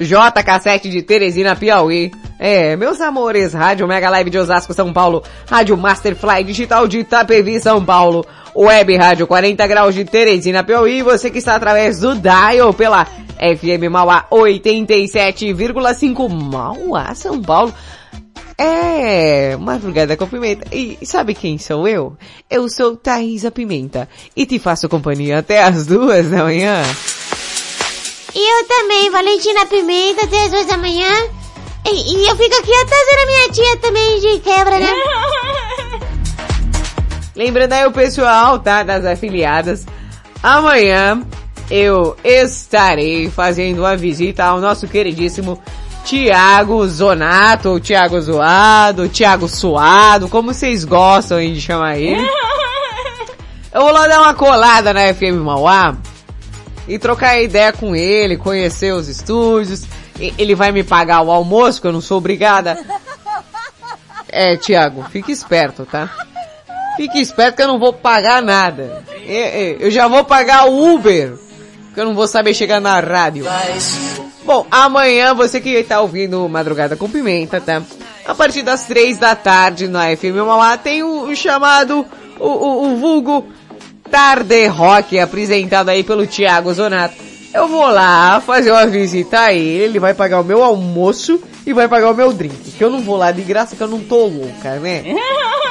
JK7 0.00 0.88
de 0.88 1.02
Teresina, 1.02 1.56
Piauí. 1.56 2.10
É, 2.38 2.76
meus 2.76 3.00
amores, 3.00 3.52
Rádio 3.52 3.88
Mega 3.88 4.08
Live 4.10 4.30
de 4.30 4.38
Osasco, 4.38 4.72
São 4.72 4.92
Paulo. 4.92 5.22
Rádio 5.48 5.76
Masterfly 5.76 6.44
Digital 6.44 6.86
de 6.86 7.00
Itapevi, 7.00 7.60
São 7.60 7.84
Paulo. 7.84 8.24
Web 8.54 8.96
Rádio 8.96 9.26
40 9.26 9.66
Graus 9.66 9.94
de 9.94 10.04
Teresina, 10.04 10.64
Piauí. 10.64 11.02
Você 11.02 11.30
que 11.30 11.38
está 11.38 11.54
através 11.54 12.00
do 12.00 12.14
Dial 12.14 12.72
pela 12.72 13.04
FM 13.04 13.90
Mauá 13.90 14.26
87,5 14.30 16.28
Mauá, 16.28 17.14
São 17.14 17.40
Paulo. 17.40 17.72
É, 18.60 19.56
madrugada 19.56 20.16
com 20.16 20.26
pimenta. 20.26 20.66
E 20.74 20.98
sabe 21.06 21.32
quem 21.32 21.58
sou 21.58 21.86
eu? 21.86 22.16
Eu 22.50 22.68
sou 22.68 22.96
Thaisa 22.96 23.52
Pimenta. 23.52 24.08
E 24.34 24.44
te 24.44 24.58
faço 24.58 24.88
companhia 24.88 25.38
até 25.38 25.62
as 25.62 25.86
duas 25.86 26.28
da 26.28 26.42
manhã. 26.42 26.82
E 28.40 28.40
eu 28.40 28.64
também, 28.68 29.10
Valentina 29.10 29.66
Pimenta, 29.66 30.24
até 30.24 30.44
as 30.44 30.52
duas 30.52 30.66
da 30.66 30.76
manhã. 30.76 31.10
E, 31.84 31.90
e 31.90 32.28
eu 32.28 32.36
fico 32.36 32.54
aqui 32.54 32.72
até 32.72 32.94
ser 32.94 33.16
a 33.20 33.26
minha 33.26 33.48
tia 33.50 33.76
também 33.78 34.20
de 34.20 34.38
quebra, 34.38 34.78
né? 34.78 34.94
Lembrando 37.34 37.72
aí 37.72 37.84
o 37.84 37.90
pessoal, 37.90 38.60
tá? 38.60 38.84
Das 38.84 39.04
afiliadas. 39.04 39.84
Amanhã 40.40 41.20
eu 41.68 42.16
estarei 42.22 43.28
fazendo 43.28 43.80
uma 43.80 43.96
visita 43.96 44.44
ao 44.44 44.60
nosso 44.60 44.86
queridíssimo 44.86 45.60
Tiago 46.04 46.86
Zonato, 46.86 47.70
ou 47.70 47.80
Tiago 47.80 48.20
Zoado, 48.20 49.08
Tiago 49.08 49.48
Suado, 49.48 50.28
como 50.28 50.54
vocês 50.54 50.84
gostam 50.84 51.40
de 51.40 51.60
chamar 51.60 51.98
ele. 51.98 52.24
Eu 53.74 53.82
vou 53.82 53.92
lá 53.92 54.06
dar 54.06 54.22
uma 54.22 54.34
colada 54.34 54.94
na 54.94 55.12
FM 55.12 55.42
Mauá 55.42 55.96
e 56.88 56.98
trocar 56.98 57.40
ideia 57.40 57.72
com 57.72 57.94
ele, 57.94 58.36
conhecer 58.36 58.92
os 58.94 59.08
estúdios. 59.08 59.84
Ele 60.18 60.54
vai 60.54 60.72
me 60.72 60.82
pagar 60.82 61.22
o 61.22 61.30
almoço, 61.30 61.80
que 61.80 61.86
eu 61.86 61.92
não 61.92 62.00
sou 62.00 62.18
obrigada. 62.18 62.78
É, 64.28 64.56
Tiago, 64.56 65.04
fique 65.10 65.30
esperto, 65.30 65.86
tá? 65.86 66.10
Fique 66.96 67.20
esperto 67.20 67.56
que 67.56 67.62
eu 67.62 67.68
não 67.68 67.78
vou 67.78 67.92
pagar 67.92 68.42
nada. 68.42 69.04
É, 69.26 69.70
é, 69.70 69.76
Eu 69.78 69.90
já 69.90 70.08
vou 70.08 70.24
pagar 70.24 70.66
o 70.66 70.94
Uber, 70.94 71.34
que 71.94 72.00
eu 72.00 72.04
não 72.04 72.14
vou 72.14 72.26
saber 72.26 72.54
chegar 72.54 72.80
na 72.80 72.98
rádio. 72.98 73.44
Bom, 74.44 74.66
amanhã 74.70 75.34
você 75.34 75.60
que 75.60 75.84
tá 75.84 76.00
ouvindo 76.00 76.48
Madrugada 76.48 76.96
com 76.96 77.08
Pimenta, 77.08 77.60
tá? 77.60 77.82
A 78.26 78.34
partir 78.34 78.62
das 78.62 78.84
três 78.84 79.18
da 79.18 79.36
tarde 79.36 79.86
na 79.86 80.16
FM 80.16 80.36
Mauá 80.44 80.76
tem 80.76 81.02
o, 81.02 81.24
o 81.24 81.36
chamado, 81.36 82.04
o, 82.40 82.46
o, 82.48 82.92
o 82.92 82.96
vulgo 82.96 83.46
Tarde 84.10 84.66
Rock, 84.66 85.18
apresentado 85.18 85.90
aí 85.90 86.02
pelo 86.02 86.26
Thiago 86.26 86.72
Zonato. 86.72 87.14
Eu 87.52 87.66
vou 87.68 87.86
lá 87.86 88.40
fazer 88.40 88.70
uma 88.70 88.86
visita 88.86 89.40
a 89.40 89.52
ele, 89.52 89.84
ele 89.84 89.98
vai 89.98 90.14
pagar 90.14 90.40
o 90.40 90.44
meu 90.44 90.62
almoço 90.62 91.42
e 91.66 91.72
vai 91.72 91.88
pagar 91.88 92.10
o 92.10 92.14
meu 92.14 92.32
drink. 92.32 92.72
Que 92.72 92.84
eu 92.84 92.90
não 92.90 93.00
vou 93.00 93.16
lá 93.16 93.30
de 93.30 93.42
graça, 93.42 93.74
que 93.74 93.82
eu 93.82 93.88
não 93.88 94.00
tô 94.00 94.26
louca, 94.26 94.76
né? 94.76 95.04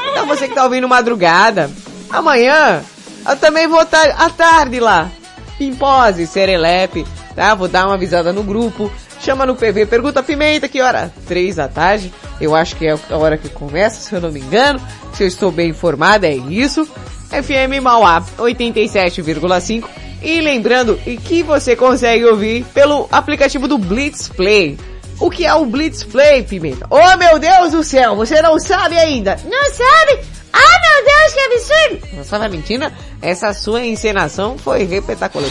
Então 0.10 0.26
você 0.26 0.48
que 0.48 0.56
tá 0.56 0.64
ouvindo 0.64 0.88
madrugada, 0.88 1.70
amanhã 2.10 2.82
eu 3.28 3.36
também 3.38 3.68
vou 3.68 3.82
estar 3.84 4.10
à 4.18 4.30
tarde 4.30 4.80
lá. 4.80 5.12
Em 5.60 5.76
pose, 5.76 6.26
serelepe, 6.26 7.06
tá? 7.36 7.54
Vou 7.54 7.68
dar 7.68 7.86
uma 7.86 7.94
avisada 7.94 8.34
no 8.34 8.42
grupo. 8.42 8.92
Chama 9.20 9.46
no 9.46 9.56
PV, 9.56 9.86
pergunta 9.86 10.24
Pimenta 10.24 10.68
que 10.68 10.82
hora? 10.82 11.12
Três 11.28 11.56
da 11.56 11.68
tarde. 11.68 12.12
Eu 12.42 12.56
acho 12.56 12.76
que 12.76 12.88
é 12.88 12.96
a 13.10 13.18
hora 13.18 13.38
que 13.38 13.50
começa, 13.50 14.00
se 14.00 14.14
eu 14.16 14.22
não 14.22 14.32
me 14.32 14.40
engano. 14.40 14.82
Se 15.14 15.24
eu 15.24 15.28
estou 15.28 15.52
bem 15.52 15.70
informada, 15.70 16.28
é 16.28 16.36
isso. 16.36 16.88
FM 17.30 17.82
Mauá 17.82 18.24
87,5. 18.38 19.88
E 20.22 20.42
lembrando 20.42 21.00
e 21.06 21.16
que 21.16 21.44
você 21.44 21.76
consegue 21.76 22.26
ouvir 22.26 22.66
pelo 22.74 23.08
aplicativo 23.12 23.68
do 23.68 23.78
Blitz 23.78 24.28
Play. 24.28 24.78
O 25.20 25.30
que 25.30 25.46
é 25.46 25.54
o 25.54 25.66
Blitz 25.66 26.04
Play, 26.04 26.44
Pimenta? 26.44 26.88
Oh 26.90 27.18
meu 27.18 27.40
Deus 27.40 27.72
do 27.72 27.84
céu, 27.84 28.16
você 28.16 28.42
não 28.42 28.60
sabe 28.60 28.98
ainda! 28.98 29.40
Não 29.46 29.66
sabe? 29.72 30.20
Ah, 30.54 30.80
meu 30.82 31.06
Deus, 31.06 31.34
que 31.34 31.40
absurdo! 31.40 32.08
Você 32.16 32.22
estava 32.22 32.50
mentindo? 32.50 32.92
Essa 33.22 33.54
sua 33.54 33.84
encenação 33.86 34.58
foi 34.58 34.84
espetacular. 34.84 35.50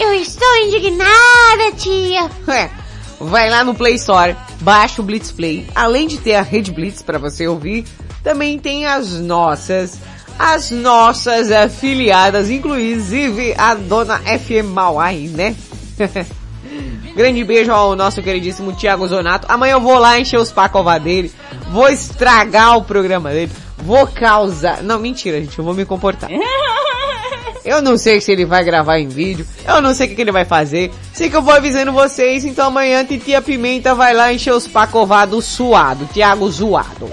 Eu 0.00 0.12
estou 0.14 0.56
indignada, 0.56 1.72
tia. 1.76 2.30
É, 2.48 2.68
vai 3.20 3.48
lá 3.48 3.64
no 3.64 3.74
Play 3.74 3.94
Store, 3.94 4.36
baixa 4.60 5.00
o 5.00 5.04
Blitz 5.04 5.30
Play. 5.30 5.66
Além 5.74 6.06
de 6.06 6.18
ter 6.18 6.34
a 6.34 6.42
Rede 6.42 6.72
Blitz 6.72 7.00
para 7.00 7.18
você 7.18 7.46
ouvir, 7.46 7.84
também 8.24 8.58
tem 8.58 8.86
as 8.86 9.12
nossas, 9.20 9.98
as 10.38 10.70
nossas 10.70 11.52
afiliadas, 11.52 12.48
inclusive 12.48 13.54
a 13.56 13.74
dona 13.74 14.18
FM 14.18 14.72
Mauai, 14.72 15.30
né? 15.32 15.54
Grande 17.14 17.44
beijo 17.44 17.70
ao 17.70 17.94
nosso 17.94 18.22
queridíssimo 18.22 18.72
Thiago 18.72 19.06
Zonato. 19.06 19.46
Amanhã 19.48 19.74
eu 19.74 19.80
vou 19.80 19.98
lá 19.98 20.18
encher 20.18 20.40
os 20.40 20.50
pacová 20.50 20.98
dele, 20.98 21.30
vou 21.70 21.88
estragar 21.88 22.76
o 22.78 22.82
programa 22.82 23.30
dele, 23.30 23.52
vou 23.76 24.06
causar... 24.06 24.82
Não, 24.82 24.98
mentira, 24.98 25.40
gente, 25.40 25.56
eu 25.56 25.64
vou 25.64 25.74
me 25.74 25.84
comportar. 25.84 26.30
Eu 27.64 27.80
não 27.80 27.96
sei 27.96 28.20
se 28.20 28.30
ele 28.30 28.44
vai 28.44 28.62
gravar 28.62 28.98
em 28.98 29.08
vídeo, 29.08 29.46
eu 29.66 29.80
não 29.80 29.94
sei 29.94 30.04
o 30.04 30.08
que, 30.10 30.16
que 30.16 30.20
ele 30.20 30.30
vai 30.30 30.44
fazer. 30.44 30.92
Sei 31.14 31.30
que 31.30 31.36
eu 31.36 31.40
vou 31.40 31.54
avisando 31.54 31.92
vocês, 31.92 32.44
então 32.44 32.66
amanhã 32.66 33.02
Titia 33.06 33.40
Pimenta 33.40 33.94
vai 33.94 34.12
lá 34.12 34.30
encher 34.30 34.52
os 34.52 34.68
pacová 34.68 35.24
do 35.24 35.40
suado, 35.40 36.06
Thiago 36.12 36.46
Zoado. 36.50 37.08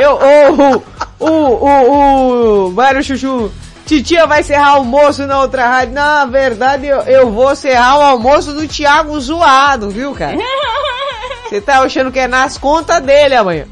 Eu, 0.00 0.12
o, 0.14 0.84
o, 1.18 1.28
o, 1.28 2.66
o, 2.66 2.72
Mário 2.72 3.02
Chuchu, 3.02 3.50
Titia 3.84 4.26
vai 4.26 4.42
serrar 4.42 4.74
almoço 4.74 5.26
na 5.26 5.40
outra 5.40 5.66
rádio. 5.68 5.94
Na 5.94 6.24
verdade, 6.24 6.86
eu, 6.86 7.00
eu 7.00 7.30
vou 7.30 7.56
serrar 7.56 7.98
o 7.98 8.02
almoço 8.02 8.52
do 8.52 8.68
Thiago 8.68 9.18
Zoado, 9.20 9.90
viu, 9.90 10.14
cara? 10.14 10.36
Você 11.48 11.60
tá 11.60 11.80
achando 11.80 12.12
que 12.12 12.18
é 12.18 12.28
nas 12.28 12.58
contas 12.58 13.02
dele 13.02 13.34
amanhã. 13.34 13.66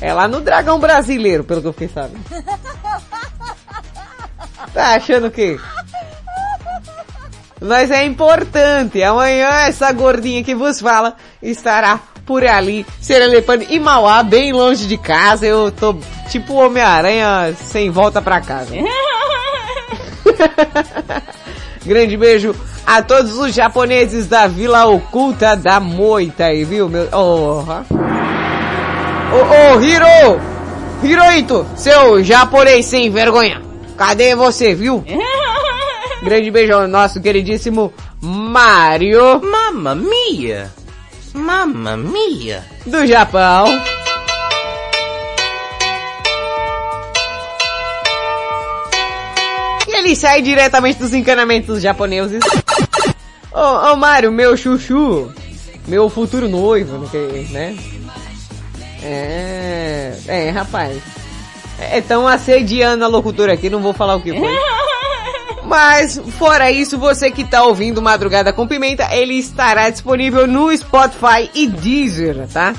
É 0.00 0.12
lá 0.12 0.28
no 0.28 0.40
Dragão 0.40 0.78
Brasileiro, 0.78 1.44
pelo 1.44 1.62
que 1.62 1.68
eu 1.68 1.72
fiquei 1.72 1.88
sabendo. 1.88 2.24
Tá 4.74 4.94
achando 4.94 5.30
que? 5.30 5.58
Mas 7.60 7.90
é 7.90 8.04
importante. 8.04 9.02
Amanhã 9.02 9.48
essa 9.66 9.92
gordinha 9.92 10.42
que 10.42 10.54
vos 10.54 10.80
fala 10.80 11.16
estará 11.42 12.00
por 12.24 12.44
ali, 12.44 12.86
serelepando 13.00 13.64
em 13.68 13.80
Mauá, 13.80 14.22
bem 14.22 14.52
longe 14.52 14.86
de 14.86 14.96
casa. 14.96 15.46
Eu 15.46 15.70
tô 15.72 15.96
tipo 16.30 16.54
Homem-Aranha 16.54 17.54
sem 17.56 17.90
volta 17.90 18.22
pra 18.22 18.40
casa. 18.40 18.74
Grande 21.84 22.16
beijo 22.16 22.54
a 22.86 23.02
todos 23.02 23.36
os 23.38 23.52
japoneses 23.54 24.28
da 24.28 24.46
Vila 24.46 24.86
Oculta 24.86 25.56
da 25.56 25.80
Moita 25.80 26.44
aí, 26.44 26.64
viu, 26.64 26.88
meu? 26.88 27.08
Oh, 27.12 27.64
Ô, 29.32 29.76
ô, 29.76 29.80
Hiro! 29.80 30.40
Hiroito, 31.02 31.66
seu 31.74 32.22
japonês 32.22 32.86
sem 32.86 33.10
vergonha. 33.10 33.60
Cadê 33.96 34.36
você, 34.36 34.74
viu? 34.74 35.04
Grande 36.22 36.50
beijo 36.50 36.74
ao 36.74 36.86
nosso 36.86 37.20
queridíssimo 37.20 37.92
Mario. 38.20 39.40
Mamma 39.42 39.96
mia! 39.96 40.70
Mamma 41.34 41.96
mia! 41.96 42.64
Do 42.84 43.06
Japão. 43.06 43.66
E 49.88 49.96
ele 49.96 50.14
sai 50.14 50.42
diretamente 50.42 50.98
dos 50.98 51.14
encanamentos 51.14 51.80
japoneses. 51.80 52.42
Ô, 53.52 53.92
ô 53.92 53.96
Mario, 53.96 54.30
meu 54.30 54.56
chuchu. 54.56 55.32
Meu 55.88 56.08
futuro 56.08 56.48
noivo, 56.48 57.08
né? 57.50 57.76
É, 59.02 60.16
é, 60.28 60.50
rapaz. 60.50 61.02
É, 61.78 62.00
tão 62.00 62.28
assediando 62.28 63.04
a 63.04 63.08
locutora 63.08 63.52
aqui, 63.52 63.68
não 63.68 63.80
vou 63.80 63.92
falar 63.92 64.16
o 64.16 64.22
que 64.22 64.32
foi. 64.32 64.48
Mas, 65.72 66.20
fora 66.38 66.70
isso, 66.70 66.96
você 66.98 67.30
que 67.30 67.44
tá 67.44 67.64
ouvindo 67.64 68.02
Madrugada 68.02 68.52
com 68.52 68.66
Pimenta, 68.66 69.08
ele 69.10 69.32
estará 69.32 69.88
disponível 69.88 70.46
no 70.46 70.70
Spotify 70.76 71.48
e 71.54 71.66
Deezer, 71.66 72.46
tá? 72.52 72.74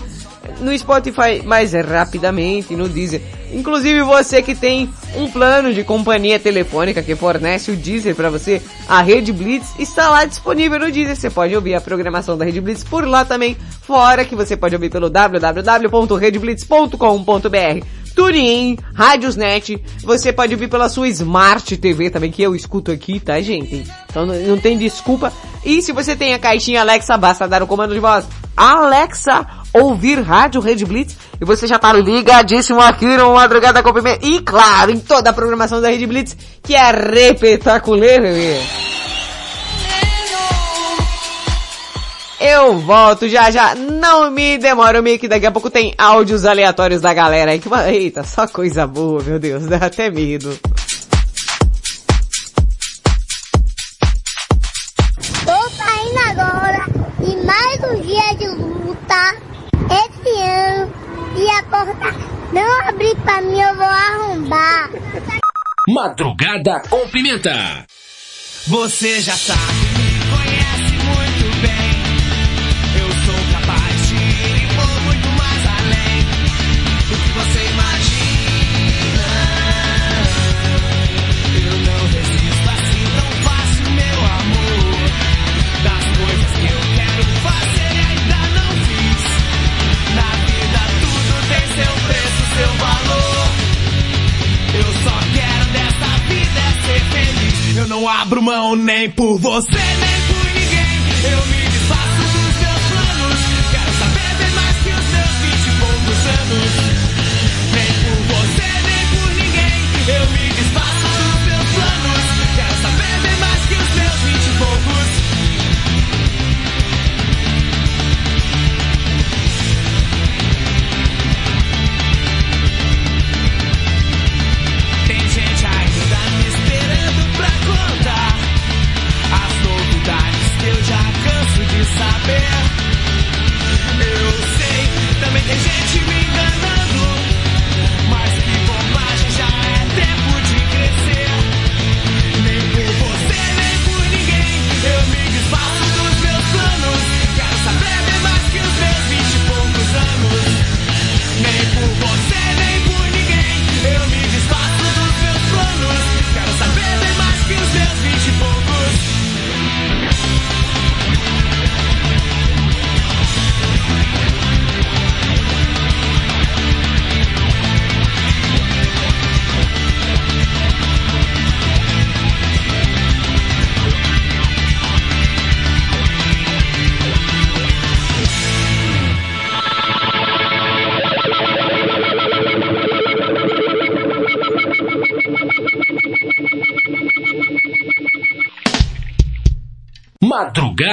No 0.60 0.78
Spotify 0.78 1.42
mais 1.44 1.74
rapidamente, 1.74 2.76
no 2.76 2.88
Deezer. 2.88 3.20
Inclusive 3.52 4.04
você 4.04 4.44
que 4.44 4.54
tem 4.54 4.88
um 5.16 5.28
plano 5.28 5.74
de 5.74 5.84
companhia 5.84 6.40
telefônica 6.40 7.02
que 7.02 7.16
fornece 7.16 7.72
o 7.72 7.76
Deezer 7.76 8.14
para 8.14 8.30
você, 8.30 8.62
a 8.88 9.02
Rede 9.02 9.34
Blitz 9.34 9.74
está 9.80 10.12
lá 10.12 10.26
disponível 10.26 10.78
no 10.78 10.92
Deezer. 10.92 11.16
Você 11.16 11.32
pode 11.32 11.56
ouvir 11.56 11.74
a 11.74 11.82
programação 11.82 12.38
da 12.38 12.46
Rede 12.46 12.62
Blitz 12.62 12.84
por 12.84 13.08
lá 13.08 13.26
também, 13.26 13.58
fora 13.82 14.24
que 14.24 14.36
você 14.36 14.56
pode 14.56 14.76
ouvir 14.76 14.92
pelo 14.92 15.10
www.redblitz.com.br. 15.10 18.03
TuneIn, 18.16 18.78
Rádiosnet, 18.94 19.84
você 20.04 20.32
pode 20.32 20.54
ouvir 20.54 20.68
pela 20.68 20.90
sua 20.90 21.08
Smart 21.08 21.76
TV 21.78 22.10
também, 22.10 22.32
que 22.32 22.42
eu 22.42 22.56
escuto 22.56 22.92
aqui, 22.92 23.20
tá 23.20 23.40
gente? 23.42 23.84
Então 24.10 24.26
não, 24.26 24.58
tem 24.58 24.78
desculpa. 24.78 25.34
E 25.66 25.82
se 25.82 25.92
você 25.92 26.16
tem 26.16 26.34
a 26.34 26.40
caixinha 26.40 26.82
Alexa, 26.82 27.18
basta 27.18 27.48
dar 27.48 27.64
o 27.64 27.68
comando 27.68 27.94
de 27.94 28.00
voz. 28.00 28.26
Alexa, 28.56 29.46
ouvir 29.74 30.22
Rádio 30.22 30.62
Red 30.62 30.86
Blitz 30.86 31.18
e 31.42 31.46
você 31.46 31.66
já 31.66 31.80
tá 31.80 31.92
ligadíssimo 31.92 32.80
aqui 32.80 33.06
no 33.06 33.34
Madrugada 33.34 33.82
com 33.82 33.94
Pimenta. 33.94 34.26
E 34.26 34.40
claro, 34.42 34.92
em 34.92 35.00
toda 35.00 35.32
a 35.32 35.34
programação 35.34 35.82
da 35.82 35.90
Red 35.90 36.06
Blitz, 36.06 36.38
que 36.62 36.76
é 36.76 36.92
repetacular, 36.92 38.22
bebê. 38.22 38.62
Eu 42.46 42.78
volto 42.78 43.30
já 43.30 43.50
já, 43.50 43.74
não 43.74 44.30
me 44.30 44.58
demora, 44.58 45.02
me 45.02 45.18
que 45.18 45.30
daqui 45.30 45.46
a 45.46 45.52
pouco 45.52 45.70
tem 45.70 45.96
áudios 45.98 46.44
aleatórios 46.44 47.00
da 47.00 47.14
galera 47.14 47.52
aí 47.52 47.60
que 47.60 47.70
eita, 47.88 48.22
só 48.26 48.46
coisa 48.46 48.86
boa, 48.86 49.24
meu 49.24 49.40
Deus, 49.40 49.66
dá 49.66 49.78
até 49.78 50.12
medo. 50.12 50.60
Tô 55.46 55.70
saindo 55.70 56.20
agora 56.32 56.86
e 57.26 57.46
mais 57.46 57.80
um 57.90 58.02
dia 58.02 58.36
de 58.38 58.48
luta. 58.50 59.36
Esse 59.90 60.42
ano, 60.42 60.92
e 61.38 61.50
a 61.50 61.64
porta 61.64 62.14
não 62.52 62.90
abrir 62.90 63.16
pra 63.24 63.42
mim, 63.42 63.62
eu 63.62 63.74
vou 63.74 63.86
arrombar. 63.86 64.90
Madrugada 65.88 66.82
com 66.90 67.08
Pimenta. 67.08 67.86
Você 68.68 69.22
já 69.22 69.36
sabe, 69.36 70.03
não 97.88 98.08
abro 98.08 98.42
mão 98.42 98.76
nem 98.76 99.10
por 99.10 99.38
você, 99.40 99.70
nem 99.72 100.22
por 100.28 100.46
ninguém. 100.54 101.32
Eu 101.32 101.46
me 101.48 101.70
desfaço 101.70 102.22
dos 102.22 102.56
meus 102.62 102.84
planos. 102.92 103.40
Quero 103.72 103.94
saber 104.00 104.36
bem 104.38 104.52
mais 104.56 104.78
que 104.78 104.90
os 104.90 105.08
meus 105.12 105.34
vinte 105.42 105.68
e 105.68 105.80
poucos 105.80 106.26
anos. 106.28 106.83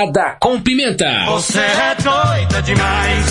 Madrugada 0.01 0.37
com 0.41 0.61
Pimenta. 0.61 1.27
Você 1.27 1.61
é 1.61 1.95
doida 2.03 2.63
demais. 2.63 3.27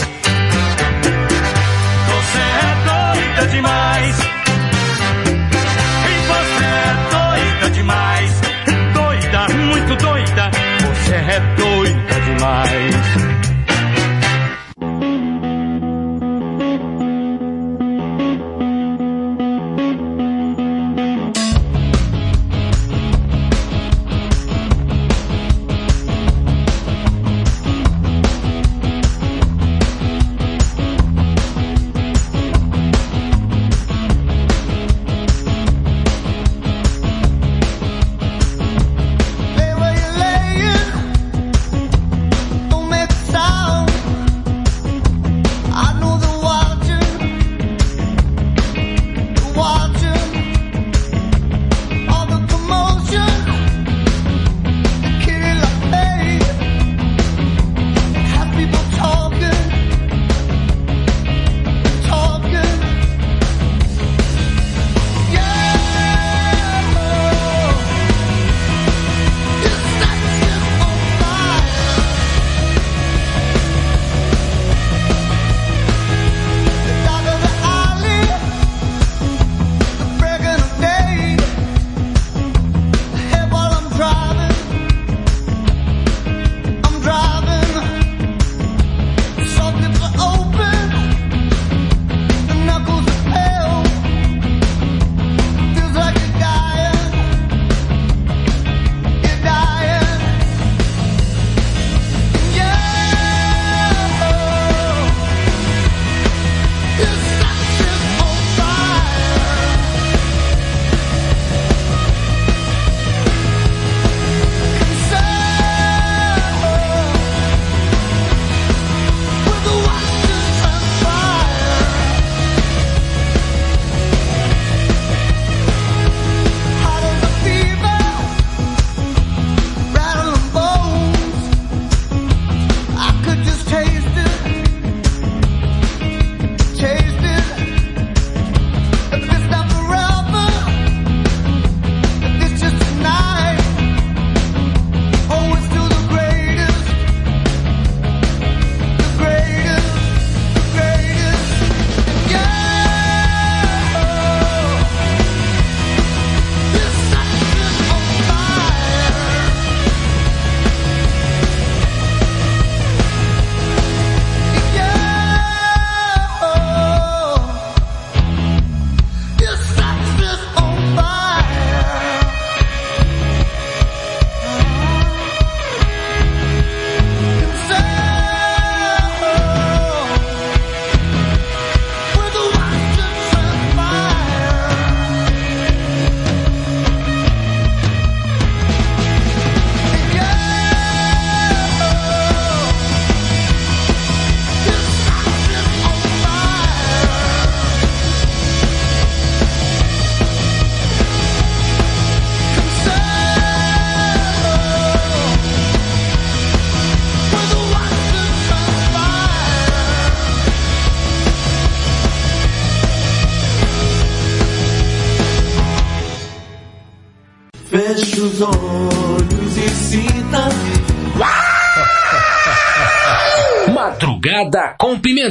Você 2.05 2.39
é 2.39 2.75
doida 2.85 3.47
demais. 3.47 4.15
Você 6.27 6.65
é 6.65 6.93
doida 7.11 7.69
demais. 7.71 8.41
Doida, 8.93 9.47
muito 9.55 9.95
doida. 9.95 10.51
Você 10.81 11.15
é 11.15 11.39
doida 11.57 12.21
demais. 12.21 13.18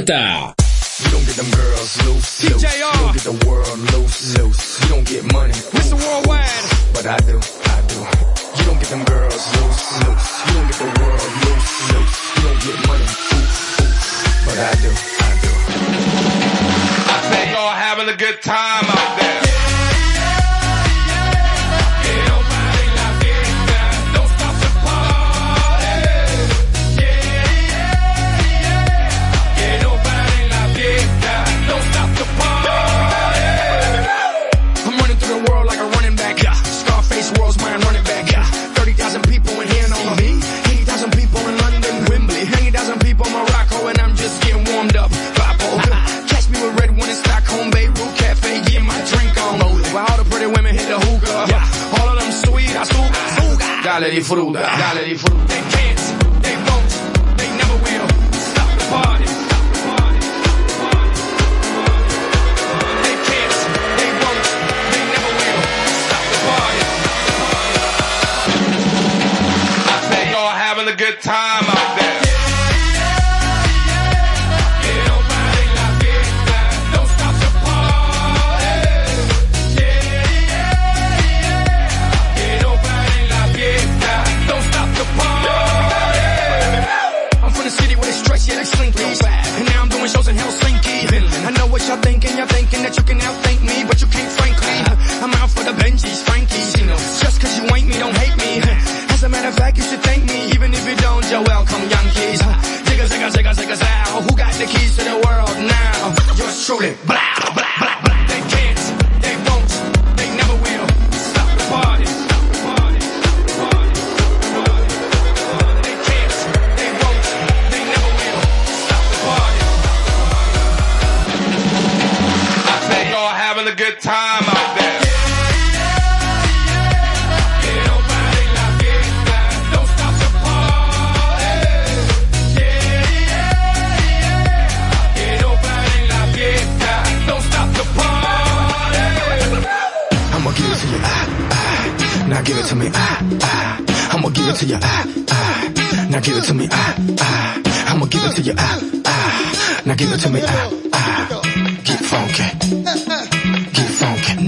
80. 0.05 0.58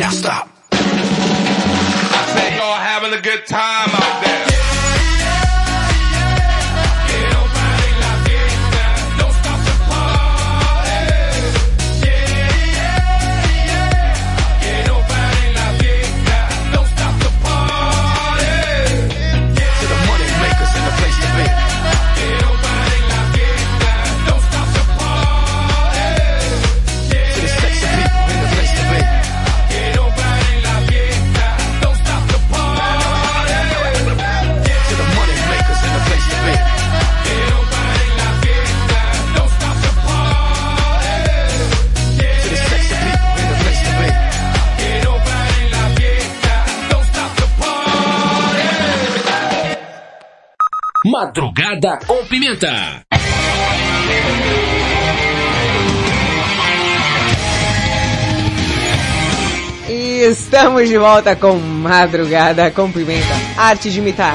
Now 0.01 0.09
stop. 0.09 0.49
I 0.71 2.33
said 2.33 2.57
y'all 2.57 2.73
having 2.73 3.13
a 3.13 3.21
good 3.21 3.45
time 3.45 3.89
out 3.93 4.23
there. 4.23 4.30
Madrugada 51.21 51.99
com 52.07 52.25
Pimenta. 52.25 53.05
E 59.87 60.23
estamos 60.31 60.89
de 60.89 60.97
volta 60.97 61.35
com 61.35 61.59
Madrugada 61.59 62.71
com 62.71 62.91
Pimenta. 62.91 63.35
Arte 63.55 63.91
de 63.91 63.99
imitar. 63.99 64.33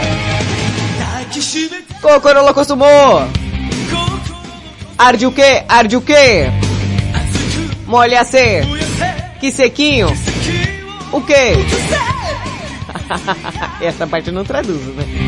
Cocorolo 2.00 2.50
acostumou. 2.50 3.28
Arde 4.96 5.26
o 5.26 5.32
quê? 5.32 5.64
Arde 5.68 5.96
o 5.96 6.00
quê? 6.00 6.46
Molha 7.84 8.24
se. 8.24 8.60
Que 9.40 9.50
sequinho. 9.50 10.06
O 11.10 11.20
quê? 11.20 11.56
Essa 13.82 14.06
parte 14.06 14.30
não 14.30 14.44
traduz, 14.44 14.80
né? 14.94 15.25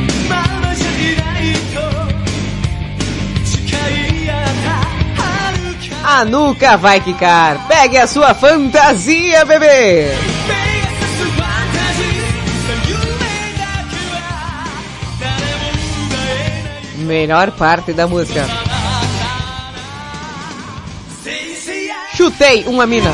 Ah, 6.10 6.20
a 6.20 6.24
nuca 6.24 6.78
vai 6.78 7.02
quicar. 7.02 7.68
Pegue 7.68 7.98
a 7.98 8.06
sua 8.06 8.32
fantasia, 8.32 9.44
bebê! 9.44 10.06
Melhor 16.96 17.50
parte 17.50 17.92
da 17.92 18.06
música. 18.06 18.46
Chutei 22.16 22.64
uma 22.64 22.86
mina. 22.86 23.12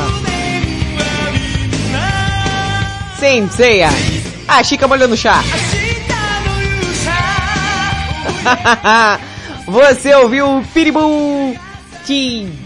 Sem 3.19 3.49
ceia. 3.49 3.89
A 4.47 4.63
Chica 4.63 4.87
molhando 4.87 5.17
chá. 5.17 5.43
Você 9.67 10.15
ouviu 10.15 10.59
o 10.59 10.63
Piribum? 10.63 11.57
进。 12.05 12.64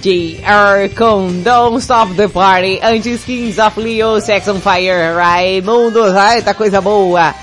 JR 0.00 0.88
com 0.96 1.42
Don't 1.42 1.78
Stop 1.78 2.14
the 2.14 2.26
Party, 2.26 2.80
antes 2.82 3.22
Kings 3.22 3.60
of 3.60 3.78
Leo, 3.78 4.18
Sex 4.20 4.48
on 4.48 4.58
Fire, 4.58 5.14
Raimundos, 5.14 6.16
ai, 6.16 6.40
tá 6.40 6.54
coisa 6.54 6.80
boa. 6.80 7.34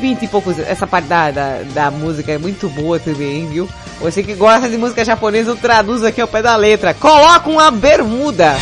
Vinte 0.00 0.24
e 0.24 0.28
poucos, 0.28 0.58
essa 0.58 0.86
parte 0.86 1.08
da, 1.08 1.30
da, 1.30 1.58
da, 1.74 1.90
música 1.90 2.32
é 2.32 2.38
muito 2.38 2.68
boa 2.70 2.98
também, 2.98 3.46
viu? 3.48 3.68
Você 4.00 4.22
que 4.22 4.34
gosta 4.34 4.68
de 4.68 4.78
música 4.78 5.04
japonesa, 5.04 5.50
eu 5.50 5.56
traduzo 5.56 6.06
aqui 6.06 6.20
ao 6.20 6.28
pé 6.28 6.40
da 6.40 6.56
letra. 6.56 6.94
Coloca 6.94 7.50
uma 7.50 7.70
bermuda. 7.70 8.56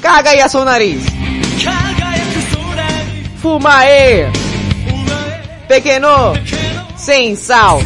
Caga 0.00 0.30
aí 0.30 0.40
a 0.40 0.48
seu 0.48 0.64
nariz. 0.64 1.04
Fumae. 3.40 4.32
Pequeno. 5.68 6.32
Sem 6.96 7.36
sal. 7.36 7.80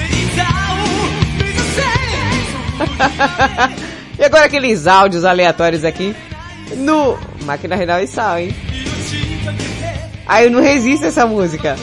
e 4.19 4.25
agora 4.25 4.45
aqueles 4.45 4.87
áudios 4.87 5.25
aleatórios 5.25 5.85
aqui 5.85 6.15
no 6.77 7.19
Máquina 7.45 7.77
Renal 7.77 8.01
e 8.01 8.07
Sal, 8.07 8.39
hein? 8.39 8.55
Aí 10.27 10.47
eu 10.47 10.51
não 10.51 10.61
resisto 10.61 11.05
a 11.05 11.09
essa 11.09 11.27
música. 11.27 11.77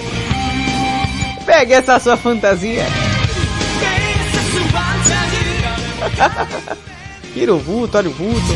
Pegue 1.45 1.73
essa 1.73 1.99
sua 1.99 2.17
fantasia. 2.17 2.83
Tira 7.33 7.53
o 7.53 7.59
vulto, 7.59 7.97
olha 7.97 8.09
o 8.09 8.13
vulto. 8.13 8.55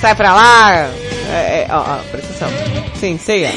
Sai 0.00 0.14
pra 0.14 0.34
lá. 0.34 0.90
É, 1.30 1.32
é, 1.32 1.66
ó, 1.70 1.80
ó, 1.80 1.98
presta 2.10 2.46
atenção. 2.46 2.50
Senseia. 2.98 3.50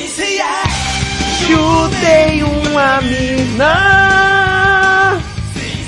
Chutei 1.40 2.44
uma 2.44 3.02
mina. 3.02 4.35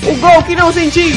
O 0.03 0.15
gol 0.15 0.43
que 0.43 0.55
não 0.55 0.71
senti. 0.71 1.13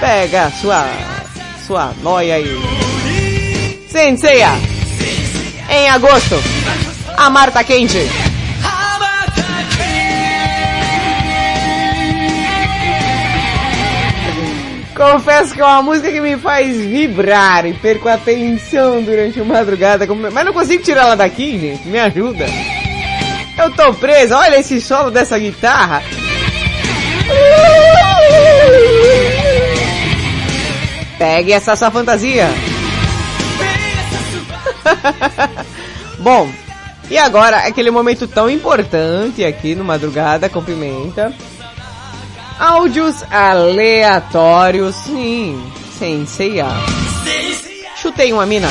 Pega 0.00 0.50
sua 0.60 0.86
sua 1.66 1.94
noia 2.02 2.36
aí. 2.36 2.60
Senseia. 3.88 4.50
Em 5.70 5.88
agosto. 5.88 6.36
A 7.16 7.30
Marta 7.30 7.64
Quente. 7.64 7.98
Confesso 14.94 15.54
que 15.54 15.60
é 15.60 15.64
uma 15.64 15.82
música 15.82 16.10
que 16.12 16.20
me 16.20 16.36
faz 16.36 16.76
vibrar 16.76 17.66
e 17.66 17.72
perco 17.72 18.08
a 18.08 18.14
atenção 18.14 19.02
durante 19.02 19.40
a 19.40 19.44
madrugada. 19.44 20.06
Mas 20.32 20.44
não 20.44 20.52
consigo 20.52 20.82
tirar 20.84 21.02
ela 21.02 21.16
daqui, 21.16 21.58
gente. 21.58 21.88
Me 21.88 21.98
ajuda. 21.98 22.46
Eu 23.56 23.70
tô 23.70 23.94
preso. 23.94 24.34
Olha 24.34 24.58
esse 24.58 24.80
solo 24.80 25.10
dessa 25.10 25.38
guitarra. 25.38 26.02
Pegue 31.18 31.52
essa 31.52 31.76
sua 31.76 31.90
fantasia. 31.90 32.48
Bom, 36.18 36.50
e 37.10 37.18
agora 37.18 37.58
aquele 37.58 37.90
momento 37.90 38.26
tão 38.26 38.48
importante 38.48 39.44
aqui 39.44 39.74
no 39.74 39.84
Madrugada 39.84 40.48
com 40.48 40.62
Pimenta. 40.62 41.32
Áudios 42.58 43.22
aleatórios, 43.30 44.94
sim, 44.96 45.60
sem 45.98 46.26
ceia. 46.26 46.66
Chutei 47.96 48.32
uma 48.32 48.46
mina. 48.46 48.68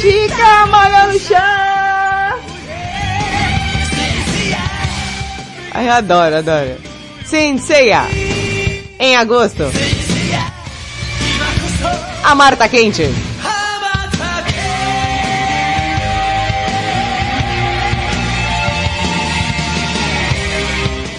Chica, 0.00 0.66
molha 0.66 1.06
no 1.08 1.18
chão. 1.18 1.38
Ai, 5.74 5.88
adoro, 5.88 6.36
adoro. 6.36 6.76
Senseia. 7.24 8.02
Em 9.00 9.16
agosto. 9.16 9.64
A 12.22 12.34
Marta 12.36 12.68
Quente. 12.68 13.08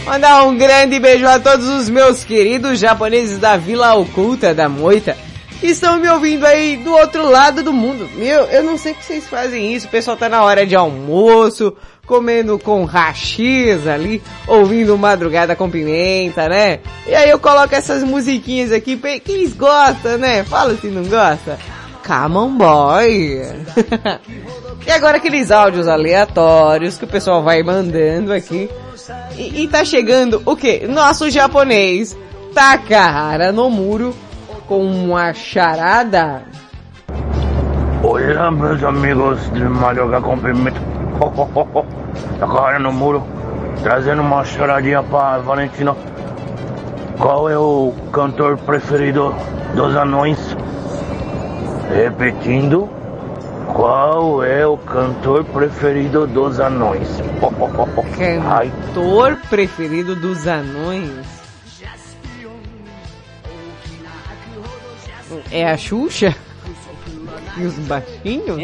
Mandar 0.06 0.44
um 0.44 0.58
grande 0.58 1.00
beijo 1.00 1.28
a 1.28 1.38
todos 1.38 1.68
os 1.68 1.90
meus 1.90 2.24
queridos 2.24 2.80
japoneses 2.80 3.38
da 3.38 3.58
Vila 3.58 3.94
Oculta 3.96 4.54
da 4.56 4.70
Moita 4.70 5.18
que 5.60 5.68
estão 5.68 6.00
me 6.00 6.08
ouvindo 6.08 6.46
aí 6.46 6.78
do 6.78 6.92
outro 6.94 7.30
lado 7.30 7.62
do 7.62 7.74
mundo. 7.74 8.10
Meu, 8.16 8.46
eu 8.46 8.64
não 8.64 8.78
sei 8.78 8.94
que 8.94 9.04
vocês 9.04 9.28
fazem 9.28 9.74
isso. 9.74 9.88
O 9.88 9.90
pessoal 9.90 10.16
tá 10.16 10.30
na 10.30 10.44
hora 10.44 10.66
de 10.66 10.76
almoço, 10.76 11.76
comendo 12.06 12.58
com 12.58 12.86
rachis 12.86 13.86
ali, 13.86 14.24
ouvindo 14.48 14.98
madrugada 14.98 15.56
com 15.56 15.70
pimenta, 15.70 16.48
né? 16.48 16.80
E 17.06 17.14
aí 17.14 17.30
eu 17.30 17.40
coloco 17.40 17.76
essas 17.76 18.04
musiquinhas 18.04 18.72
aqui, 18.72 18.96
que 18.98 19.32
eles 19.32 19.54
gostam, 19.54 20.18
né? 20.18 20.44
Fala 20.44 20.76
se 20.78 20.88
não 20.88 21.04
gosta. 21.04 21.60
Come 22.08 22.38
on 22.38 22.58
boy. 22.58 23.42
e 24.88 24.92
agora 24.92 25.18
aqueles 25.18 25.52
áudios 25.52 25.88
aleatórios 25.88 26.98
que 26.98 27.04
o 27.04 27.08
pessoal 27.08 27.44
vai 27.44 27.62
mandando 27.62 28.32
aqui. 28.34 28.70
E, 29.38 29.64
e 29.64 29.68
tá 29.68 29.84
chegando 29.84 30.42
o 30.46 30.56
que? 30.56 30.88
Nosso 30.88 31.30
japonês 31.30 32.18
Takahara 32.54 33.52
no 33.52 33.70
muro 33.70 34.16
com 34.70 34.86
uma 34.86 35.34
charada. 35.34 36.44
Olá, 38.04 38.52
meus 38.52 38.84
amigos 38.84 39.52
de 39.52 39.64
Madruga 39.64 40.22
com 40.22 40.38
Pimenta. 40.38 40.80
Takahara 42.40 42.78
no 42.78 42.94
muro, 42.94 43.24
trazendo 43.82 44.22
uma 44.22 44.46
charadinha 44.46 45.02
pra 45.02 45.40
Valentina. 45.40 45.96
Qual 47.18 47.50
é 47.50 47.58
o 47.58 47.92
cantor 48.14 48.60
preferido 48.60 49.34
dos 49.76 49.96
anões? 49.96 50.56
Repetindo, 51.92 52.88
qual 53.74 54.44
é 54.44 54.68
o 54.68 54.78
cantor 54.78 55.46
preferido 55.46 56.28
dos 56.28 56.60
anões? 56.60 57.10
Cantor 58.94 59.36
preferido 59.50 60.16
dos 60.16 60.48
anões? 60.48 61.39
É 65.52 65.70
a 65.70 65.78
Xuxa? 65.78 66.36
E 67.58 67.64
os 67.64 67.74
baixinhos? 67.80 68.60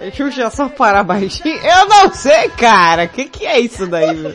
É 0.00 0.10
Xuxa 0.14 0.50
só 0.50 0.68
para 0.68 1.02
baixinho? 1.02 1.56
Eu 1.56 1.86
não 1.88 2.12
sei, 2.12 2.48
cara. 2.50 3.06
Que 3.06 3.26
que 3.26 3.46
é 3.46 3.60
isso 3.60 3.86
daí? 3.86 4.14
Meu? 4.16 4.34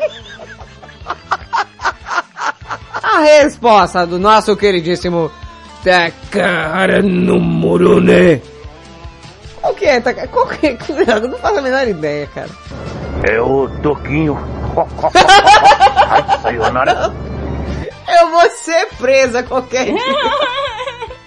A 3.01 3.19
resposta 3.21 4.05
do 4.05 4.19
nosso 4.19 4.55
queridíssimo 4.55 5.31
Takara 5.83 7.01
no 7.01 7.39
Murune. 7.39 8.41
Qual 9.61 9.73
que 9.73 9.85
é, 9.85 9.99
Takara? 9.99 10.27
Qual 10.27 10.47
que 10.47 10.67
é? 10.67 10.77
Eu 11.07 11.27
não 11.27 11.37
faço 11.37 11.59
a 11.59 11.61
menor 11.61 11.87
ideia, 11.87 12.27
cara. 12.27 12.49
É 13.23 13.41
o 13.41 13.67
Toquinho. 13.81 14.37
Ai, 16.09 16.39
sayonara. 16.41 17.13
Eu 18.09 18.31
vou 18.31 18.49
ser 18.51 18.87
presa 18.97 19.43
qualquer 19.43 19.85
dia. 19.85 19.95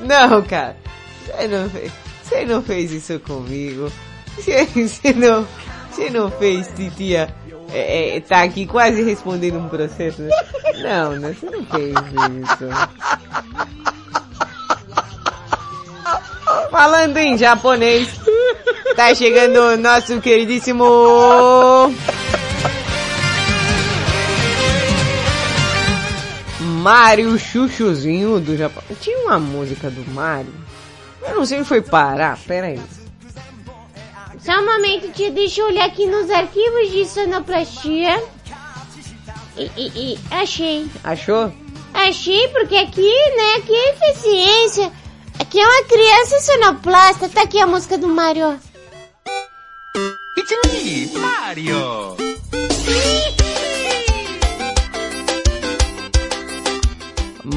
Não, 0.00 0.42
cara. 0.42 0.76
Você 1.24 1.48
não 1.48 1.70
fez, 1.70 1.92
você 2.22 2.44
não 2.44 2.62
fez 2.62 2.92
isso 2.92 3.18
comigo. 3.20 3.90
Você, 4.36 4.64
você 4.66 5.12
não, 5.12 5.46
você 5.90 6.10
não 6.10 6.30
fez, 6.30 6.68
titia. 6.76 7.34
É, 7.72 8.16
é, 8.16 8.20
tá 8.20 8.42
aqui 8.42 8.66
quase 8.66 9.02
respondendo 9.02 9.58
um 9.58 9.68
processo. 9.68 10.22
Não, 10.82 11.12
né? 11.12 11.34
Você 11.34 11.46
não 11.46 11.64
fez 11.66 11.94
isso. 12.42 12.68
Falando 16.70 17.16
em 17.16 17.36
japonês, 17.36 18.08
tá 18.94 19.14
chegando 19.14 19.56
o 19.60 19.76
nosso 19.76 20.20
queridíssimo 20.20 20.84
Mario 26.76 27.38
Chuchuzinho 27.38 28.38
do 28.38 28.56
Japão. 28.56 28.82
Tinha 29.00 29.18
uma 29.24 29.38
música 29.38 29.90
do 29.90 30.08
Mario. 30.12 30.52
Eu 31.22 31.36
não 31.36 31.46
sei 31.46 31.58
onde 31.58 31.68
foi 31.68 31.80
parar. 31.80 32.38
Pera 32.46 32.66
aí. 32.66 32.80
Só 34.38 34.52
um 34.60 34.66
momento, 34.66 35.10
tia, 35.12 35.30
deixa 35.32 35.60
eu 35.60 35.66
olhar 35.66 35.86
aqui 35.86 36.06
nos 36.06 36.30
arquivos 36.30 36.90
de 36.92 37.04
sonoplastia. 37.06 38.22
E, 39.56 39.70
e, 39.76 40.12
e 40.12 40.18
achei. 40.30 40.86
Achou? 41.02 41.52
Achei, 41.92 42.46
porque 42.48 42.76
aqui, 42.76 43.12
né, 43.36 43.54
aqui 43.56 43.74
é 43.74 43.94
eficiência. 43.94 44.92
Aqui 45.40 45.58
é 45.58 45.66
uma 45.66 45.84
criança 45.84 46.40
sonoplasta. 46.40 47.28
Tá 47.28 47.42
aqui 47.42 47.58
a 47.58 47.66
música 47.66 47.96
do 47.98 48.06
Mario. 48.06 48.60
It's 50.38 50.52
me, 50.72 51.18
Mario. 51.18 52.15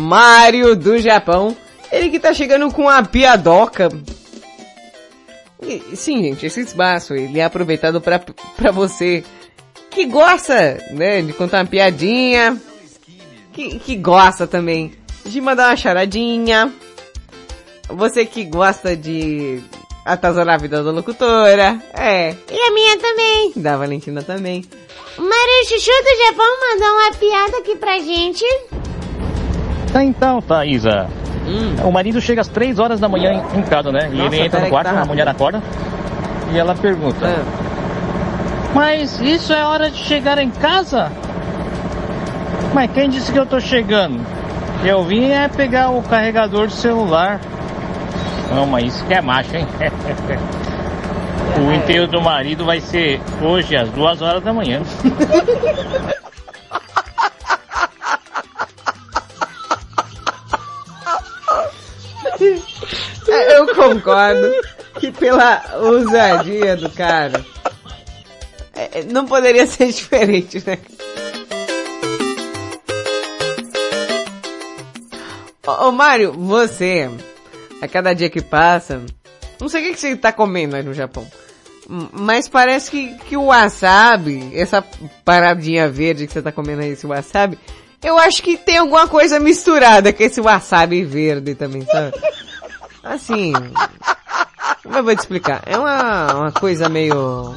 Mario 0.10 0.76
do 0.76 0.98
Japão. 0.98 1.56
Ele 1.92 2.10
que 2.10 2.20
tá 2.20 2.34
chegando 2.34 2.72
com 2.74 2.90
a 2.90 3.04
piadoca. 3.04 3.90
E, 5.62 5.96
sim, 5.96 6.24
gente, 6.24 6.48
esse 6.48 6.62
espaço, 6.62 7.14
ele 7.14 7.40
é 7.40 7.44
aproveitado 7.44 8.02
pra, 8.02 8.18
pra 8.18 8.72
você 8.72 9.24
que 9.92 10.06
gosta, 10.06 10.84
né, 10.92 11.22
de 11.22 11.32
contar 11.34 11.60
uma 11.60 11.66
piadinha, 11.66 12.60
que, 13.54 13.78
que 13.78 13.96
gosta 13.96 14.48
também 14.48 14.94
de 15.26 15.40
mandar 15.42 15.68
uma 15.70 15.76
charadinha, 15.76 16.74
você 17.88 18.26
que 18.26 18.46
gosta 18.46 18.96
de 18.96 19.62
atazanar 20.06 20.56
a 20.56 20.58
vida 20.58 20.84
da 20.84 20.92
locutora. 20.92 21.80
É. 21.94 22.36
E 22.50 22.60
a 22.60 22.72
minha 22.72 22.98
também. 22.98 23.52
Da 23.56 23.78
Valentina 23.78 24.24
também. 24.24 24.66
O 25.18 25.22
Mário 25.22 25.68
Chuchu 25.68 25.92
do 25.92 26.26
Japão 26.26 26.60
mandou 26.62 26.90
uma 26.94 27.12
piada 27.12 27.58
aqui 27.58 27.76
pra 27.76 28.00
gente. 28.00 28.46
Tá 29.92 30.04
então, 30.04 30.42
Thaisa. 30.42 31.08
O 31.84 31.92
marido 31.92 32.22
chega 32.22 32.42
às 32.42 32.48
3 32.48 32.78
horas 32.80 33.00
da 33.00 33.10
manhã 33.10 33.32
em, 33.32 33.60
em 33.60 33.64
casa, 33.64 33.92
né? 33.92 34.10
E 34.12 34.16
Nossa, 34.16 34.36
ele 34.36 34.46
entra 34.46 34.60
no 34.60 34.70
quarto, 34.70 34.94
tá 34.94 35.02
a 35.02 35.06
mulher 35.06 35.28
acorda. 35.28 35.62
E 36.52 36.58
ela 36.58 36.76
pergunta: 36.76 37.36
Mas 38.74 39.20
isso 39.20 39.52
é 39.52 39.66
hora 39.66 39.90
de 39.90 39.98
chegar 39.98 40.38
em 40.38 40.52
casa? 40.52 41.12
Mas 42.74 42.92
quem 42.92 43.10
disse 43.10 43.32
que 43.32 43.40
eu 43.40 43.46
tô 43.46 43.60
chegando? 43.60 44.24
Eu 44.84 45.04
vim 45.04 45.32
é 45.32 45.48
pegar 45.48 45.90
o 45.90 46.04
carregador 46.04 46.68
de 46.68 46.74
celular. 46.74 47.40
Não, 48.54 48.66
mas 48.66 48.96
isso 48.96 49.06
que 49.06 49.14
é 49.14 49.22
macho, 49.22 49.56
hein? 49.56 49.68
o 51.60 51.74
enterro 51.74 52.08
do 52.08 52.22
marido 52.22 52.64
vai 52.64 52.80
ser 52.80 53.20
hoje 53.42 53.76
às 53.76 53.90
duas 53.90 54.22
horas 54.22 54.44
da 54.44 54.54
manhã. 54.54 54.82
concordo 63.94 64.52
que 65.00 65.12
pela 65.14 65.62
ousadia 65.78 66.76
do 66.76 66.90
cara, 66.90 67.46
é, 68.74 69.04
não 69.04 69.26
poderia 69.26 69.66
ser 69.66 69.92
diferente, 69.92 70.64
né? 70.66 70.78
Ô, 75.66 75.88
ô 75.88 75.92
Mário, 75.92 76.34
você, 76.34 77.10
a 77.82 77.88
cada 77.88 78.14
dia 78.14 78.30
que 78.30 78.42
passa, 78.42 79.02
não 79.60 79.70
sei 79.70 79.90
o 79.90 79.94
que, 79.94 80.00
você 80.00 80.16
tá 80.16 80.32
comendo 80.32 80.76
aí 80.76 80.84
no 80.84 80.94
Japão, 80.94 81.28
mas 81.88 82.48
parece 82.48 82.92
que, 82.92 83.18
que 83.20 83.36
o 83.36 83.46
wasabi, 83.46 84.52
essa 84.54 84.84
paradinha 85.26 85.90
verde 85.90 86.28
que 86.28 86.34
você 86.34 86.42
tá 86.42 86.52
comendo 86.52 86.82
aí, 86.82 86.92
esse 86.92 87.06
wasabi, 87.06 87.58
eu 88.02 88.18
acho 88.18 88.42
que 88.42 88.58
tem 88.58 88.78
alguma 88.78 89.08
coisa 89.08 89.40
misturada 89.40 90.14
com 90.14 90.24
esse 90.24 90.40
wasabi 90.40 91.04
verde 91.04 91.56
também, 91.56 91.86
sabe? 91.86 92.18
Assim, 93.10 93.52
como 94.84 94.96
eu 94.98 95.04
vou 95.04 95.16
te 95.16 95.20
explicar? 95.20 95.64
É 95.66 95.78
uma, 95.78 96.34
uma 96.36 96.52
coisa 96.52 96.88
meio... 96.88 97.56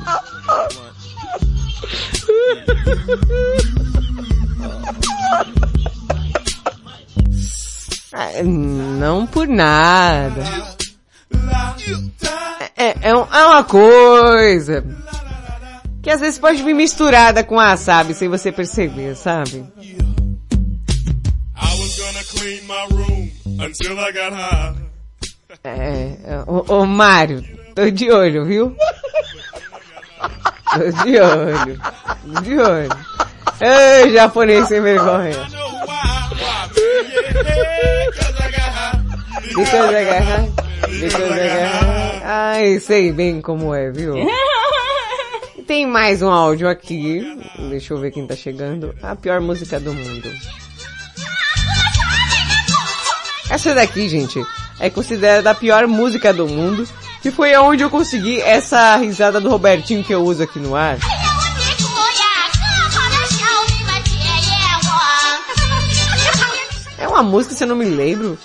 Ah, 8.12 8.42
Não 8.44 9.26
por 9.26 9.46
nada. 9.48 10.42
É, 12.76 13.08
é, 13.10 13.14
um- 13.16 13.26
é 13.32 13.46
uma 13.46 13.64
coisa 13.64 14.84
que 16.02 16.10
às 16.10 16.20
vezes 16.20 16.38
pode 16.38 16.62
vir 16.62 16.74
misturada 16.74 17.44
com 17.44 17.54
wasabi 17.56 18.12
sem 18.14 18.28
você 18.28 18.50
perceber, 18.52 19.14
sabe? 19.16 19.64
I 23.56 24.91
É, 25.64 26.16
é, 26.24 26.44
ô, 26.46 26.64
ô 26.68 26.86
Mário, 26.86 27.44
tô 27.74 27.90
de 27.90 28.10
olho, 28.10 28.44
viu? 28.44 28.76
Tô 30.72 31.04
de 31.04 31.20
olho. 31.20 31.80
De 32.42 32.58
olho. 32.58 32.88
Ei, 33.60 34.12
japonês 34.12 34.66
sem 34.68 34.80
vergonha. 34.80 35.36
Got 39.54 40.22
high. 40.22 40.52
Because 41.00 41.22
I 41.22 41.48
got 41.48 41.72
high. 41.84 42.22
Ai, 42.24 42.80
sei 42.80 43.12
bem 43.12 43.40
como 43.40 43.74
é, 43.74 43.90
viu? 43.90 44.14
Tem 45.66 45.86
mais 45.86 46.22
um 46.22 46.30
áudio 46.30 46.68
aqui. 46.68 47.22
Deixa 47.68 47.94
eu 47.94 47.98
ver 48.00 48.10
quem 48.10 48.26
tá 48.26 48.34
chegando. 48.34 48.94
A 49.02 49.14
pior 49.14 49.40
música 49.40 49.78
do 49.78 49.92
mundo. 49.92 50.30
Essa 53.50 53.74
daqui, 53.74 54.08
gente, 54.08 54.42
é 54.82 54.90
considerada 54.90 55.48
a 55.48 55.54
pior 55.54 55.86
música 55.86 56.34
do 56.34 56.48
mundo. 56.48 56.86
Que 57.22 57.30
foi 57.30 57.54
aonde 57.54 57.84
eu 57.84 57.88
consegui 57.88 58.40
essa 58.40 58.96
risada 58.96 59.40
do 59.40 59.48
Robertinho 59.48 60.02
que 60.02 60.12
eu 60.12 60.24
uso 60.24 60.42
aqui 60.42 60.58
no 60.58 60.74
ar. 60.74 60.98
É 66.98 67.06
uma 67.06 67.22
música, 67.22 67.54
se 67.54 67.62
eu 67.62 67.68
não 67.68 67.76
me 67.76 67.84
lembro, 67.84 68.36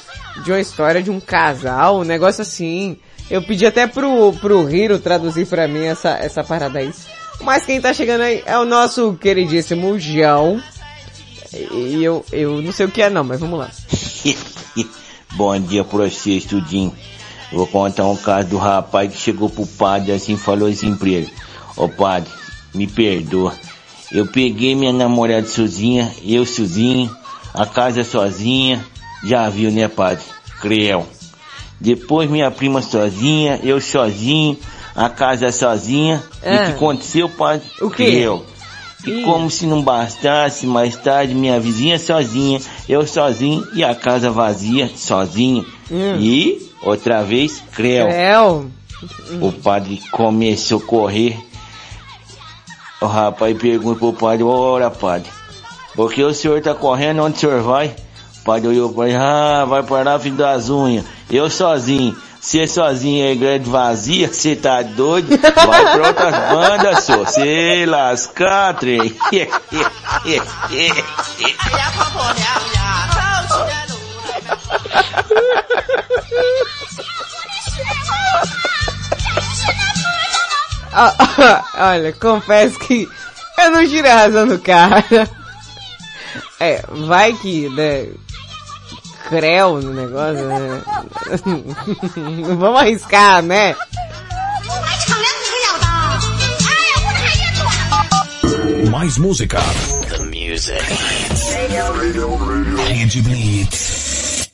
de 0.43 0.51
uma 0.51 0.59
história 0.59 1.01
de 1.01 1.09
um 1.09 1.19
casal, 1.19 2.01
um 2.01 2.03
negócio 2.03 2.43
assim. 2.43 2.99
Eu 3.31 3.41
pedi 3.41 3.65
até 3.65 3.87
pro, 3.87 4.31
pro 4.33 4.69
Hiro 4.69 4.99
traduzir 4.99 5.47
pra 5.47 5.67
mim 5.67 5.85
essa, 5.85 6.09
essa 6.11 6.43
parada 6.43 6.77
aí. 6.77 6.93
Mas 7.41 7.65
quem 7.65 7.81
tá 7.81 7.91
chegando 7.95 8.21
aí 8.21 8.43
é 8.45 8.57
o 8.59 8.65
nosso 8.65 9.15
queridíssimo 9.15 9.99
João. 9.99 10.61
E 11.51 12.03
eu, 12.03 12.23
eu 12.31 12.61
não 12.61 12.71
sei 12.71 12.85
o 12.85 12.91
que 12.91 13.01
é 13.01 13.09
não, 13.09 13.23
mas 13.23 13.39
vamos 13.39 13.57
lá. 13.57 13.71
Bom 15.33 15.59
dia 15.59 15.83
pra 15.83 16.09
você, 16.09 16.31
estudinho. 16.31 16.93
Vou 17.51 17.67
contar 17.67 18.05
um 18.07 18.15
caso 18.15 18.49
do 18.49 18.57
rapaz 18.57 19.11
que 19.13 19.19
chegou 19.19 19.49
pro 19.49 19.65
padre 19.65 20.11
assim 20.11 20.33
e 20.33 20.37
falou 20.37 20.67
assim 20.67 20.95
pra 20.95 21.09
ele. 21.09 21.33
Ô 21.75 21.87
padre, 21.87 22.29
me 22.73 22.87
perdoa. 22.87 23.53
Eu 24.11 24.25
peguei 24.27 24.73
minha 24.75 24.93
namorada 24.93 25.47
sozinha, 25.47 26.11
eu 26.23 26.45
sozinho, 26.45 27.13
a 27.53 27.65
casa 27.65 28.03
sozinha. 28.03 28.83
Já 29.23 29.49
viu, 29.49 29.71
né, 29.71 29.87
padre? 29.87 30.23
Creu. 30.61 31.05
Depois 31.79 32.29
minha 32.29 32.49
prima 32.49 32.81
sozinha, 32.81 33.59
eu 33.63 33.79
sozinho, 33.81 34.57
a 34.95 35.09
casa 35.09 35.51
sozinha. 35.51 36.23
E 36.43 36.49
o 36.49 36.53
Ah. 36.53 36.65
que 36.65 36.71
aconteceu, 36.71 37.29
padre? 37.29 37.67
O 37.81 37.89
quê? 37.89 38.05
Creu. 38.05 38.45
E 39.07 39.23
como 39.23 39.49
se 39.49 39.65
não 39.65 39.81
bastasse, 39.81 40.65
mais 40.65 40.95
tarde 40.95 41.33
minha 41.33 41.59
vizinha 41.59 41.97
sozinha, 41.97 42.59
eu 42.87 43.05
sozinho 43.07 43.65
e 43.73 43.83
a 43.83 43.95
casa 43.95 44.29
vazia, 44.29 44.89
sozinho. 44.95 45.65
E, 46.19 46.71
outra 46.83 47.23
vez, 47.23 47.63
creu. 47.73 48.07
Creu. 48.07 48.71
O 49.41 49.51
padre 49.51 50.01
começou 50.11 50.79
a 50.79 50.81
correr. 50.81 51.37
O 52.99 53.05
rapaz 53.05 53.55
pergunta 53.57 53.99
pro 53.99 54.13
padre, 54.13 54.43
ora 54.43 54.89
padre, 54.89 55.29
por 55.95 56.11
que 56.11 56.23
o 56.23 56.33
senhor 56.33 56.59
tá 56.61 56.73
correndo, 56.73 57.21
onde 57.23 57.37
o 57.37 57.39
senhor 57.39 57.61
vai? 57.61 57.95
O 58.41 58.43
padre 58.43 58.69
olhou 58.69 58.91
para 58.91 59.07
ele, 59.07 59.17
ah, 59.17 59.65
vai 59.65 59.83
parar 59.83 60.19
filho 60.19 60.35
das 60.35 60.69
unhas. 60.69 61.05
Eu 61.29 61.49
sozinho. 61.49 62.15
Você 62.39 62.67
sozinho 62.67 63.31
é 63.31 63.35
grande 63.35 63.69
vazia, 63.69 64.27
você 64.27 64.55
tá 64.55 64.81
doido? 64.81 65.37
Vai 65.37 65.91
pra 65.91 66.07
outras 66.07 66.35
bandas, 66.51 67.03
só. 67.03 67.17
Você 67.17 67.85
lascar, 67.87 68.73
trem. 68.75 69.15
Olha, 81.77 82.13
confesso 82.13 82.79
que 82.79 83.07
eu 83.59 83.71
não 83.71 83.87
tirei 83.87 84.11
a 84.11 84.15
razão 84.15 84.47
do 84.47 84.59
cara. 84.59 85.03
É, 86.59 86.83
vai 86.89 87.33
que, 87.33 87.69
né, 87.69 88.07
creu 89.29 89.81
no 89.81 89.93
negócio, 89.93 90.47
né? 90.47 90.81
Vamos 92.57 92.79
arriscar, 92.79 93.41
né? 93.41 93.75
Mais 98.89 99.17
música. 99.17 99.59
The 100.09 100.19
music. 100.25 100.83
Rede 102.87 103.21
Blitz. 103.21 104.49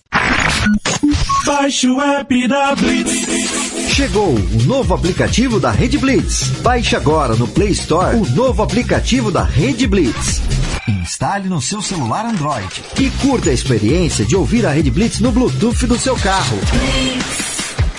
Baixe 1.45 1.87
o 1.87 2.01
app 2.01 2.47
da 2.47 2.75
Blitz. 2.75 3.89
Chegou 3.89 4.33
o 4.33 4.63
novo 4.65 4.93
aplicativo 4.93 5.59
da 5.59 5.71
Rede 5.71 5.97
Blitz. 5.97 6.47
Baixe 6.61 6.95
agora 6.95 7.35
no 7.35 7.47
Play 7.47 7.71
Store 7.71 8.15
o 8.15 8.25
novo 8.31 8.63
aplicativo 8.63 9.31
da 9.31 9.43
Rede 9.43 9.85
Blitz. 9.85 10.41
Instale 10.87 11.47
no 11.47 11.61
seu 11.61 11.81
celular 11.81 12.25
Android 12.25 12.83
e 12.99 13.09
curta 13.21 13.49
a 13.49 13.53
experiência 13.53 14.25
de 14.25 14.35
ouvir 14.35 14.65
a 14.65 14.71
Rede 14.71 14.91
Blitz 14.91 15.19
no 15.19 15.31
Bluetooth 15.31 15.87
do 15.87 15.97
seu 15.97 16.15
carro. 16.17 16.57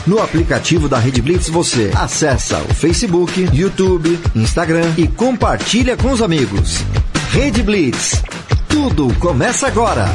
No 0.06 0.20
aplicativo 0.20 0.86
da 0.86 0.98
Rede 0.98 1.23
Blitz 1.23 1.48
você 1.48 1.90
acessa 1.94 2.59
o 2.59 2.74
Facebook, 2.74 3.48
YouTube, 3.55 4.20
Instagram 4.35 4.93
e 4.98 5.09
compartilha 5.09 5.97
com 5.97 6.11
os 6.11 6.20
amigos. 6.20 6.85
Rede 7.31 7.62
Blitz. 7.62 8.23
Tudo 8.69 9.15
começa 9.19 9.66
agora. 9.66 10.06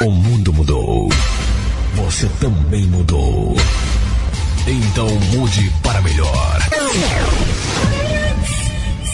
O 0.00 0.10
mundo 0.10 0.52
mudou. 0.54 1.10
Você 1.96 2.26
também 2.40 2.86
mudou. 2.86 3.54
Então 4.66 5.08
mude 5.34 5.70
para 5.82 6.00
melhor. 6.00 6.58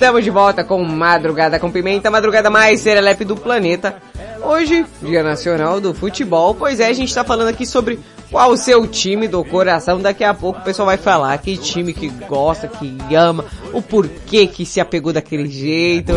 Estamos 0.00 0.24
de 0.24 0.30
volta 0.30 0.64
com 0.64 0.82
Madrugada 0.82 1.60
com 1.60 1.70
Pimenta, 1.70 2.10
madrugada 2.10 2.48
mais 2.48 2.80
serelepe 2.80 3.22
do 3.22 3.36
planeta. 3.36 4.00
Hoje, 4.42 4.86
Dia 5.02 5.22
Nacional 5.22 5.78
do 5.78 5.92
Futebol, 5.92 6.54
pois 6.54 6.80
é, 6.80 6.86
a 6.86 6.92
gente 6.94 7.14
tá 7.14 7.22
falando 7.22 7.48
aqui 7.48 7.66
sobre 7.66 8.00
qual 8.30 8.50
o 8.50 8.56
seu 8.56 8.86
time 8.86 9.28
do 9.28 9.44
coração. 9.44 10.00
Daqui 10.00 10.24
a 10.24 10.32
pouco 10.32 10.58
o 10.58 10.62
pessoal 10.62 10.86
vai 10.86 10.96
falar 10.96 11.36
que 11.36 11.54
time 11.58 11.92
que 11.92 12.08
gosta, 12.26 12.66
que 12.66 13.14
ama, 13.14 13.44
o 13.74 13.82
porquê 13.82 14.46
que 14.46 14.64
se 14.64 14.80
apegou 14.80 15.12
daquele 15.12 15.50
jeito. 15.50 16.12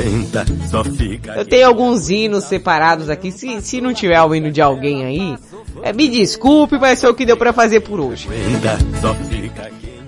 Eu 1.36 1.44
tenho 1.44 1.68
alguns 1.68 2.10
hinos 2.10 2.46
separados 2.46 3.10
aqui, 3.10 3.34
se, 3.34 3.62
se 3.62 3.82
não 3.82 3.94
tiver 3.94 4.22
o 4.22 4.34
hino 4.34 4.50
de 4.50 4.62
alguém 4.62 5.04
aí, 5.04 5.38
é, 5.82 5.92
me 5.92 6.08
desculpe, 6.08 6.80
mas 6.80 7.02
foi 7.02 7.10
o 7.10 7.14
que 7.14 7.26
deu 7.26 7.36
pra 7.36 7.52
fazer 7.52 7.82
por 7.82 8.00
hoje. 8.00 8.30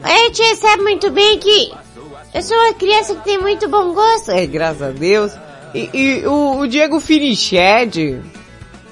A 0.02 0.10
gente 0.28 0.56
sabe 0.56 0.82
muito 0.82 1.12
bem 1.12 1.38
que 1.40 1.74
eu 2.36 2.42
sou 2.42 2.58
uma 2.58 2.74
criança 2.74 3.16
que 3.16 3.24
tem 3.24 3.38
muito 3.40 3.70
bom 3.70 3.94
gosto. 3.94 4.30
É, 4.30 4.46
graças 4.46 4.82
a 4.82 4.92
Deus. 4.92 5.32
E, 5.74 5.90
e 5.94 6.28
o, 6.28 6.60
o 6.60 6.68
Diego 6.68 7.00
Finiched, 7.00 8.22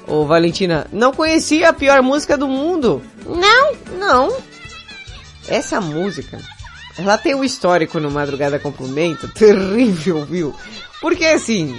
ô 0.08 0.24
Valentina, 0.24 0.86
não 0.90 1.12
conhecia 1.12 1.68
a 1.68 1.72
pior 1.74 2.02
música 2.02 2.38
do 2.38 2.48
mundo. 2.48 3.02
Não? 3.26 3.98
Não. 3.98 4.36
Essa 5.46 5.78
música, 5.78 6.40
ela 6.96 7.18
tem 7.18 7.34
um 7.34 7.44
histórico 7.44 8.00
no 8.00 8.10
Madrugada 8.10 8.58
com 8.58 8.72
Pimenta 8.72 9.28
terrível, 9.28 10.24
viu? 10.24 10.54
Porque 11.02 11.26
assim... 11.26 11.78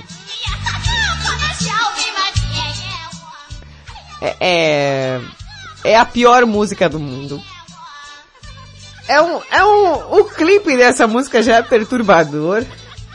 É, 4.21 4.35
é, 4.39 5.21
é 5.83 5.97
a 5.97 6.05
pior 6.05 6.45
música 6.45 6.87
do 6.87 6.99
mundo. 6.99 7.41
É 9.07 9.21
um, 9.21 9.41
é 9.51 9.63
um, 9.63 10.19
o 10.19 10.25
clipe 10.25 10.75
dessa 10.75 11.07
música 11.07 11.41
já 11.43 11.57
é 11.57 11.61
perturbador. 11.61 12.65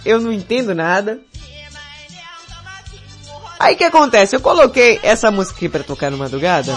Eu 0.04 0.20
não 0.20 0.32
entendo 0.32 0.74
nada. 0.74 1.20
Aí 3.58 3.76
que 3.76 3.84
acontece? 3.84 4.34
Eu 4.34 4.40
coloquei 4.40 4.98
essa 5.02 5.30
música 5.30 5.56
aqui 5.56 5.68
pra 5.68 5.82
tocar 5.82 6.10
no 6.10 6.16
madrugada. 6.16 6.72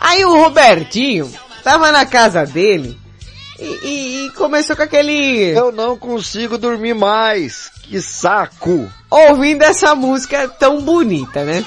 Aí 0.00 0.24
o 0.24 0.34
Robertinho 0.42 1.30
tava 1.62 1.92
na 1.92 2.06
casa 2.06 2.46
dele 2.46 2.98
e, 3.58 3.64
e, 3.64 4.26
e 4.26 4.30
começou 4.30 4.74
com 4.74 4.82
aquele... 4.82 5.50
Eu 5.50 5.70
não 5.70 5.98
consigo 5.98 6.56
dormir 6.56 6.94
mais. 6.94 7.70
Que 7.90 8.00
saco. 8.00 8.88
Ouvindo 9.10 9.62
essa 9.62 9.96
música 9.96 10.46
tão 10.46 10.80
bonita, 10.80 11.44
né? 11.44 11.64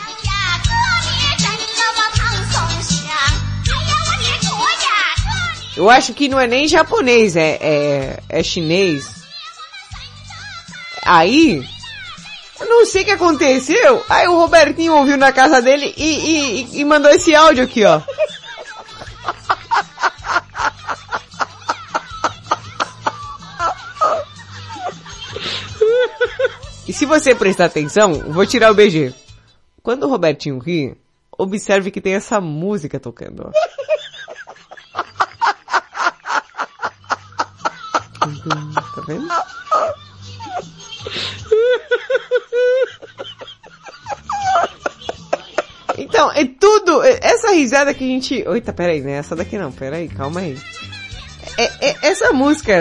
Eu 5.76 5.90
acho 5.90 6.14
que 6.14 6.30
não 6.30 6.40
é 6.40 6.48
nem 6.48 6.66
japonês, 6.66 7.36
é, 7.36 7.58
é, 7.60 8.20
é 8.30 8.42
chinês. 8.42 9.06
Aí, 11.06 11.62
eu 12.58 12.70
não 12.70 12.86
sei 12.86 13.02
o 13.02 13.06
que 13.06 13.12
aconteceu. 13.12 14.06
Aí 14.08 14.26
o 14.26 14.40
Robertinho 14.40 14.96
ouviu 14.96 15.18
na 15.18 15.34
casa 15.34 15.62
dele 15.62 15.94
e, 15.98 16.06
e, 16.06 16.80
e 16.80 16.86
mandou 16.86 17.12
esse 17.12 17.36
áudio 17.36 17.66
aqui, 17.66 17.84
ó. 17.84 18.00
E 26.94 26.96
se 26.96 27.08
você 27.08 27.34
prestar 27.34 27.66
atenção, 27.66 28.14
vou 28.32 28.46
tirar 28.46 28.72
o 28.72 28.76
BG. 28.76 29.16
Quando 29.82 30.04
o 30.04 30.10
Robertinho 30.10 30.60
ri, 30.60 30.96
observe 31.36 31.90
que 31.90 32.00
tem 32.00 32.14
essa 32.14 32.40
música 32.40 33.00
tocando, 33.00 33.48
ó. 33.48 33.52
Tá 38.20 39.02
vendo? 39.08 39.28
Então, 45.98 46.32
é 46.34 46.46
tudo, 46.46 47.02
essa 47.02 47.54
risada 47.54 47.92
que 47.96 48.04
a 48.04 48.08
gente... 48.08 48.36
Eita, 48.36 48.72
peraí, 48.72 49.02
né? 49.02 49.14
Essa 49.14 49.36
daqui 49.36 49.58
não, 49.58 49.72
peraí, 49.72 50.08
calma 50.10 50.42
aí. 50.42 50.62
É, 51.58 51.90
é, 51.90 51.98
essa 52.04 52.32
música, 52.32 52.74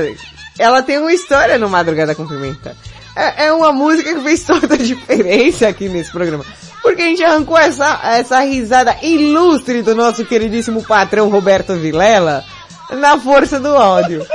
ela 0.58 0.82
tem 0.82 0.98
uma 0.98 1.14
história 1.14 1.56
no 1.56 1.70
Madrugada 1.70 2.14
com 2.14 2.28
Pimenta. 2.28 2.76
É, 3.14 3.46
é 3.46 3.52
uma 3.52 3.72
música 3.72 4.14
que 4.14 4.20
fez 4.20 4.42
toda 4.44 4.74
a 4.74 4.78
diferença 4.78 5.68
aqui 5.68 5.88
nesse 5.88 6.10
programa. 6.10 6.44
Porque 6.82 7.02
a 7.02 7.06
gente 7.06 7.22
arrancou 7.22 7.56
essa, 7.58 8.00
essa 8.02 8.40
risada 8.40 8.96
ilustre 9.02 9.82
do 9.82 9.94
nosso 9.94 10.24
queridíssimo 10.24 10.82
patrão 10.82 11.28
Roberto 11.28 11.74
Vilela 11.74 12.44
na 12.90 13.18
força 13.18 13.60
do 13.60 13.68
áudio. 13.68 14.26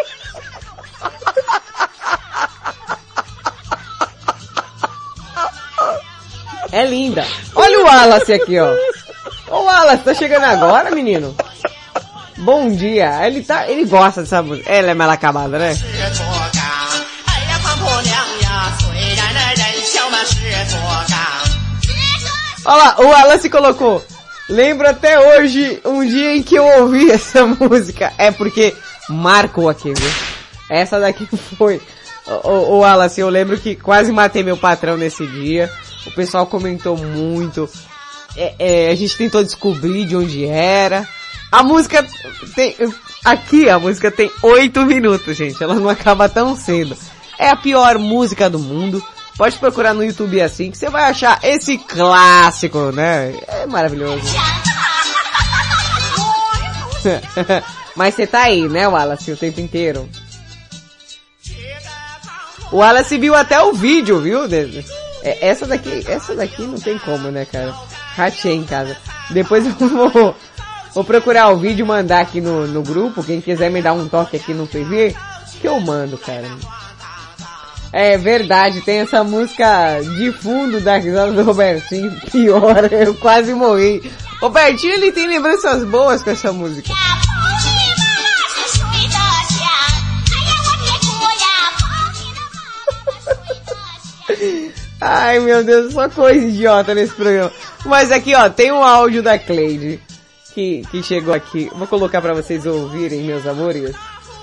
É 6.71 6.85
linda. 6.85 7.25
Olha 7.55 7.79
o 7.79 7.83
Wallace 7.85 8.33
aqui, 8.33 8.59
ó. 8.59 8.73
Ô 9.49 9.63
Wallace, 9.63 10.03
tá 10.03 10.13
chegando 10.13 10.43
agora, 10.43 10.91
menino? 10.91 11.35
Bom 12.37 12.69
dia. 12.69 13.25
Ele 13.25 13.41
tá, 13.41 13.69
ele 13.69 13.85
gosta 13.85 14.21
dessa 14.21 14.43
música. 14.43 14.69
Ela 14.69 14.91
é 14.91 14.93
mal 14.93 15.09
acabada, 15.09 15.57
né? 15.57 15.75
Olha 22.67 22.75
lá, 22.75 22.95
o 22.99 23.05
Wallace 23.05 23.49
colocou. 23.49 24.03
Lembro 24.49 24.89
até 24.89 25.17
hoje 25.17 25.79
um 25.85 26.05
dia 26.05 26.35
em 26.35 26.43
que 26.43 26.55
eu 26.55 26.65
ouvi 26.81 27.09
essa 27.11 27.45
música. 27.45 28.11
É 28.17 28.29
porque 28.29 28.75
marcou 29.07 29.69
aqui, 29.69 29.93
viu? 29.93 30.11
Essa 30.69 30.99
daqui 30.99 31.25
foi. 31.57 31.81
O, 32.43 32.49
o, 32.49 32.79
Wallace, 32.79 33.21
eu 33.21 33.29
lembro 33.29 33.57
que 33.57 33.73
quase 33.73 34.11
matei 34.11 34.43
meu 34.43 34.57
patrão 34.57 34.97
nesse 34.97 35.25
dia. 35.25 35.71
O 36.05 36.11
pessoal 36.11 36.45
comentou 36.45 36.97
muito. 36.97 37.69
É, 38.35 38.55
é, 38.59 38.91
a 38.91 38.95
gente 38.95 39.17
tentou 39.17 39.41
descobrir 39.41 40.05
de 40.05 40.17
onde 40.17 40.45
era. 40.45 41.07
A 41.49 41.63
música 41.63 42.05
tem, 42.53 42.75
aqui 43.23 43.69
a 43.69 43.79
música 43.79 44.11
tem 44.11 44.29
oito 44.43 44.85
minutos, 44.85 45.37
gente. 45.37 45.63
Ela 45.63 45.75
não 45.75 45.87
acaba 45.87 46.27
tão 46.27 46.53
cedo. 46.53 46.97
É 47.39 47.49
a 47.49 47.55
pior 47.55 47.97
música 47.97 48.49
do 48.49 48.59
mundo. 48.59 49.01
Pode 49.37 49.57
procurar 49.59 49.93
no 49.93 50.03
YouTube 50.03 50.41
assim 50.41 50.71
que 50.71 50.77
você 50.77 50.89
vai 50.89 51.03
achar 51.03 51.39
esse 51.43 51.77
clássico, 51.77 52.91
né? 52.91 53.33
É 53.47 53.67
maravilhoso. 53.67 54.25
Mas 57.95 58.15
você 58.15 58.25
tá 58.25 58.43
aí, 58.43 58.67
né, 58.67 58.87
Wallace, 58.87 59.31
o 59.31 59.37
tempo 59.37 59.61
inteiro. 59.61 60.09
O 62.71 62.77
Wallace 62.77 63.17
viu 63.17 63.35
até 63.35 63.61
o 63.61 63.73
vídeo, 63.73 64.19
viu? 64.19 64.45
É, 65.23 65.47
essa 65.47 65.65
daqui, 65.65 66.03
essa 66.07 66.35
daqui 66.35 66.63
não 66.63 66.79
tem 66.79 66.97
como, 66.97 67.29
né, 67.29 67.45
cara? 67.45 67.73
Rachei 68.15 68.55
em 68.55 68.63
casa. 68.63 68.97
Depois 69.29 69.65
eu 69.65 69.73
vou, 69.87 70.35
vou 70.93 71.03
procurar 71.03 71.49
o 71.49 71.57
vídeo 71.57 71.83
e 71.83 71.87
mandar 71.87 72.21
aqui 72.21 72.41
no, 72.41 72.67
no 72.67 72.81
grupo. 72.81 73.23
Quem 73.23 73.39
quiser 73.39 73.69
me 73.69 73.81
dar 73.81 73.93
um 73.93 74.07
toque 74.07 74.35
aqui 74.35 74.53
no 74.53 74.67
PV, 74.67 75.15
que 75.61 75.67
eu 75.67 75.79
mando, 75.79 76.17
cara. 76.17 76.47
É 77.99 78.15
verdade, 78.15 78.81
tem 78.81 78.99
essa 78.99 79.23
música 79.23 79.99
de 80.19 80.31
fundo 80.31 80.79
da 80.79 80.97
risada 80.97 81.31
do 81.31 81.41
Robertinho. 81.41 82.11
Pior, 82.31 82.93
eu 82.93 83.15
quase 83.15 83.55
morri. 83.55 84.13
Robertinho, 84.39 84.93
ele 84.93 85.11
tem 85.11 85.27
lembranças 85.27 85.83
boas 85.83 86.21
com 86.21 86.29
essa 86.29 86.53
música. 86.53 86.93
Ai 95.01 95.39
meu 95.39 95.63
Deus, 95.63 95.93
só 95.93 96.07
coisa 96.07 96.45
idiota 96.45 96.93
nesse 96.93 97.13
programa. 97.13 97.51
Mas 97.83 98.11
aqui 98.11 98.35
ó, 98.35 98.47
tem 98.47 98.71
um 98.71 98.83
áudio 98.83 99.23
da 99.23 99.39
Cleide 99.39 99.99
que, 100.53 100.83
que 100.91 101.01
chegou 101.01 101.33
aqui. 101.33 101.67
Vou 101.75 101.87
colocar 101.87 102.21
pra 102.21 102.35
vocês 102.35 102.63
ouvirem, 102.67 103.23
meus 103.23 103.47
amores. 103.47 103.95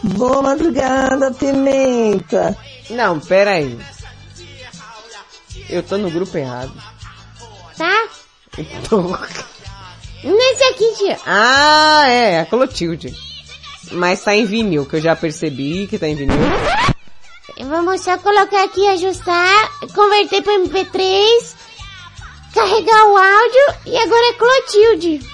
Boa 0.05 0.43
madrugada, 0.43 1.33
Pimenta. 1.33 2.57
Não, 2.91 3.19
pera 3.19 3.53
aí. 3.53 3.79
Eu 5.71 5.83
tô 5.83 5.97
no 5.97 6.11
grupo 6.11 6.37
errado. 6.37 6.73
Tá? 7.77 8.09
Tô... 8.89 9.01
Nesse 10.23 10.65
aqui, 10.65 10.95
tia. 10.99 11.19
Ah, 11.27 12.05
é, 12.07 12.41
a 12.41 12.47
Clotilde. 12.47 13.15
Mas 13.93 14.23
tá 14.23 14.35
em 14.35 14.45
vinil, 14.45 14.85
que 14.85 14.97
eu 14.97 15.01
já 15.01 15.17
percebi 15.17 15.87
que 15.87 15.99
tá 15.99 16.07
em 16.07 16.15
vinil. 16.15 16.37
Vamos 17.61 18.03
só 18.03 18.19
colocar 18.19 18.65
aqui, 18.65 18.87
ajustar, 18.89 19.81
converter 19.95 20.43
para 20.43 20.59
MP3, 20.61 21.55
carregar 22.53 23.07
o 23.07 23.17
áudio 23.17 23.75
e 23.87 23.97
agora 23.97 24.29
é 24.29 24.33
Clotilde. 24.35 25.34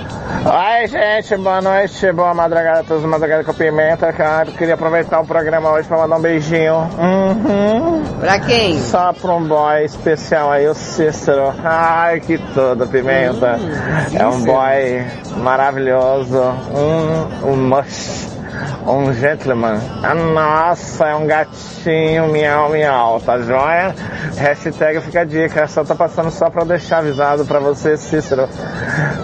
Oi, 0.00 0.86
gente, 0.86 1.36
boa 1.36 1.60
noite, 1.60 2.12
boa 2.12 2.32
madrugada 2.32 2.80
a 2.80 2.84
todos, 2.84 3.04
madrugada 3.04 3.42
com 3.44 3.52
pimenta, 3.52 4.12
cara. 4.12 4.50
Queria 4.52 4.74
aproveitar 4.74 5.20
o 5.20 5.26
programa 5.26 5.70
hoje 5.72 5.88
pra 5.88 5.98
mandar 5.98 6.16
um 6.16 6.20
beijinho. 6.20 6.76
Uhum. 6.98 8.04
Pra 8.20 8.38
quem? 8.38 8.80
Só 8.80 9.12
pra 9.12 9.34
um 9.34 9.46
boy 9.46 9.84
especial 9.84 10.50
aí, 10.52 10.68
o 10.68 10.74
Cícero. 10.74 11.52
Ai, 11.64 12.20
que 12.20 12.38
tudo, 12.38 12.86
pimenta. 12.86 13.56
Hum, 13.56 14.16
é 14.16 14.26
um 14.26 14.44
boy 14.44 15.06
maravilhoso, 15.42 16.40
um, 16.40 17.50
um 17.52 17.56
mush. 17.56 18.37
Um 18.86 19.12
gentleman. 19.12 19.80
Ah, 20.02 20.14
nossa, 20.14 21.06
é 21.06 21.14
um 21.14 21.26
gatinho, 21.26 22.28
miau, 22.28 22.70
miau, 22.70 23.20
tá 23.20 23.38
joia? 23.40 23.94
Hashtag 24.36 25.00
fica 25.02 25.20
a 25.20 25.24
dica, 25.24 25.66
só 25.66 25.84
tá 25.84 25.94
passando 25.94 26.30
só 26.30 26.48
pra 26.48 26.64
deixar 26.64 26.98
avisado 26.98 27.44
pra 27.44 27.58
você, 27.58 27.96
Cícero. 27.96 28.48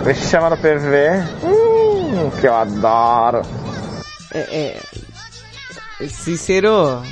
Me 0.04 0.14
chama 0.14 0.50
no 0.50 0.56
PV, 0.56 1.22
hum, 1.42 2.30
que 2.40 2.46
eu 2.46 2.54
adoro. 2.54 3.42
É, 4.32 4.78
é... 6.00 6.08
Cícero... 6.08 7.02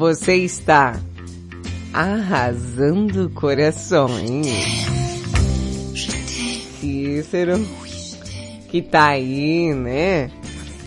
Você 0.00 0.36
está 0.36 0.98
arrasando 1.92 3.28
corações. 3.30 4.99
Cícero, 7.22 7.58
que 8.68 8.82
tá 8.82 9.08
aí, 9.08 9.74
né? 9.74 10.30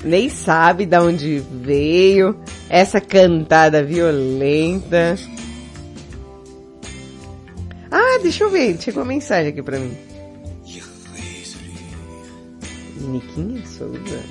Nem 0.03 0.29
sabe 0.29 0.85
de 0.85 0.97
onde 0.97 1.43
veio 1.51 2.35
essa 2.69 2.99
cantada 2.99 3.83
violenta. 3.83 5.15
Ah, 7.89 8.19
deixa 8.21 8.43
eu 8.43 8.49
ver, 8.49 8.77
chegou 8.81 9.03
uma 9.03 9.09
mensagem 9.09 9.51
aqui 9.51 9.61
pra 9.61 9.79
mim. 9.79 9.95
Niquinha 12.99 13.65
Souza? 13.65 14.23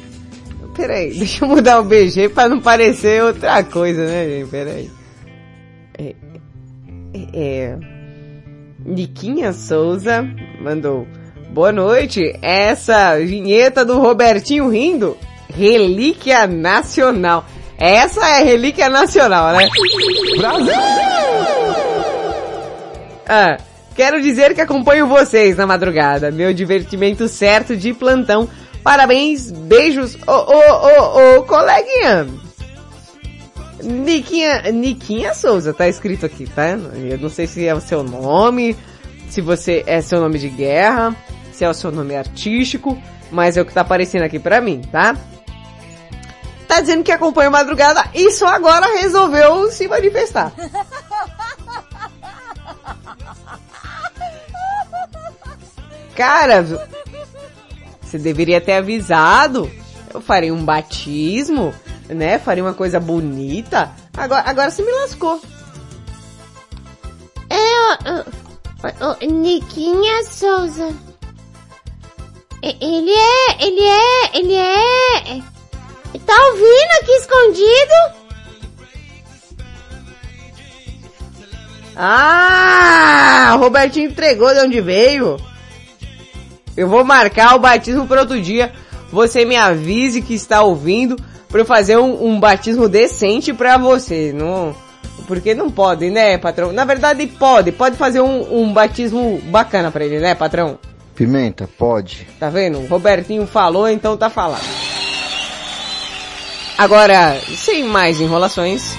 Peraí, 0.75 1.15
deixa 1.15 1.45
eu 1.45 1.49
mudar 1.49 1.81
o 1.81 1.85
BG 1.85 2.31
pra 2.31 2.49
não 2.49 2.61
parecer 2.61 3.23
outra 3.23 3.63
coisa, 3.63 4.07
né, 4.07 4.27
gente? 4.27 4.51
Peraí. 4.51 4.91
É, 5.99 6.15
é, 7.35 7.79
Niquinha 8.85 9.53
Souza 9.53 10.27
mandou 10.61 11.07
Boa 11.53 11.71
noite, 11.71 12.35
essa 12.41 13.19
vinheta 13.19 13.85
do 13.85 13.99
Robertinho 13.99 14.71
rindo, 14.71 15.19
relíquia 15.55 16.47
nacional. 16.47 17.45
Essa 17.77 18.27
é 18.27 18.43
relíquia 18.43 18.89
nacional, 18.89 19.55
né? 19.55 19.69
Brasil! 20.39 20.73
Ah, 23.29 23.59
quero 23.95 24.23
dizer 24.23 24.55
que 24.55 24.63
acompanho 24.63 25.07
vocês 25.07 25.55
na 25.55 25.67
madrugada, 25.67 26.31
meu 26.31 26.55
divertimento 26.55 27.29
certo 27.29 27.77
de 27.77 27.93
plantão. 27.93 28.49
Parabéns, 28.83 29.51
beijos, 29.51 30.17
ô, 30.27 30.33
ô, 30.33 31.37
ô, 31.37 31.37
ô, 31.37 31.43
coleguinha. 31.43 32.29
Niquinha, 33.83 34.73
Niquinha 34.73 35.35
Souza, 35.35 35.75
tá 35.75 35.87
escrito 35.87 36.25
aqui, 36.25 36.47
tá? 36.47 36.71
Eu 36.71 37.19
não 37.19 37.29
sei 37.29 37.47
se 37.47 37.67
é 37.67 37.75
o 37.75 37.81
seu 37.81 38.03
nome, 38.03 38.75
se 39.29 39.43
você 39.43 39.83
é 39.87 40.01
seu 40.01 40.19
nome 40.19 40.39
de 40.39 40.49
guerra, 40.49 41.15
se 41.63 41.65
é 41.65 41.69
o 41.69 41.75
seu 41.75 41.93
nome 41.93 42.17
artístico, 42.17 43.01
mas 43.31 43.57
é 43.57 43.63
o 43.63 43.65
que 43.65 43.73
tá 43.73 43.83
aparecendo 43.83 44.25
aqui 44.25 44.41
pra 44.41 44.61
mim, 44.61 44.83
tá? 44.91 45.17
Tá 46.67 46.81
dizendo 46.81 47.05
que 47.05 47.13
acompanha 47.13 47.47
a 47.47 47.53
madrugada 47.53 48.05
e 48.13 48.33
só 48.33 48.49
agora 48.49 48.99
resolveu 48.99 49.71
se 49.71 49.87
manifestar. 49.87 50.53
Cara, 56.17 56.67
você 58.01 58.19
deveria 58.19 58.61
ter 58.61 58.73
avisado. 58.73 59.71
Eu 60.13 60.21
farei 60.21 60.51
um 60.51 60.65
batismo, 60.65 61.73
né? 62.09 62.41
Faria 62.41 62.65
uma 62.65 62.75
coisa 62.75 62.99
bonita. 62.99 63.93
Agora, 64.17 64.43
agora 64.47 64.69
você 64.69 64.83
me 64.83 64.91
lascou. 64.91 65.41
É, 67.49 67.55
o, 68.11 68.19
o, 69.07 69.29
o 69.29 69.31
Niquinha 69.31 70.25
Souza. 70.25 71.12
Ele 72.63 73.11
é, 73.11 73.67
ele 73.67 73.81
é, 73.81 74.39
ele 74.39 74.55
é... 74.55 75.43
Tá 76.25 76.47
ouvindo 76.47 76.93
aqui 77.01 77.11
escondido? 77.13 78.23
Ah, 81.97 83.57
Robertinho 83.59 84.11
entregou 84.11 84.55
de 84.55 84.61
onde 84.61 84.81
veio. 84.81 85.37
Eu 86.77 86.89
vou 86.89 87.05
marcar 87.05 87.57
o 87.57 87.59
batismo 87.59 88.07
para 88.07 88.21
outro 88.21 88.41
dia. 88.41 88.73
Você 89.11 89.45
me 89.45 89.57
avise 89.57 90.23
que 90.23 90.35
está 90.35 90.63
ouvindo 90.63 91.17
para 91.49 91.61
eu 91.61 91.67
fazer 91.67 91.99
um, 91.99 92.29
um 92.29 92.39
batismo 92.41 92.89
decente 92.89 93.53
para 93.53 93.77
você. 93.77 94.33
Não, 94.33 94.75
porque 95.27 95.53
não 95.53 95.69
pode, 95.69 96.11
né, 96.11 96.39
patrão? 96.39 96.73
Na 96.73 96.85
verdade 96.85 97.27
pode, 97.27 97.73
pode 97.73 97.97
fazer 97.97 98.21
um, 98.21 98.63
um 98.63 98.73
batismo 98.73 99.41
bacana 99.47 99.91
para 99.91 100.05
ele, 100.05 100.21
né, 100.21 100.35
patrão? 100.35 100.79
Pimenta, 101.15 101.69
pode. 101.79 102.27
Tá 102.41 102.49
vendo? 102.49 102.79
O 102.79 102.87
Robertinho 102.87 103.47
falou, 103.47 103.89
então 103.89 104.17
tá 104.17 104.31
falado. 104.31 104.65
Agora, 106.79 107.39
sem 107.57 107.85
mais 107.85 108.21
enrolações. 108.21 108.97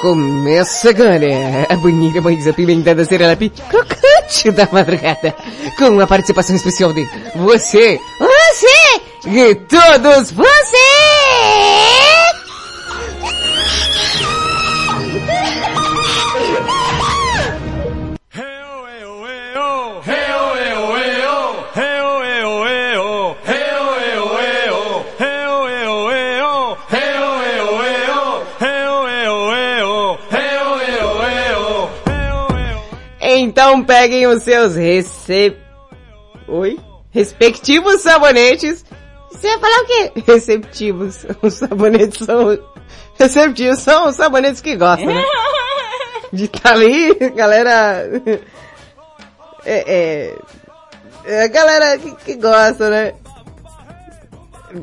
Começa 0.00 0.90
agora 0.90 1.66
a 1.68 1.76
bonita, 1.76 2.20
mais 2.20 2.46
apimentada 2.46 3.04
serelepe 3.04 3.50
crocante 3.50 4.50
da 4.52 4.68
madrugada. 4.70 5.34
Com 5.76 5.98
a 6.00 6.06
participação 6.06 6.54
especial 6.54 6.92
de 6.92 7.04
você, 7.34 7.98
Você! 8.20 9.00
e 9.26 9.54
todos 9.56 10.30
Você! 10.30 12.07
Peguem 33.88 34.26
os 34.26 34.42
seus 34.42 34.76
rece... 34.76 35.56
Oi? 36.46 36.78
Respectivos 37.10 38.02
sabonetes. 38.02 38.84
Você 39.32 39.48
vai 39.56 39.58
falar 39.58 39.82
o 39.82 39.86
quê? 39.86 40.12
Receptivos. 40.26 41.26
Os 41.42 41.54
sabonetes 41.54 42.24
são... 42.24 42.58
Receptivos 43.18 43.80
são 43.80 44.08
os 44.08 44.16
sabonetes 44.16 44.60
que 44.60 44.76
gostam, 44.76 45.06
né? 45.06 45.24
De 46.32 46.44
estar 46.44 46.72
ali, 46.72 47.14
galera... 47.34 48.04
É, 49.64 49.84
é... 49.86 50.34
É 51.24 51.42
a 51.42 51.48
galera 51.48 51.98
que, 51.98 52.14
que 52.14 52.34
gosta, 52.36 52.88
né? 52.88 53.14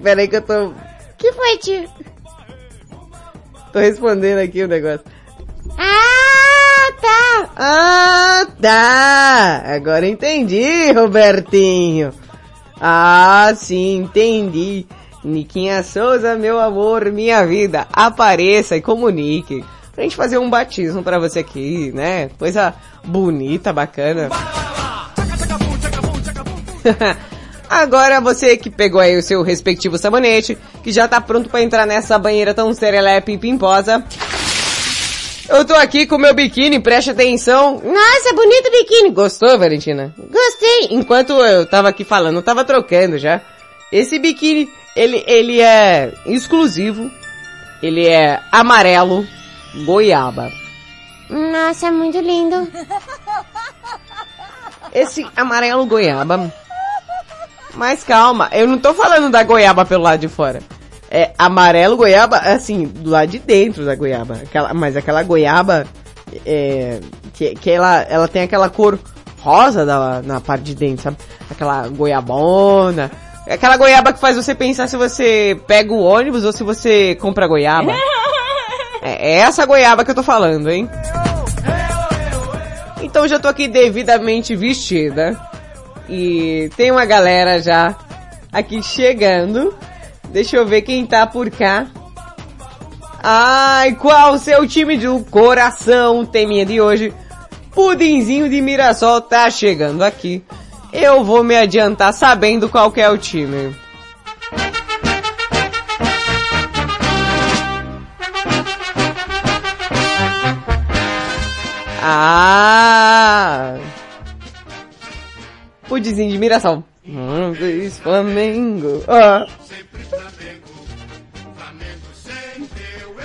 Pera 0.04 0.22
aí 0.22 0.28
que 0.28 0.36
eu 0.36 0.42
tô, 0.42 0.74
Que 1.18 1.32
foi, 1.32 1.58
tio? 1.58 1.90
tô 3.72 3.80
respondendo 3.80 4.40
aqui 4.40 4.64
o 4.64 4.68
negócio. 4.68 5.04
Ah, 5.78 6.15
tá. 6.94 7.50
Ah, 7.56 8.48
tá. 8.62 9.64
Agora 9.76 10.08
entendi, 10.08 10.92
Robertinho. 10.92 12.14
Ah, 12.80 13.54
sim, 13.56 13.98
entendi. 13.98 14.86
Niquinha 15.24 15.82
Souza, 15.82 16.36
meu 16.36 16.60
amor, 16.60 17.12
minha 17.12 17.46
vida, 17.46 17.88
apareça 17.92 18.76
e 18.76 18.82
comunique. 18.82 19.64
Pra 19.94 20.04
gente 20.04 20.16
fazer 20.16 20.38
um 20.38 20.50
batismo 20.50 21.02
pra 21.02 21.18
você 21.18 21.40
aqui, 21.40 21.92
né? 21.94 22.30
Coisa 22.38 22.76
bonita, 23.04 23.74
bacana. 23.74 24.30
Agora 27.68 28.22
você 28.22 28.56
que 28.58 28.70
pegou 28.70 29.02
aí 29.02 29.18
o 29.18 29.24
seu 29.24 29.42
respectivo 29.42 29.98
sabonete, 29.98 30.58
que 30.84 30.92
já 30.92 31.08
tá 31.08 31.20
pronto 31.20 31.50
pra 31.50 31.62
entrar 31.62 31.88
nessa 31.88 32.20
banheira 32.20 32.54
tão 32.54 32.74
serelepe 32.74 33.32
e 33.32 33.38
pimposa. 33.38 34.04
Eu 35.48 35.64
tô 35.64 35.76
aqui 35.76 36.08
com 36.08 36.18
meu 36.18 36.34
biquíni, 36.34 36.80
preste 36.80 37.12
atenção. 37.12 37.82
Nossa, 37.84 38.34
bonito 38.34 38.72
biquíni. 38.72 39.12
Gostou, 39.12 39.58
Valentina? 39.60 40.14
Gostei. 40.18 40.88
Enquanto 40.92 41.34
eu 41.34 41.66
tava 41.66 41.90
aqui 41.90 42.04
falando, 42.04 42.38
eu 42.38 42.44
tava 42.44 42.64
trocando 42.64 43.18
já. 43.18 43.42
Esse 43.92 44.18
biquíni, 44.18 44.70
ele, 44.96 45.24
ele 45.28 45.62
é 45.62 46.12
exclusivo. 46.26 47.12
Ele 47.82 48.08
é 48.08 48.40
amarelo, 48.52 49.26
goiaba. 49.86 50.52
Nossa, 51.30 51.88
é 51.88 51.92
muito 51.92 52.20
lindo. 52.20 52.68
Esse 54.94 55.26
amarelo 55.36 55.86
goiaba. 55.86 56.52
Mas 57.76 58.04
calma, 58.04 58.50
eu 58.54 58.66
não 58.66 58.78
tô 58.78 58.94
falando 58.94 59.30
da 59.30 59.44
goiaba 59.44 59.86
pelo 59.86 60.04
lado 60.04 60.22
de 60.22 60.28
fora. 60.28 60.62
É 61.10 61.32
amarelo 61.38 61.96
goiaba, 61.96 62.38
assim, 62.38 62.86
do 62.86 63.10
lado 63.10 63.30
de 63.30 63.40
dentro 63.40 63.86
da 63.86 63.96
goiaba. 63.96 64.36
Aquela, 64.44 64.74
mas 64.74 64.98
aquela 64.98 65.24
goiaba, 65.24 65.86
é, 66.46 67.00
que, 67.34 67.54
que 67.56 67.70
ela, 67.70 68.02
ela 68.10 68.28
tem 68.28 68.44
aquela 68.44 68.70
cor 68.70 69.00
rosa 69.40 69.86
da, 69.86 70.22
na 70.24 70.42
parte 70.42 70.64
de 70.64 70.76
dentro, 70.76 71.04
sabe? 71.04 71.18
Aquela 71.50 71.88
goiabona. 71.88 73.12
Aquela 73.48 73.78
goiaba 73.78 74.12
que 74.12 74.20
faz 74.20 74.36
você 74.36 74.56
pensar 74.56 74.88
se 74.88 74.98
você 74.98 75.60
pega 75.68 75.94
o 75.94 76.02
ônibus 76.02 76.44
ou 76.44 76.52
se 76.52 76.64
você 76.64 77.16
compra 77.16 77.48
goiaba. 77.48 77.94
É, 79.02 79.34
é 79.34 79.36
essa 79.36 79.68
goiaba 79.68 80.04
que 80.04 80.10
eu 80.10 80.16
tô 80.16 80.24
falando, 80.24 80.68
hein? 80.68 80.90
Então 83.04 83.22
eu 83.22 83.30
já 83.30 83.38
tô 83.38 83.48
aqui 83.48 83.68
devidamente 83.68 84.56
vestida. 84.56 85.40
E 86.10 86.72
tem 86.76 86.90
uma 86.90 87.06
galera 87.06 87.62
já 87.62 87.96
aqui 88.52 88.82
chegando. 88.82 89.76
Deixa 90.36 90.58
eu 90.58 90.66
ver 90.66 90.82
quem 90.82 91.06
tá 91.06 91.26
por 91.26 91.50
cá. 91.50 91.88
Ai, 93.24 93.96
qual 93.96 94.34
o 94.34 94.38
seu 94.38 94.68
time 94.68 94.98
do 94.98 95.24
coração? 95.32 96.26
Teminha 96.26 96.66
de 96.66 96.82
hoje. 96.82 97.14
Pudinzinho 97.72 98.50
de 98.50 98.60
Mirassol 98.60 99.22
tá 99.22 99.50
chegando 99.50 100.04
aqui. 100.04 100.44
Eu 100.92 101.24
vou 101.24 101.42
me 101.42 101.56
adiantar 101.56 102.14
sabendo 102.14 102.68
qual 102.68 102.92
é 102.98 103.10
o 103.10 103.18
time. 103.18 103.74
Ah! 112.04 113.78
Pudinzinho 115.88 116.30
de 116.30 116.38
Mirassol. 116.38 116.84
Hum, 117.08 117.54
diz 117.54 118.00
Flamengo. 118.00 119.04
Ah. 119.08 119.46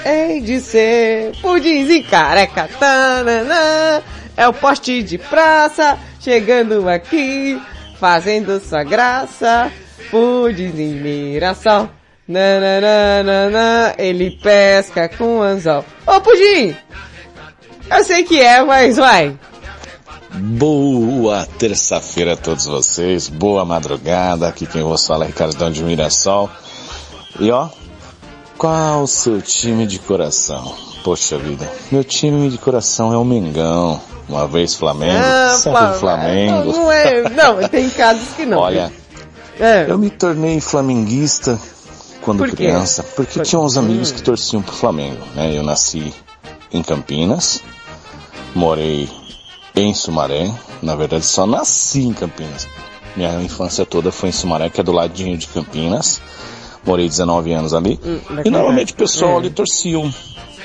Hei 0.05 0.41
de 0.41 0.61
ser 0.61 1.33
pudinzinho 1.41 2.05
careca. 2.09 2.69
Tananã. 2.79 4.03
É 4.37 4.47
o 4.49 4.53
poste 4.53 5.03
de 5.03 5.19
praça 5.19 5.99
chegando 6.21 6.89
aqui, 6.89 7.61
fazendo 7.99 8.61
sua 8.61 8.85
graça. 8.85 9.73
Pudinzinho 10.11 10.97
de 10.97 11.03
Mirassol. 11.03 11.89
Nananana, 12.29 13.95
ele 13.99 14.39
pesca 14.43 15.09
com 15.09 15.43
anzol. 15.43 15.85
Ô 16.07 16.21
Pudim! 16.21 16.77
Eu 17.91 18.05
sei 18.05 18.23
que 18.23 18.41
é, 18.41 18.63
mas 18.63 18.97
vai. 18.99 19.37
Boa 20.33 21.45
terça-feira 21.59 22.35
a 22.35 22.37
todos 22.37 22.65
vocês, 22.65 23.29
boa 23.29 23.65
madrugada, 23.65 24.47
aqui 24.47 24.65
quem 24.65 24.83
vos 24.83 25.05
fala 25.05 25.25
é 25.25 25.27
Ricardão 25.27 25.73
de 25.73 25.83
Mirassol. 25.83 26.49
E 27.41 27.51
ó, 27.51 27.69
qual 28.57 29.03
o 29.03 29.07
seu 29.09 29.43
time 29.43 29.87
de 29.87 29.99
coração? 29.99 30.73
Poxa 31.03 31.37
vida, 31.37 31.69
meu 31.91 32.05
time 32.05 32.49
de 32.49 32.59
coração 32.59 33.13
é 33.13 33.17
o 33.17 33.25
Mengão. 33.25 34.01
Uma 34.29 34.47
vez 34.47 34.77
Flamengo, 34.77 35.21
Ah, 35.21 35.59
sempre 35.61 35.99
Flamengo. 35.99 36.73
Não, 36.73 36.85
não 36.85 36.93
é, 36.93 37.29
não, 37.31 37.69
tem 37.69 37.91
casos 37.91 38.29
que 38.37 38.47
não. 38.47 38.59
Olha, 38.59 38.93
eu 39.89 39.99
me 39.99 40.11
tornei 40.11 40.61
flamenguista 40.61 41.59
quando 42.23 42.39
Por 42.39 42.53
criança, 42.53 43.03
porque 43.03 43.41
tinha 43.41 43.61
uns 43.61 43.77
amigos 43.77 44.13
que 44.13 44.23
torciam 44.23 44.63
pro 44.63 44.73
Flamengo, 44.73 45.21
né? 45.35 45.57
Eu 45.57 45.65
nasci 45.65 46.15
em 46.73 46.83
Campinas, 46.83 47.61
morei 48.55 49.09
em 49.75 49.95
Sumaré, 49.95 50.51
na 50.83 50.95
verdade 50.95 51.25
só 51.25 51.47
nasci 51.47 52.03
em 52.03 52.13
Campinas. 52.13 52.67
Minha 53.17 53.41
infância 53.43 53.85
toda 53.85 54.13
foi 54.13 54.29
em 54.29 54.33
Sumaré, 54.33 54.69
que 54.71 54.81
é 54.81 54.85
do 54.85 54.93
ladinho 54.93 55.37
de 55.37 55.47
Campinas. 55.49 56.21
Morei 56.85 57.09
19 57.09 57.53
anos 57.53 57.75
ali. 57.75 57.99
Hum, 58.05 58.21
e 58.45 58.51
normalmente 58.51 58.93
o 58.93 58.97
pessoal 58.97 59.33
É. 59.33 59.37
ali 59.37 59.51
torciam 59.51 60.13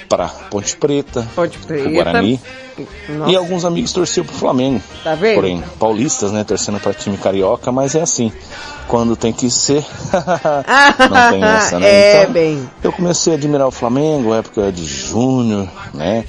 para 0.07 0.27
Ponte 0.27 0.77
Preta, 0.77 1.27
Ponte 1.35 1.57
Preta. 1.57 1.89
Guarani. 1.89 2.39
Nossa. 3.09 3.31
E 3.31 3.35
alguns 3.35 3.65
amigos 3.65 3.91
torciam 3.91 4.25
pro 4.25 4.35
Flamengo. 4.35 4.81
Tá 5.03 5.15
vendo? 5.15 5.35
Porém, 5.35 5.63
paulistas, 5.79 6.31
né, 6.31 6.43
torcendo 6.43 6.79
para 6.79 6.93
time 6.93 7.17
carioca, 7.17 7.71
mas 7.71 7.95
é 7.95 8.01
assim. 8.01 8.31
Quando 8.87 9.15
tem 9.15 9.33
que 9.33 9.49
ser, 9.49 9.83
não 11.09 11.31
tem 11.31 11.43
essa, 11.55 11.79
né? 11.79 11.87
É, 11.89 12.21
então, 12.21 12.33
bem. 12.33 12.69
eu 12.83 12.91
comecei 12.91 13.33
a 13.33 13.35
admirar 13.35 13.67
o 13.67 13.71
Flamengo, 13.71 14.33
época 14.33 14.71
de 14.71 14.85
Júnior, 14.85 15.67
né? 15.93 16.25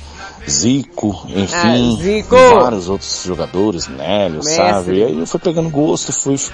Zico, 0.49 1.27
enfim, 1.29 1.97
Ah, 1.99 2.03
Zico! 2.03 2.37
vários 2.61 2.89
outros 2.89 3.23
jogadores, 3.25 3.89
Nélio, 3.89 4.37
Messi. 4.37 4.55
sabe? 4.57 4.99
E 4.99 5.05
aí 5.05 5.19
eu 5.19 5.27
fui 5.27 5.41
pegando 5.41 5.69
gosto, 5.69 6.13
fui 6.13 6.39
fi- 6.39 6.53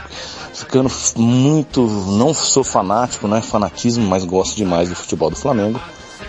ficando 0.54 0.90
muito, 1.16 1.82
não 1.82 2.32
sou 2.32 2.64
fanático, 2.64 3.28
não 3.28 3.36
é 3.36 3.42
fanatismo, 3.42 4.06
mas 4.06 4.24
gosto 4.24 4.56
demais 4.56 4.88
do 4.88 4.94
futebol 4.94 5.28
do 5.30 5.36
Flamengo. 5.36 5.80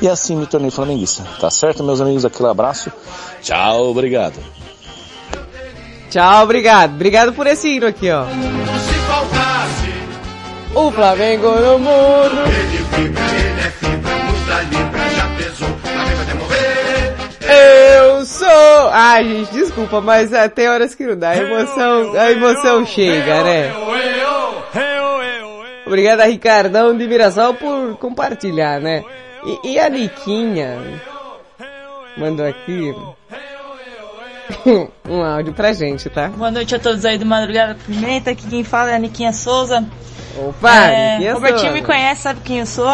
E 0.01 0.09
assim 0.09 0.35
me 0.35 0.45
tornei 0.45 0.69
flamenguista. 0.71 1.23
Tá 1.39 1.49
certo, 1.49 1.83
meus 1.83 2.01
amigos? 2.01 2.25
Aquele 2.25 2.49
abraço. 2.49 2.91
Tchau, 3.41 3.89
obrigado. 3.91 4.35
Tchau, 6.09 6.43
obrigado. 6.43 6.93
Obrigado 6.95 7.33
por 7.33 7.47
esse 7.47 7.69
hino 7.69 7.87
aqui, 7.87 8.09
ó. 8.11 8.25
O 10.75 10.91
Flamengo 10.91 11.47
no 11.49 11.79
mundo. 11.79 12.43
Eu 17.53 18.25
sou... 18.25 18.89
Ai, 18.91 19.23
gente, 19.23 19.53
desculpa, 19.53 20.01
mas 20.01 20.31
é, 20.33 20.47
tem 20.47 20.67
horas 20.69 20.95
que 20.95 21.05
não 21.05 21.17
dá. 21.17 21.31
A 21.31 21.37
emoção, 21.37 22.13
a 22.13 22.31
emoção 22.31 22.85
chega, 22.85 23.43
né? 23.43 23.73
Obrigado 25.85 26.21
a 26.21 26.25
Ricardão 26.25 26.97
de 26.97 27.07
Mirassol 27.07 27.53
por 27.53 27.97
compartilhar, 27.97 28.79
né? 28.79 29.03
E, 29.63 29.73
e 29.73 29.79
a 29.79 29.89
Niquinha 29.89 30.79
mandou 32.17 32.45
aqui 32.45 32.95
um 35.09 35.23
áudio 35.23 35.53
pra 35.53 35.73
gente, 35.73 36.09
tá? 36.09 36.29
Boa 36.29 36.51
noite 36.51 36.73
a 36.75 36.79
todos 36.79 37.03
aí 37.05 37.17
do 37.17 37.25
Madrugada 37.25 37.75
Pimenta. 37.85 38.31
Aqui 38.31 38.47
quem 38.47 38.63
fala 38.63 38.91
é 38.91 38.95
a 38.95 38.99
Niquinha 38.99 39.33
Souza. 39.33 39.85
Opa, 40.37 40.75
é, 40.87 41.11
Niquinha 41.13 41.33
Robertinho 41.33 41.59
Souza. 41.61 41.73
me 41.73 41.81
conhece, 41.83 42.21
sabe 42.21 42.39
quem 42.43 42.59
eu 42.59 42.65
sou. 42.65 42.89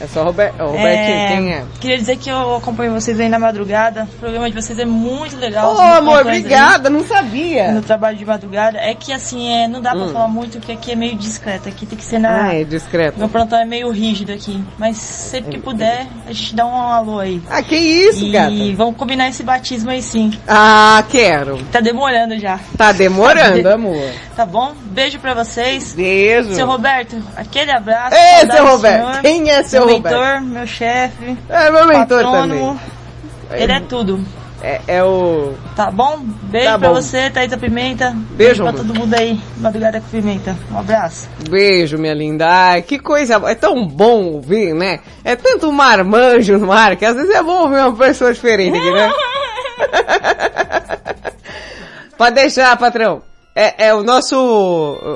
É 0.00 0.06
só 0.06 0.22
Robert, 0.24 0.52
ô, 0.58 0.66
Robertinho, 0.66 1.28
quem 1.28 1.52
é? 1.52 1.64
Queria 1.80 1.96
dizer 1.98 2.16
que 2.16 2.28
eu 2.28 2.56
acompanho 2.56 2.92
vocês 2.92 3.18
aí 3.20 3.28
na 3.28 3.38
madrugada. 3.38 4.08
O 4.16 4.18
programa 4.18 4.50
de 4.50 4.60
vocês 4.60 4.78
é 4.78 4.84
muito 4.84 5.36
legal. 5.36 5.74
Me 5.74 5.80
amor, 5.80 6.20
obrigada, 6.22 6.90
não 6.90 7.04
sabia. 7.04 7.70
No 7.72 7.80
trabalho 7.82 8.16
de 8.16 8.24
madrugada. 8.24 8.78
É 8.78 8.94
que 8.94 9.12
assim, 9.12 9.52
é, 9.52 9.68
não 9.68 9.80
dá 9.80 9.92
pra 9.92 10.00
Hum. 10.04 10.12
falar 10.12 10.28
muito, 10.28 10.58
porque 10.58 10.72
aqui 10.72 10.92
é 10.92 10.96
meio 10.96 11.14
discreto. 11.16 11.68
Aqui 11.68 11.86
tem 11.86 11.96
que 11.96 12.04
ser 12.04 12.18
na. 12.18 12.48
Ah, 12.48 12.54
é 12.54 12.64
discreto. 12.64 13.18
Meu 13.18 13.28
plantão 13.28 13.58
é 13.58 13.64
meio 13.64 13.90
rígido 13.90 14.32
aqui. 14.32 14.62
Mas 14.78 14.96
sempre 14.96 15.52
que 15.52 15.58
puder, 15.60 16.06
a 16.26 16.32
gente 16.32 16.54
dá 16.54 16.66
um 16.66 16.74
alô 16.76 17.20
aí. 17.20 17.40
Ah, 17.48 17.62
que 17.62 17.76
isso, 17.76 18.24
e 18.24 18.30
gata? 18.30 18.50
E 18.50 18.74
vamos 18.74 18.96
combinar 18.96 19.28
esse 19.28 19.42
batismo 19.42 19.90
aí 19.90 20.02
sim. 20.02 20.32
Ah, 20.46 21.02
quero. 21.08 21.58
Tá 21.72 21.80
demorando 21.80 22.38
já. 22.38 22.58
Tá 22.76 22.92
demorando, 22.92 23.66
amor. 23.70 24.10
Tá 24.36 24.44
bom? 24.44 24.72
Beijo 24.86 25.18
pra 25.20 25.32
vocês. 25.34 25.94
Beijo. 25.94 26.52
Seu 26.54 26.66
Roberto, 26.76 27.22
aquele 27.36 27.70
abraço. 27.70 28.16
Saudade 28.16 28.52
seu 28.52 28.66
Roberto. 28.66 29.06
senhor. 29.08 29.22
Quem 29.22 29.50
é 29.50 29.62
seu 29.62 29.86
meu 29.86 29.96
Roberto? 29.96 30.16
mentor, 30.18 30.40
meu 30.42 30.66
chefe. 30.66 31.38
É 31.48 31.70
meu 31.70 31.86
mentor 31.86 32.22
patrônomo. 32.24 32.80
também. 33.48 33.62
Ele 33.62 33.72
é 33.72 33.80
tudo. 33.80 34.24
É, 34.62 34.80
é 34.88 35.04
o. 35.04 35.52
Tá 35.76 35.90
bom? 35.90 36.20
Beijo 36.44 36.66
Tá 36.70 36.78
pra 36.78 36.88
bom. 36.88 36.94
você, 36.94 37.28
Thaisa 37.28 37.58
Pimenta. 37.58 38.16
Beijo, 38.30 38.62
pra 38.62 38.70
amor. 38.70 38.80
todo 38.82 38.98
mundo 38.98 39.12
aí. 39.14 39.38
Madrugada 39.58 40.00
com 40.00 40.08
Pimenta. 40.08 40.56
Um 40.72 40.78
abraço. 40.78 41.28
Beijo, 41.50 41.98
minha 41.98 42.14
linda. 42.14 42.46
Ai, 42.48 42.80
que 42.82 42.98
coisa. 42.98 43.34
É 43.46 43.54
tão 43.54 43.86
bom 43.86 44.24
ouvir, 44.24 44.74
né? 44.74 45.00
É 45.22 45.36
tanto 45.36 45.70
marmanjo 45.70 46.56
no 46.58 46.72
ar 46.72 46.96
que 46.96 47.04
às 47.04 47.14
vezes 47.14 47.30
é 47.34 47.42
bom 47.42 47.64
ouvir 47.64 47.76
uma 47.80 47.94
pessoa 47.94 48.32
diferente 48.32 48.76
aqui, 48.78 48.90
né? 48.90 49.12
Pode 52.16 52.36
deixar, 52.36 52.74
patrão. 52.78 53.20
É, 53.54 53.86
é 53.86 53.94
o 53.94 54.02
nosso, 54.02 54.36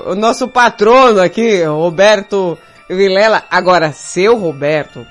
o 0.07 0.15
nosso 0.15 0.47
patrono 0.47 1.21
aqui, 1.21 1.63
Roberto 1.65 2.57
Vilela. 2.89 3.45
Agora, 3.51 3.93
seu 3.93 4.39
Roberto, 4.39 5.05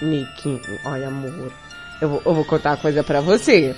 Niquinho, 0.00 0.60
olha 0.84 1.08
amor, 1.08 1.52
eu 2.00 2.08
vou, 2.08 2.22
eu 2.24 2.34
vou 2.34 2.44
contar 2.44 2.70
uma 2.70 2.76
coisa 2.76 3.02
pra 3.02 3.20
você. 3.20 3.74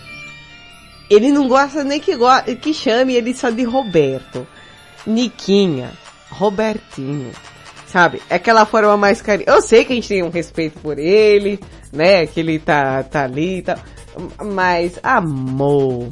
Ele 1.08 1.30
não 1.32 1.48
gosta 1.48 1.82
nem 1.82 1.98
que, 1.98 2.14
go 2.16 2.28
que 2.60 2.74
chame 2.74 3.14
ele 3.14 3.34
só 3.34 3.50
de 3.50 3.62
Roberto. 3.62 4.46
Niquinha, 5.06 5.92
Robertinho, 6.30 7.30
sabe? 7.86 8.22
É 8.28 8.36
aquela 8.36 8.66
forma 8.66 8.96
mais 8.96 9.22
carinhosa. 9.22 9.56
Eu 9.56 9.62
sei 9.62 9.84
que 9.84 9.92
a 9.92 9.96
gente 9.96 10.08
tem 10.08 10.22
um 10.22 10.30
respeito 10.30 10.78
por 10.80 10.98
ele, 10.98 11.58
né? 11.92 12.26
Que 12.26 12.40
ele 12.40 12.58
tá, 12.58 13.02
tá 13.02 13.24
ali 13.24 13.58
e 13.58 13.62
tal. 13.62 13.78
Mas, 14.42 14.98
amor, 15.02 16.08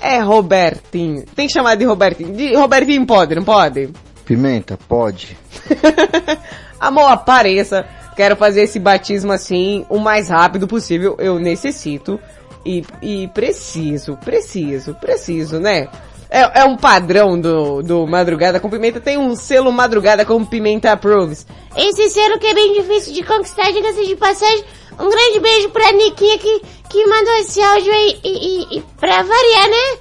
é 0.00 0.18
Robertinho. 0.18 1.24
Tem 1.34 1.46
que 1.46 1.52
chamar 1.52 1.74
de 1.74 1.84
Robertinho. 1.84 2.32
De 2.32 2.54
Robertinho 2.54 3.06
pode, 3.06 3.34
não 3.34 3.44
pode? 3.44 3.90
Pimenta, 4.24 4.78
pode. 4.88 5.36
Amor, 6.78 7.10
apareça. 7.10 7.86
Quero 8.14 8.36
fazer 8.36 8.62
esse 8.62 8.78
batismo 8.78 9.32
assim, 9.32 9.84
o 9.88 9.98
mais 9.98 10.28
rápido 10.28 10.66
possível. 10.66 11.16
Eu 11.18 11.38
necessito. 11.38 12.18
E, 12.64 12.84
e 13.00 13.28
preciso, 13.28 14.16
preciso, 14.16 14.94
preciso, 14.94 15.58
né? 15.58 15.88
É, 16.30 16.60
é 16.60 16.64
um 16.64 16.76
padrão 16.76 17.40
do, 17.40 17.82
do 17.82 18.06
Madrugada 18.06 18.60
com 18.60 18.68
Pimenta. 18.68 19.00
Tem 19.00 19.16
um 19.16 19.34
selo 19.34 19.72
Madrugada 19.72 20.24
com 20.24 20.44
Pimenta 20.44 20.92
Approves. 20.92 21.46
Esse 21.74 22.10
selo 22.10 22.38
que 22.38 22.46
é 22.46 22.54
bem 22.54 22.74
difícil 22.74 23.14
de 23.14 23.22
conquistar, 23.22 23.70
diga-se 23.72 24.06
de 24.06 24.16
passagem. 24.16 24.64
Um 24.98 25.08
grande 25.08 25.40
beijo 25.40 25.70
pra 25.70 25.92
Niquinha 25.92 26.38
que, 26.38 26.62
que 26.88 27.06
mandou 27.06 27.34
esse 27.34 27.60
áudio 27.60 27.92
aí 27.92 28.20
e, 28.24 28.30
e, 28.30 28.78
e 28.78 28.82
pra 28.98 29.22
variar, 29.22 29.68
né? 29.68 29.98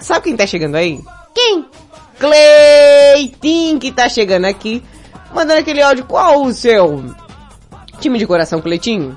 Sabe 0.00 0.24
quem 0.24 0.36
tá 0.36 0.46
chegando 0.46 0.76
aí? 0.76 1.00
Quem? 1.34 1.64
Cleitinho 2.18 3.78
que 3.78 3.92
tá 3.92 4.08
chegando 4.08 4.46
aqui. 4.46 4.82
Mandando 5.34 5.60
aquele 5.60 5.82
áudio. 5.82 6.04
Qual 6.04 6.42
o 6.42 6.52
seu 6.52 7.04
time 8.00 8.18
de 8.18 8.26
coração, 8.26 8.60
Cleitinho? 8.60 9.16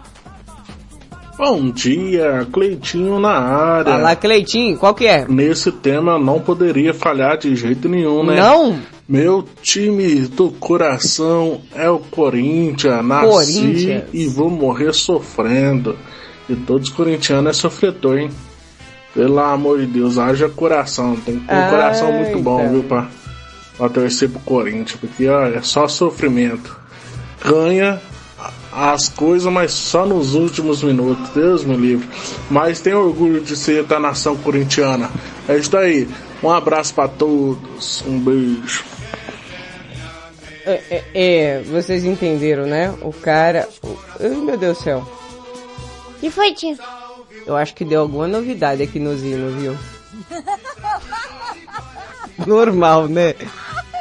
Bom 1.38 1.72
dia, 1.72 2.48
Cleitinho 2.52 3.20
na 3.20 3.32
área. 3.32 3.94
Fala, 3.94 4.16
Cleitinho, 4.16 4.78
qual 4.78 4.94
que 4.94 5.08
é? 5.08 5.26
Nesse 5.28 5.72
tema 5.72 6.20
não 6.20 6.40
poderia 6.40 6.94
falhar 6.94 7.38
de 7.38 7.56
jeito 7.56 7.90
nenhum, 7.90 8.24
né? 8.24 8.36
Não? 8.36 8.80
Meu 9.12 9.44
time 9.62 10.22
do 10.22 10.52
coração 10.52 11.60
é 11.76 11.90
o 11.90 12.00
Corinthians. 12.00 13.06
Nasci 13.06 13.28
Corinthians. 13.28 14.04
e 14.14 14.26
vou 14.26 14.50
morrer 14.50 14.94
sofrendo. 14.94 15.98
E 16.48 16.56
todos 16.56 16.88
os 16.88 16.96
corintianos 16.96 17.50
é 17.50 17.60
sofredor, 17.60 18.18
hein? 18.20 18.30
Pelo 19.14 19.38
amor 19.40 19.80
de 19.80 19.88
Deus, 19.88 20.18
haja 20.18 20.48
coração. 20.48 21.18
Tem 21.26 21.38
que 21.38 21.46
ter 21.46 21.54
um 21.54 21.70
coração 21.70 22.10
muito 22.10 22.40
bom, 22.40 22.62
Eita. 22.62 22.72
viu, 22.72 22.84
pra, 22.84 23.10
pra 23.78 23.90
torcer 23.90 24.30
pro 24.30 24.40
Corinthians. 24.40 24.98
Porque, 24.98 25.28
ó, 25.28 25.42
é 25.44 25.62
só 25.62 25.90
sofrimento. 25.90 26.74
Ganha 27.44 28.02
as 28.72 29.10
coisas, 29.10 29.52
mas 29.52 29.74
só 29.74 30.06
nos 30.06 30.36
últimos 30.36 30.82
minutos. 30.84 31.30
Deus 31.32 31.66
me 31.66 31.76
livre. 31.76 32.08
Mas 32.50 32.80
tem 32.80 32.94
orgulho 32.94 33.42
de 33.42 33.58
ser 33.58 33.84
da 33.84 34.00
nação 34.00 34.38
corintiana. 34.38 35.12
É 35.50 35.58
isso 35.58 35.76
aí. 35.76 36.08
Um 36.42 36.50
abraço 36.50 36.94
pra 36.94 37.10
todos. 37.10 38.02
Um 38.08 38.18
beijo. 38.18 38.91
É, 40.72 40.84
é, 40.90 41.04
é, 41.14 41.62
vocês 41.64 42.06
entenderam, 42.06 42.66
né? 42.66 42.94
O 43.02 43.12
cara... 43.12 43.68
Ai, 44.20 44.30
meu 44.30 44.58
Deus 44.58 44.78
do 44.78 44.84
céu. 44.84 45.10
que 46.20 46.30
foi, 46.30 46.54
tia? 46.54 46.78
Eu 47.46 47.56
acho 47.56 47.74
que 47.74 47.84
deu 47.84 48.02
alguma 48.02 48.28
novidade 48.28 48.84
aqui 48.84 49.00
nos 49.00 49.24
hinos, 49.24 49.54
viu? 49.56 49.78
Normal, 52.46 53.08
né? 53.08 53.36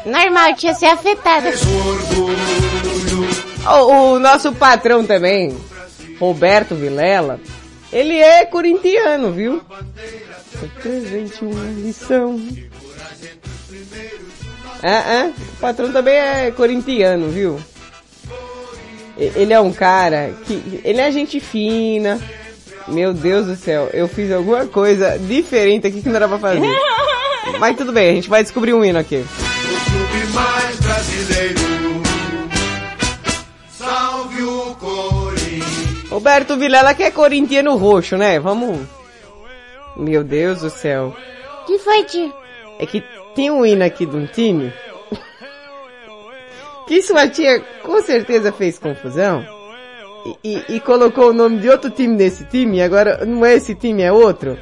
Normal, 0.05 0.55
tia 0.55 0.75
ser 0.75 0.87
afetada. 0.87 1.51
O, 3.67 4.15
o 4.15 4.19
nosso 4.19 4.53
patrão 4.53 5.05
também, 5.05 5.57
Roberto 6.19 6.75
Vilela, 6.75 7.41
ele 7.93 8.17
é 8.17 8.47
corintiano, 8.47 9.33
viu? 9.33 9.63
Presente 10.83 11.45
uma 11.45 11.65
lição. 11.73 12.41
É, 14.83 14.89
é, 14.91 15.27
o 15.27 15.57
patrão 15.61 15.93
também 15.93 16.15
é 16.15 16.51
corintiano, 16.51 17.29
viu? 17.29 17.61
Ele 19.17 19.53
é 19.53 19.61
um 19.61 19.73
cara 19.73 20.33
que, 20.47 20.81
ele 20.83 21.01
é 21.01 21.13
gente 21.13 21.39
fina. 21.39 22.19
Meu 22.89 23.13
Deus 23.13 23.47
do 23.47 23.57
céu, 23.57 23.91
eu 23.93 24.09
fiz 24.09 24.33
alguma 24.33 24.67
coisa 24.67 25.19
diferente 25.19 25.87
aqui 25.87 26.03
que 26.03 26.09
não 26.09 26.17
era 26.17 26.27
pra 26.27 26.39
fazer. 26.39 26.61
Mas 27.61 27.77
tudo 27.77 27.93
bem, 27.93 28.11
a 28.11 28.15
gente 28.15 28.31
vai 28.31 28.43
descobrir 28.43 28.73
um 28.73 28.85
hino 28.85 28.99
aqui. 28.99 29.25
clube 29.25 30.33
mais 30.33 30.77
brasileiro. 30.81 31.61
Salve 33.71 34.43
o 34.43 34.75
Corinthians. 34.77 36.11
Roberto 36.11 36.57
Vilela 36.57 36.95
que 36.95 37.03
é 37.03 37.11
corintiano 37.11 37.77
roxo, 37.77 38.17
né? 38.17 38.41
Vamos. 38.41 38.81
Meu 39.97 40.25
Deus 40.25 40.63
do 40.63 40.71
céu. 40.71 41.15
que 41.67 41.79
foi, 41.79 42.05
tia? 42.05 42.33
É 42.79 42.87
que 42.87 43.05
tem 43.41 43.51
um 43.51 43.65
hino 43.65 43.83
aqui 43.83 44.05
de 44.05 44.15
um 44.15 44.27
time. 44.27 44.71
que 46.87 47.01
sua 47.01 47.27
tia 47.27 47.59
com 47.83 48.03
certeza 48.03 48.53
fez 48.53 48.79
confusão. 48.79 49.43
E, 50.27 50.37
e- 50.45 50.65
e 50.77 50.81
colocou 50.81 51.31
o 51.31 51.33
nome 51.33 51.59
de 51.61 51.71
outro 51.71 51.89
time 51.91 52.15
nesse 52.15 52.45
time, 52.45 52.77
e 52.77 52.83
agora 52.83 53.25
não 53.25 53.47
é 53.47 53.55
esse 53.55 53.75
time, 53.75 54.03
é 54.03 54.13
outro. 54.13 54.59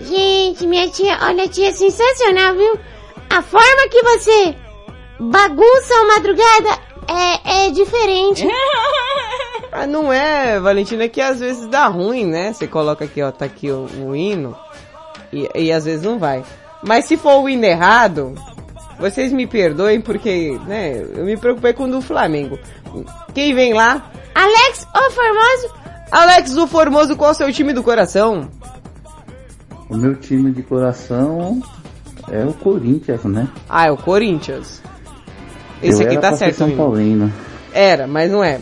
Gente, 0.00 0.64
minha 0.68 0.88
tia, 0.90 1.18
olha, 1.22 1.48
tia, 1.48 1.68
é 1.70 1.72
sensacional, 1.72 2.54
viu? 2.54 2.78
A 3.28 3.42
forma 3.42 3.88
que 3.90 4.00
você 4.02 4.54
bagunça 5.18 5.94
a 5.94 6.04
madrugada 6.06 6.78
é, 7.08 7.66
é 7.66 7.70
diferente. 7.70 8.46
Ah, 9.72 9.86
não 9.86 10.12
é, 10.12 10.58
Valentina, 10.58 11.04
é 11.04 11.08
que 11.08 11.20
às 11.20 11.38
vezes 11.38 11.64
dá 11.68 11.86
ruim, 11.86 12.26
né? 12.26 12.52
Você 12.52 12.66
coloca 12.66 13.04
aqui, 13.04 13.22
ó, 13.22 13.30
tá 13.30 13.44
aqui 13.44 13.70
o, 13.70 13.86
o 14.04 14.16
hino, 14.16 14.56
e, 15.32 15.48
e 15.54 15.70
às 15.72 15.84
vezes 15.84 16.02
não 16.02 16.18
vai. 16.18 16.42
Mas 16.82 17.04
se 17.04 17.16
for 17.16 17.42
o 17.42 17.48
hino 17.48 17.64
errado, 17.64 18.34
vocês 18.98 19.32
me 19.32 19.46
perdoem 19.46 20.00
porque, 20.00 20.58
né, 20.66 21.04
eu 21.14 21.24
me 21.24 21.36
preocupei 21.36 21.72
com 21.72 21.84
o 21.84 21.90
do 21.90 22.00
Flamengo. 22.00 22.58
Quem 23.34 23.54
vem 23.54 23.72
lá? 23.72 24.10
Alex, 24.34 24.86
ô 24.94 25.10
Formoso. 25.10 25.74
Alex, 26.10 26.56
o 26.56 26.66
Formoso, 26.66 27.16
qual 27.16 27.30
é 27.30 27.32
o 27.32 27.36
seu 27.36 27.52
time 27.52 27.72
do 27.72 27.82
coração? 27.82 28.48
O 29.88 29.96
meu 29.96 30.14
time 30.14 30.50
de 30.52 30.62
coração 30.62 31.62
é 32.30 32.44
o 32.44 32.52
Corinthians, 32.52 33.24
né? 33.24 33.48
Ah, 33.68 33.86
é 33.86 33.90
o 33.90 33.96
Corinthians. 33.96 34.82
Esse 35.82 36.02
Eu 36.02 36.06
aqui 36.06 36.16
era 36.16 36.30
tá 36.30 36.36
certo, 36.36 36.54
o 36.54 36.58
São. 36.58 36.76
Paulino. 36.76 37.32
Era, 37.72 38.06
mas 38.06 38.30
não 38.30 38.44
é. 38.44 38.60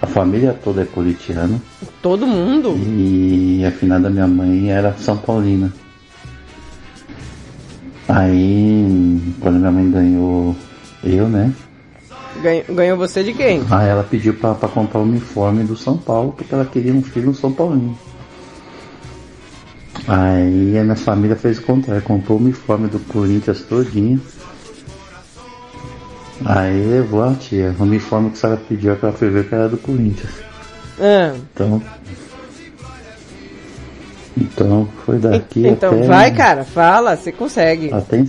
A 0.00 0.06
família 0.06 0.58
toda 0.64 0.82
é 0.82 0.84
corintiana. 0.84 1.60
Todo 2.00 2.26
mundo? 2.26 2.74
E 2.78 3.62
a 3.66 3.70
finada 3.70 4.08
minha 4.08 4.26
mãe 4.26 4.70
era 4.70 4.94
São 4.94 5.16
Paulina. 5.18 5.70
Aí, 8.12 9.34
quando 9.40 9.58
minha 9.58 9.70
mãe 9.70 9.90
ganhou 9.90 10.56
eu, 11.04 11.28
né? 11.28 11.52
Ganhou, 12.42 12.64
ganhou 12.70 12.96
você 12.98 13.22
de 13.22 13.32
quem? 13.32 13.62
Aí 13.70 13.88
ela 13.88 14.02
pediu 14.04 14.34
pra, 14.34 14.54
pra 14.54 14.68
comprar 14.68 15.00
o 15.00 15.04
uniforme 15.04 15.64
do 15.64 15.76
São 15.76 15.96
Paulo, 15.96 16.32
porque 16.32 16.54
ela 16.54 16.64
queria 16.64 16.92
um 16.92 17.02
filho 17.02 17.26
no 17.26 17.34
São 17.34 17.52
Paulino. 17.52 17.96
Aí 20.08 20.78
a 20.78 20.82
minha 20.82 20.96
família 20.96 21.36
fez 21.36 21.58
o 21.58 21.62
contrário, 21.62 22.02
comprou 22.02 22.38
o 22.38 22.40
uniforme 22.40 22.88
do 22.88 22.98
Corinthians 22.98 23.62
todinho. 23.62 24.20
Aí 26.44 26.86
levou 26.86 27.22
a 27.22 27.34
tia, 27.34 27.74
o 27.78 27.82
uniforme 27.82 28.30
que 28.30 28.36
a 28.38 28.40
senhora 28.40 28.60
pediu 28.68 28.96
que 28.96 29.04
ela 29.04 29.14
foi 29.14 29.28
ver 29.28 29.48
que 29.48 29.54
era 29.54 29.68
do 29.68 29.76
Corinthians. 29.76 30.32
Ah, 30.98 31.34
Então. 31.54 31.82
Então 34.36 34.88
foi 35.04 35.18
daqui 35.18 35.66
então 35.68 35.92
até. 35.94 36.06
vai, 36.06 36.30
cara, 36.34 36.64
fala, 36.64 37.16
você 37.16 37.32
consegue. 37.32 37.92
Até 37.92 38.18
em, 38.18 38.28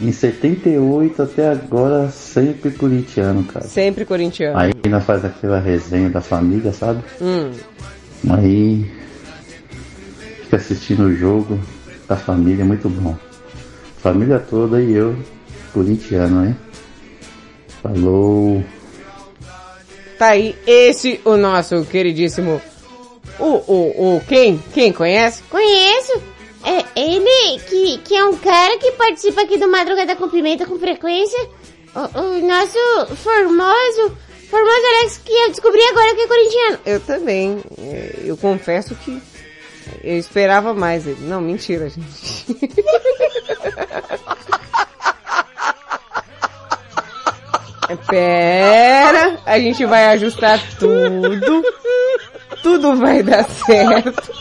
em 0.00 0.12
78 0.12 1.22
até 1.22 1.48
agora, 1.50 2.08
sempre 2.10 2.70
corintiano, 2.70 3.44
cara. 3.44 3.66
Sempre 3.66 4.04
corintiano. 4.04 4.58
Aí 4.58 4.72
nós 4.88 5.04
faz 5.04 5.24
aquela 5.24 5.60
resenha 5.60 6.08
da 6.10 6.20
família, 6.20 6.72
sabe? 6.72 7.02
Hum. 7.20 7.50
Aí 8.30 8.90
fica 10.44 10.56
assistindo 10.56 11.04
o 11.04 11.14
jogo 11.14 11.58
da 12.08 12.16
família, 12.16 12.64
muito 12.64 12.88
bom. 12.88 13.16
Família 13.98 14.38
toda 14.38 14.80
e 14.80 14.92
eu, 14.92 15.16
corintiano, 15.72 16.46
hein? 16.46 16.56
Falou. 17.82 18.64
Tá 20.18 20.28
aí, 20.28 20.54
esse 20.66 21.20
o 21.24 21.36
nosso 21.36 21.84
queridíssimo 21.84 22.60
O, 23.38 23.44
o, 23.44 24.16
o, 24.16 24.20
quem? 24.26 24.62
Quem 24.72 24.92
conhece? 24.92 25.42
Conheço. 25.44 26.22
É 26.64 27.00
ele 27.00 27.58
que, 27.68 27.98
que 27.98 28.14
é 28.14 28.24
um 28.24 28.36
cara 28.36 28.78
que 28.78 28.92
participa 28.92 29.42
aqui 29.42 29.58
do 29.58 29.68
Madrugada 29.68 30.14
com 30.14 30.28
Pimenta 30.28 30.64
com 30.64 30.78
frequência. 30.78 31.38
O, 31.94 32.18
o 32.18 32.46
nosso 32.46 33.16
formoso, 33.16 34.16
formoso 34.48 34.86
Alex 34.98 35.20
que 35.24 35.32
eu 35.32 35.48
descobri 35.48 35.82
agora 35.82 36.14
que 36.14 36.20
é 36.20 36.28
corintiano. 36.28 36.78
Eu 36.86 37.00
também. 37.00 37.62
É, 37.78 38.14
Eu 38.24 38.36
confesso 38.36 38.94
que 38.94 39.20
eu 40.04 40.16
esperava 40.16 40.72
mais 40.72 41.06
ele. 41.06 41.22
Não, 41.22 41.40
mentira, 41.40 41.88
gente. 41.88 42.46
É, 47.92 47.96
Pera, 48.08 49.38
a 49.44 49.58
gente 49.58 49.84
vai 49.84 50.06
ajustar 50.06 50.58
tudo. 50.78 51.62
Tudo 52.62 52.96
vai 52.96 53.22
dar 53.22 53.44
certo. 53.44 54.32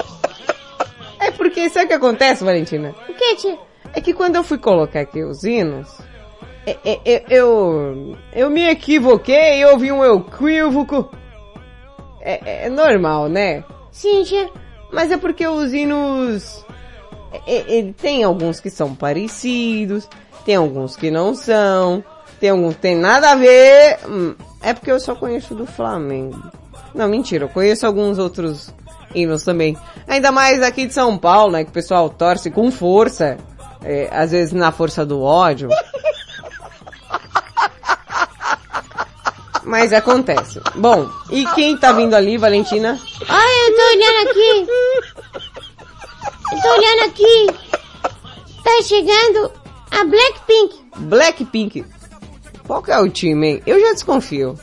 É 1.20 1.32
porque 1.32 1.70
sabe 1.70 1.86
o 1.86 1.88
que 1.90 1.94
acontece, 1.94 2.44
Valentina? 2.44 2.94
O 3.10 3.14
que, 3.14 3.36
tia? 3.36 3.58
É 3.94 4.02
que 4.02 4.14
quando 4.14 4.36
eu 4.36 4.44
fui 4.44 4.58
colocar 4.58 5.02
aqui 5.02 5.24
os 5.24 5.44
hinos, 5.44 5.88
é- 6.66 6.78
é- 6.86 7.00
é- 7.06 7.24
eu, 7.30 8.18
eu 8.34 8.50
me 8.50 8.68
equivoquei, 8.70 9.64
eu 9.64 9.78
vi 9.78 9.92
um 9.92 10.04
equívoco. 10.04 11.10
É, 12.22 12.66
é 12.66 12.70
normal, 12.70 13.28
né? 13.28 13.64
Sim, 13.92 14.24
tia. 14.24 14.50
Mas 14.92 15.12
é 15.12 15.18
porque 15.18 15.46
os 15.48 15.74
hinos, 15.74 16.66
é- 17.48 17.80
é- 17.80 17.94
tem 17.94 18.24
alguns 18.24 18.60
que 18.60 18.70
são 18.70 18.96
parecidos, 18.96 20.08
tem 20.46 20.56
alguns 20.56 20.96
que 20.96 21.10
não 21.12 21.34
são, 21.34 22.04
tem 22.40 22.50
alguns 22.50 22.76
que 22.76 22.82
tem 22.82 22.96
nada 22.96 23.32
a 23.32 23.36
ver. 23.36 24.00
Hum, 24.08 24.36
É 24.64 24.74
porque 24.74 24.92
eu 24.92 25.00
só 25.00 25.16
conheço 25.16 25.56
do 25.56 25.66
Flamengo. 25.66 26.40
Não, 26.94 27.08
mentira, 27.08 27.46
eu 27.46 27.50
conheço 27.50 27.86
alguns 27.86 28.20
outros 28.20 28.74
hinos 29.14 29.44
também. 29.44 29.78
Ainda 30.08 30.32
mais 30.32 30.62
aqui 30.62 30.86
de 30.88 30.94
São 30.94 31.18
Paulo, 31.18 31.54
né, 31.54 31.64
que 31.64 31.70
o 31.70 31.74
pessoal 31.74 32.10
torce 32.10 32.50
com 32.52 32.72
força, 32.72 33.38
é, 33.84 34.10
às 34.12 34.32
vezes 34.32 34.54
na 34.54 34.72
força 34.72 35.06
do 35.06 35.22
ódio. 35.22 35.70
Mas 39.64 39.94
acontece. 39.94 40.60
Bom, 40.76 41.08
e 41.30 41.46
quem 41.54 41.78
tá 41.78 41.94
vindo 41.94 42.14
ali, 42.14 42.38
Valentina? 42.38 43.00
Ai, 43.28 43.68
eu 43.68 43.76
tô 43.76 43.82
olhando 43.94 44.30
aqui. 44.30 44.68
Eu 46.52 46.62
tô 46.62 46.68
olhando 46.68 47.04
aqui. 47.06 47.48
Tá 48.64 48.82
chegando 48.84 49.52
a 49.92 50.04
Blackpink. 50.04 50.86
Blackpink. 50.98 51.86
Qual 52.68 52.82
que 52.82 52.92
é 52.92 53.00
o 53.00 53.10
time, 53.10 53.48
hein? 53.48 53.64
Eu 53.66 53.80
já 53.80 53.94
desconfio. 53.94 54.60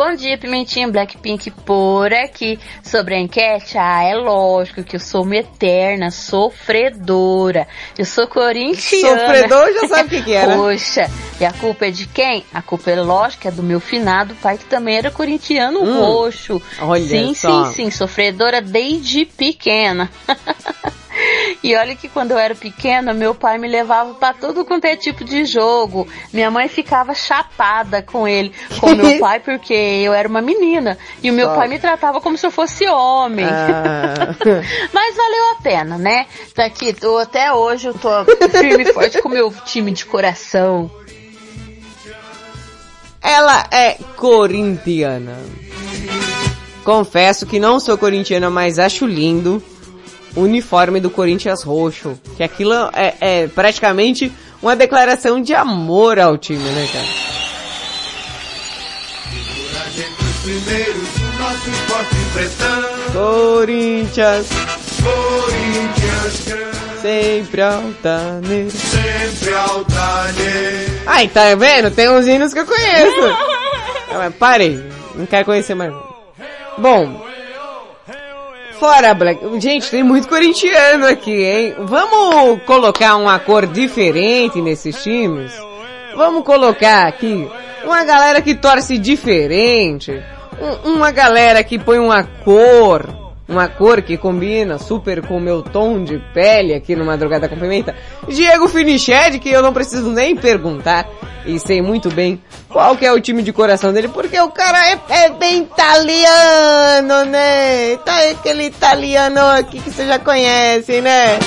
Bom 0.00 0.14
dia, 0.14 0.38
Pimentinha 0.38 0.88
Blackpink 0.88 1.50
por 1.50 2.10
aqui. 2.10 2.58
Sobre 2.82 3.16
a 3.16 3.18
enquete, 3.18 3.76
ah, 3.76 4.02
é 4.02 4.14
lógico 4.14 4.82
que 4.82 4.96
eu 4.96 5.00
sou 5.00 5.24
uma 5.24 5.36
eterna 5.36 6.10
sofredora. 6.10 7.68
Eu 7.98 8.06
sou 8.06 8.26
corintiana. 8.26 9.20
Sofredor 9.20 9.72
já 9.74 9.88
sabe 9.88 10.06
o 10.06 10.08
que 10.08 10.22
que 10.22 10.32
é, 10.32 10.46
né? 10.46 10.56
Poxa, 10.56 11.10
e 11.38 11.44
a 11.44 11.52
culpa 11.52 11.84
é 11.84 11.90
de 11.90 12.06
quem? 12.06 12.46
A 12.54 12.62
culpa 12.62 12.90
é 12.90 12.96
lógica 12.98 13.48
é 13.48 13.52
do 13.52 13.62
meu 13.62 13.78
finado 13.78 14.34
pai 14.36 14.56
que 14.56 14.64
também 14.64 14.96
era 14.96 15.10
corintiano 15.10 15.82
Hum, 15.82 16.00
roxo. 16.00 16.62
olha 16.80 17.04
sim, 17.06 17.34
só. 17.34 17.66
sim, 17.66 17.74
sim, 17.74 17.90
sofredora 17.90 18.62
desde 18.62 19.26
pequena. 19.26 20.10
E 21.62 21.74
olha 21.76 21.94
que 21.94 22.08
quando 22.08 22.30
eu 22.32 22.38
era 22.38 22.54
pequena, 22.54 23.12
meu 23.12 23.34
pai 23.34 23.58
me 23.58 23.68
levava 23.68 24.14
pra 24.14 24.32
todo 24.32 24.64
quanto 24.64 24.86
é 24.86 24.96
tipo 24.96 25.24
de 25.24 25.44
jogo. 25.44 26.08
Minha 26.32 26.50
mãe 26.50 26.68
ficava 26.68 27.14
chapada 27.14 28.02
com 28.02 28.26
ele, 28.26 28.52
com 28.78 28.94
meu 28.94 29.18
pai, 29.20 29.40
porque 29.40 29.74
eu 29.74 30.14
era 30.14 30.28
uma 30.28 30.40
menina. 30.40 30.96
E 31.22 31.30
o 31.30 31.34
meu 31.34 31.48
Só. 31.48 31.56
pai 31.56 31.68
me 31.68 31.78
tratava 31.78 32.20
como 32.20 32.38
se 32.38 32.46
eu 32.46 32.50
fosse 32.50 32.86
homem. 32.88 33.46
Ah. 33.46 34.34
Mas 34.92 35.16
valeu 35.16 35.50
a 35.50 35.62
pena, 35.62 35.98
né? 35.98 36.26
Tá 36.54 36.64
aqui, 36.64 36.92
tô, 36.92 37.18
até 37.18 37.52
hoje 37.52 37.88
eu 37.88 37.94
tô 37.94 38.24
firme 38.48 38.84
e 38.84 38.92
forte 38.92 39.20
com 39.20 39.28
o 39.28 39.32
meu 39.32 39.52
time 39.64 39.92
de 39.92 40.06
coração. 40.06 40.90
Ela 43.22 43.66
é 43.70 43.98
corintiana. 44.16 45.38
Confesso 46.82 47.44
que 47.44 47.60
não 47.60 47.78
sou 47.78 47.98
corintiana, 47.98 48.48
mas 48.48 48.78
acho 48.78 49.04
lindo 49.04 49.62
o 50.34 50.42
uniforme 50.42 51.00
do 51.00 51.10
Corinthians 51.10 51.62
roxo. 51.62 52.18
Que 52.36 52.42
aquilo 52.42 52.74
é, 52.92 53.14
é 53.20 53.46
praticamente 53.48 54.32
uma 54.62 54.76
declaração 54.76 55.40
de 55.40 55.54
amor 55.54 56.18
ao 56.18 56.36
time, 56.36 56.62
né, 56.62 56.88
cara? 56.92 57.30
Corinthians, 63.12 64.46
Corinthians, 65.02 66.46
sempre 67.02 67.62
altaneiro. 67.62 68.70
sempre 68.70 69.54
altaneiro. 69.54 71.00
Ai, 71.06 71.28
tá 71.28 71.54
vendo? 71.54 71.90
Tem 71.90 72.08
uns 72.08 72.26
hinos 72.26 72.52
que 72.52 72.60
eu 72.60 72.66
conheço. 72.66 73.36
Ah, 74.12 74.18
mas 74.18 74.34
Parei, 74.34 74.82
não 75.14 75.24
quero 75.24 75.44
conhecer 75.44 75.76
mais. 75.76 75.94
Bom, 76.76 77.24
fora 78.80 79.14
Black... 79.14 79.60
Gente, 79.60 79.88
tem 79.90 80.02
muito 80.02 80.26
corintiano 80.26 81.06
aqui, 81.06 81.44
hein? 81.44 81.74
Vamos 81.78 82.62
colocar 82.64 83.16
uma 83.16 83.38
cor 83.38 83.66
diferente 83.66 84.60
nesses 84.60 85.00
times? 85.02 85.52
Vamos 86.16 86.42
colocar 86.44 87.06
aqui 87.06 87.46
uma 87.84 88.02
galera 88.04 88.40
que 88.42 88.54
torce 88.54 88.98
diferente. 88.98 90.20
Um- 90.60 90.94
uma 90.94 91.10
galera 91.12 91.62
que 91.62 91.78
põe 91.78 91.98
uma 91.98 92.24
cor, 92.24 93.06
uma 93.50 93.68
cor 93.68 94.00
que 94.00 94.16
combina 94.16 94.78
super 94.78 95.26
com 95.26 95.36
o 95.36 95.40
meu 95.40 95.60
tom 95.60 96.04
de 96.04 96.18
pele 96.32 96.72
aqui 96.72 96.94
no 96.94 97.04
Madrugada 97.04 97.48
com 97.48 97.58
Pimenta. 97.58 97.94
Diego 98.28 98.68
Finiched, 98.68 99.40
que 99.40 99.50
eu 99.50 99.60
não 99.60 99.72
preciso 99.72 100.10
nem 100.10 100.36
perguntar, 100.36 101.08
e 101.44 101.58
sei 101.58 101.82
muito 101.82 102.08
bem 102.10 102.40
qual 102.68 102.96
que 102.96 103.04
é 103.04 103.12
o 103.12 103.20
time 103.20 103.42
de 103.42 103.52
coração 103.52 103.92
dele, 103.92 104.06
porque 104.08 104.40
o 104.40 104.50
cara 104.50 104.88
é, 104.88 105.00
é 105.08 105.30
bem 105.30 105.62
italiano, 105.62 107.24
né? 107.28 107.96
Tá 108.04 108.30
aquele 108.30 108.66
italiano 108.66 109.40
aqui 109.40 109.80
que 109.80 109.90
você 109.90 110.06
já 110.06 110.18
conhece, 110.20 111.00
né? 111.00 111.38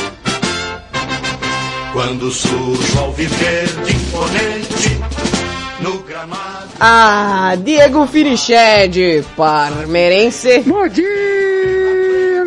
Quando 1.93 2.29
surge 2.31 2.97
ao 2.97 3.13
viver 3.13 3.67
de 3.85 3.95
imponente 3.95 4.99
no 5.79 5.99
gramado. 5.99 6.69
Ah, 6.79 7.55
Diego 7.63 8.05
Finiched, 8.07 9.23
parmeirense. 9.37 10.63
Bom 10.65 10.87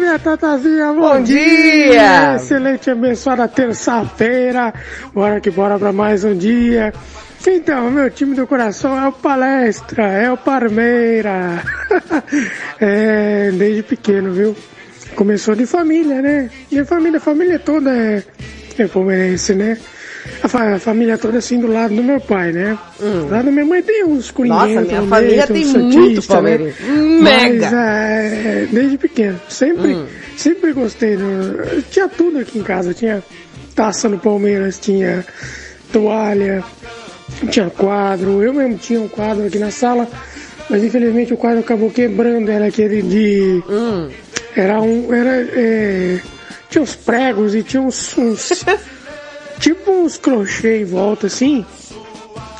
dia, 0.07 0.19
tatazinha. 0.19 0.93
Bom, 0.93 1.01
Bom 1.01 1.23
dia. 1.23 2.37
Excelente, 2.37 2.91
abençoada 2.91 3.49
terça-feira. 3.49 4.73
Bora 5.13 5.41
que 5.41 5.51
bora 5.51 5.79
pra 5.79 5.93
mais 5.93 6.25
um 6.25 6.37
dia. 6.37 6.93
Então, 7.45 7.91
meu 7.91 8.11
time 8.11 8.35
do 8.35 8.47
coração 8.47 8.97
é 8.99 9.09
o 9.09 9.13
Palestra, 9.13 10.05
é 10.05 10.31
o 10.31 10.37
Parmeira. 10.37 11.63
é, 12.81 13.51
desde 13.53 13.83
pequeno, 13.83 14.33
viu? 14.33 14.57
Começou 15.15 15.55
de 15.55 15.67
família, 15.67 16.23
né? 16.23 16.51
Minha 16.71 16.85
família, 16.85 17.19
a 17.19 17.23
família 17.23 17.59
toda 17.59 17.91
é, 17.91 18.23
é 18.79 18.87
palmeirense, 18.87 19.55
né? 19.55 19.77
A, 20.43 20.49
fa- 20.49 20.75
a 20.75 20.79
família 20.79 21.17
toda 21.19 21.39
assim 21.39 21.59
do 21.61 21.67
lado 21.67 21.95
do 21.95 22.03
meu 22.03 22.21
pai, 22.21 22.53
né? 22.53 22.79
Do 22.99 23.29
lado 23.29 23.47
da 23.47 23.51
minha 23.53 23.65
mãe 23.65 23.83
tem 23.83 24.05
uns 24.05 24.31
coringuenses. 24.31 24.71
Hum. 24.71 24.75
Nossa, 24.81 24.87
minha 24.87 25.03
família 25.03 25.47
tem 25.47 25.65
muito 25.67 25.93
santistas, 25.95 26.27
palmeirense. 26.27 26.83
Né? 26.83 27.21
Mega. 27.23 27.61
Mas, 27.71 27.73
é, 27.73 28.69
desde 28.71 28.99
pequeno. 28.99 29.41
Sempre, 29.49 29.95
Hum. 29.95 30.07
sempre 30.37 30.73
gostei. 30.73 31.17
do- 31.17 31.83
tinha 31.91 32.09
tudo 32.09 32.39
aqui 32.39 32.59
em 32.59 32.63
casa. 32.63 32.93
Tinha 32.95 33.23
taça 33.75 34.09
no 34.09 34.19
Palmeiras, 34.19 34.79
tinha 34.79 35.25
toalha, 35.93 36.63
tinha 37.51 37.71
quadro. 37.71 38.43
Eu 38.43 38.53
mesmo 38.53 38.77
tinha 38.79 39.01
um 39.01 39.09
quadro 39.09 39.47
aqui 39.47 39.59
na 39.59 39.71
sala, 39.71 40.09
mas 40.71 40.83
infelizmente 40.83 41.33
o 41.35 41.37
quadro 41.37 41.61
acabou 41.61 41.91
quebrando. 41.91 42.51
Era 42.51 42.67
aquele 42.67 43.03
de. 43.03 43.63
Hum. 43.69 44.09
Era 44.57 44.81
um. 44.81 45.13
Era. 45.13 45.47
é, 45.55 46.19
tinha 46.71 46.83
uns 46.83 46.95
pregos 46.95 47.55
e 47.55 47.63
tinha 47.63 47.83
uns. 47.83 48.17
uns 48.19 48.51
tipo 49.59 49.91
uns 49.91 50.17
crochê 50.17 50.81
em 50.81 50.85
volta 50.85 51.27
assim. 51.27 51.65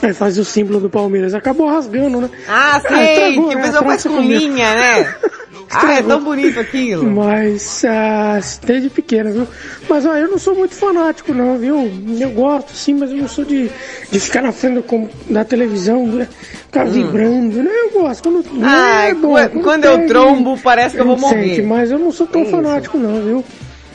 Aí 0.03 0.13
fazia 0.13 0.43
o 0.43 0.45
símbolo 0.47 0.79
do 0.79 0.91
Palmeiras. 0.91 1.35
Acabou 1.35 1.69
rasgando, 1.69 2.21
né? 2.21 2.31
Ah, 2.47 2.77
Ah, 2.77 2.81
sei, 2.81 3.07
estragou, 3.07 3.49
que 3.49 3.55
né? 3.57 3.63
pessoal 3.63 3.85
faz 3.85 4.03
com 4.05 4.21
linha, 4.21 4.75
né? 4.75 5.15
Ah, 5.69 5.95
é 5.95 6.03
tão 6.03 6.23
bonito 6.23 6.61
aquilo. 6.61 7.11
Mas, 7.11 7.85
ah, 7.85 8.39
desde 8.65 8.89
pequena, 8.89 9.31
viu? 9.33 9.49
Mas, 9.89 10.07
ó, 10.07 10.15
eu 10.15 10.29
não 10.31 10.39
sou 10.39 10.55
muito 10.55 10.75
fanático, 10.77 11.35
não, 11.35 11.59
viu? 11.59 11.91
Eu 12.21 12.31
gosto, 12.31 12.73
sim, 12.73 12.95
mas 12.95 13.11
eu 13.11 13.17
não 13.17 13.27
sou 13.29 13.45
de, 13.45 13.69
de 14.11 14.21
ficar 14.21 14.43
na 14.43 14.53
frente 14.53 14.81
do 14.81 15.11
da 15.29 15.45
televisão, 15.45 16.07
né? 16.07 16.29
Ficar 16.67 16.85
vibrando, 16.85 17.63
né? 17.65 17.71
Eu 17.71 17.91
gosto. 18.01 18.23
Quando, 18.23 18.39
Hum. 18.49 18.63
Ah, 18.63 19.09
é 19.09 19.15
bom, 19.15 19.35
qu- 19.49 19.61
quando 19.61 19.85
eu 19.87 20.07
trombo, 20.07 20.57
parece 20.63 20.95
que 20.95 21.03
eu 21.03 21.07
vou 21.07 21.19
morrer. 21.19 21.49
sente, 21.57 21.63
mas 21.63 21.91
eu 21.91 21.99
não 21.99 22.13
sou 22.13 22.29
tão 22.29 22.43
Isso. 22.43 22.51
fanático, 22.53 22.97
não, 22.97 23.21
viu? 23.21 23.45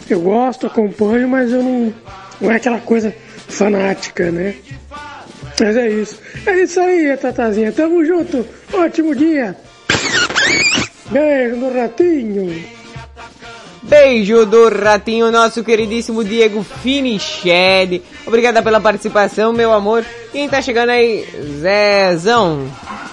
Eu 0.10 0.20
gosto, 0.20 0.68
acompanho, 0.68 1.30
mas 1.30 1.52
eu 1.54 1.64
não. 1.64 1.94
Não 2.42 2.52
é 2.52 2.56
aquela 2.56 2.80
coisa 2.80 3.14
fanática, 3.48 4.32
né? 4.32 4.56
Mas 5.60 5.78
é 5.78 5.90
isso. 5.90 6.20
É 6.46 6.64
isso 6.64 6.80
aí, 6.80 7.16
Tatazinha. 7.18 7.72
Tamo 7.72 8.04
junto. 8.04 8.46
Ótimo 8.74 9.16
dia. 9.16 9.56
Beijo 11.12 11.56
no 11.58 11.74
ratinho. 11.74 12.82
Beijo 13.84 14.46
do 14.46 14.70
ratinho, 14.70 15.32
nosso 15.32 15.64
queridíssimo 15.64 16.24
Diego 16.24 16.64
Finichelli. 16.64 18.04
Obrigada 18.26 18.62
pela 18.62 18.80
participação, 18.80 19.52
meu 19.52 19.74
amor. 19.74 20.06
Quem 20.32 20.48
tá 20.48 20.62
chegando 20.62 20.92
aí? 20.92 21.28
Zezão. 21.60 22.68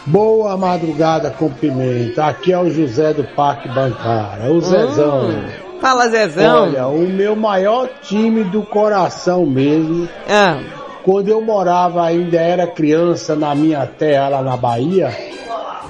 Boa 0.07 0.57
madrugada 0.57 1.31
com 1.31 1.51
pimenta. 1.51 2.27
Aqui 2.27 2.53
é 2.53 2.59
o 2.59 2.71
José 2.71 3.13
do 3.13 3.25
Parque 3.25 3.69
Bancária. 3.69 4.51
O 4.51 4.61
Zezão. 4.61 5.68
Fala, 5.81 6.09
Zezão. 6.09 6.65
Olha, 6.65 6.87
o 6.89 7.07
meu 7.09 7.37
maior 7.37 7.89
time 8.03 8.45
do 8.45 8.63
coração 8.63 9.47
mesmo. 9.47 10.09
Ah. 10.29 10.59
Quando 11.05 11.29
eu 11.29 11.41
morava 11.41 12.05
ainda 12.05 12.37
era 12.39 12.67
criança 12.67 13.35
na 13.35 13.55
minha 13.55 13.87
terra 13.87 14.29
lá 14.29 14.43
na 14.43 14.57
Bahia, 14.57 15.17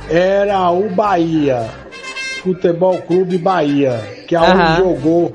era 0.08 0.70
o 0.70 0.88
Bahia. 0.90 1.68
Futebol 2.42 2.98
Clube 2.98 3.36
Bahia, 3.36 4.00
que 4.28 4.36
é 4.36 4.40
onde 4.40 4.52
Aham. 4.52 4.76
jogou 4.76 5.32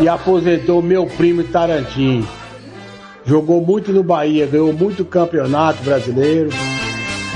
e 0.00 0.08
aposentou 0.08 0.82
meu 0.82 1.06
primo 1.06 1.44
Tarantim. 1.44 2.26
Jogou 3.24 3.60
muito 3.60 3.92
no 3.92 4.02
Bahia, 4.02 4.46
ganhou 4.46 4.72
muito 4.72 5.04
campeonato 5.04 5.82
brasileiro. 5.82 6.50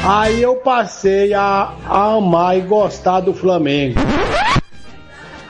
Aí 0.05 0.43
eu 0.43 0.57
passei 0.57 1.33
a, 1.33 1.73
a 1.89 2.15
amar 2.15 2.59
e 2.59 2.61
gostar 2.61 3.21
do 3.21 3.33
Flamengo. 3.33 3.99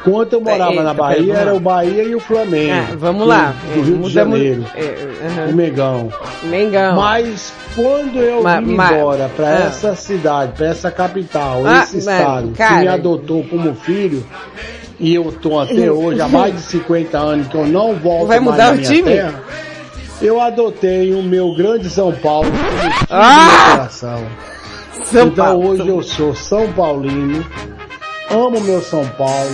Quando 0.04 0.32
eu 0.34 0.40
morava 0.40 0.70
Eita, 0.70 0.82
na 0.84 0.94
Bahia, 0.94 1.34
era 1.34 1.54
o 1.54 1.60
Bahia 1.60 2.02
e 2.04 2.14
o 2.14 2.20
Flamengo. 2.20 2.72
Ah, 2.72 2.94
vamos 2.96 3.26
lá. 3.26 3.52
Do, 3.62 3.68
do 3.68 3.74
Rio 3.74 3.84
de 3.84 3.90
Mudamos- 3.92 4.12
Janeiro. 4.38 4.64
é, 4.76 5.26
aham. 5.26 5.50
O 5.50 5.54
Mengão. 5.54 6.12
Mengão. 6.44 6.96
Mas 6.96 7.52
quando 7.74 8.18
eu 8.18 8.42
Ma- 8.42 8.60
vim 8.60 8.74
ma- 8.76 8.92
embora 8.92 9.28
para 9.36 9.48
ah. 9.48 9.64
essa 9.66 9.94
cidade, 9.96 10.52
para 10.56 10.66
essa 10.68 10.90
capital, 10.90 11.62
Ah, 11.66 11.82
esse 11.82 11.98
estado, 11.98 12.52
cara- 12.56 12.74
que 12.76 12.80
me 12.82 12.88
adotou 12.88 13.42
como 13.44 13.74
filho, 13.74 14.24
e 15.00 15.14
eu 15.14 15.32
tô 15.32 15.58
até 15.58 15.90
hoje, 15.92 16.20
há 16.20 16.28
mais 16.28 16.54
de 16.54 16.60
50 16.62 17.18
anos 17.18 17.48
que 17.48 17.56
eu 17.56 17.66
não 17.66 17.94
volto 17.96 18.28
Vai 18.28 18.38
mais 18.40 18.50
mudar 18.52 18.72
na 18.74 18.80
o 18.80 18.84
time? 18.84 19.02
terra, 19.02 19.34
eu 20.22 20.40
adotei 20.40 21.12
o 21.12 21.22
meu 21.22 21.54
grande 21.56 21.90
São 21.90 22.12
Paulo 22.12 22.48
como 22.50 22.80
time 22.80 22.90
do 23.00 23.06
Ah! 23.10 23.64
meu 23.66 23.76
coração. 23.76 24.22
São 25.04 25.26
então 25.28 25.44
Paulo, 25.44 25.68
hoje 25.70 25.88
eu 25.88 26.02
sou 26.02 26.34
São 26.34 26.72
Paulino, 26.72 27.44
amo 28.30 28.60
meu 28.60 28.80
São 28.80 29.04
Paulo, 29.16 29.50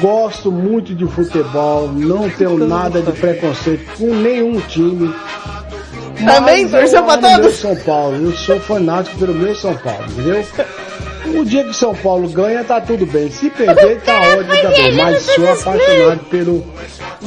gosto 0.00 0.50
muito 0.50 0.94
de 0.94 1.06
futebol, 1.06 1.88
não 1.88 2.28
tenho 2.30 2.58
nada 2.58 3.00
de 3.00 3.12
preconceito 3.12 3.84
com 3.98 4.14
nenhum 4.14 4.60
time. 4.60 5.14
Também 6.24 6.68
torceu 6.68 7.00
eu 7.00 7.04
pra 7.04 7.18
todos? 7.18 7.56
São 7.56 7.76
Paulo, 7.76 8.16
eu 8.16 8.32
sou 8.32 8.58
fanático 8.60 9.18
pelo 9.18 9.34
meu 9.34 9.54
São 9.54 9.74
Paulo, 9.76 10.04
entendeu? 10.08 10.44
O 11.34 11.44
dia 11.44 11.64
que 11.64 11.74
São 11.74 11.94
Paulo 11.94 12.28
ganha, 12.28 12.64
tá 12.64 12.80
tudo 12.80 13.04
bem. 13.04 13.30
Se 13.30 13.50
perder, 13.50 14.00
tá 14.00 14.18
ótimo 14.20 14.56
também. 14.62 14.92
Mas 14.94 15.22
sou 15.22 15.52
apaixonado 15.52 16.20
pelo, 16.30 16.66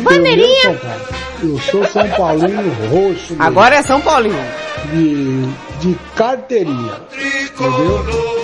pelo 0.07 0.23
meu 0.23 0.55
São 0.61 0.75
Paulo. 0.75 1.01
Eu 1.43 1.59
sou 1.59 1.85
São 1.85 2.09
Paulino 2.09 2.73
roxo. 2.89 3.35
Agora 3.37 3.75
é 3.75 3.81
São 3.83 4.01
Paulinho. 4.01 4.43
De, 4.91 5.45
de 5.79 5.97
carteirinha. 6.15 6.93
Entendeu? 7.13 8.38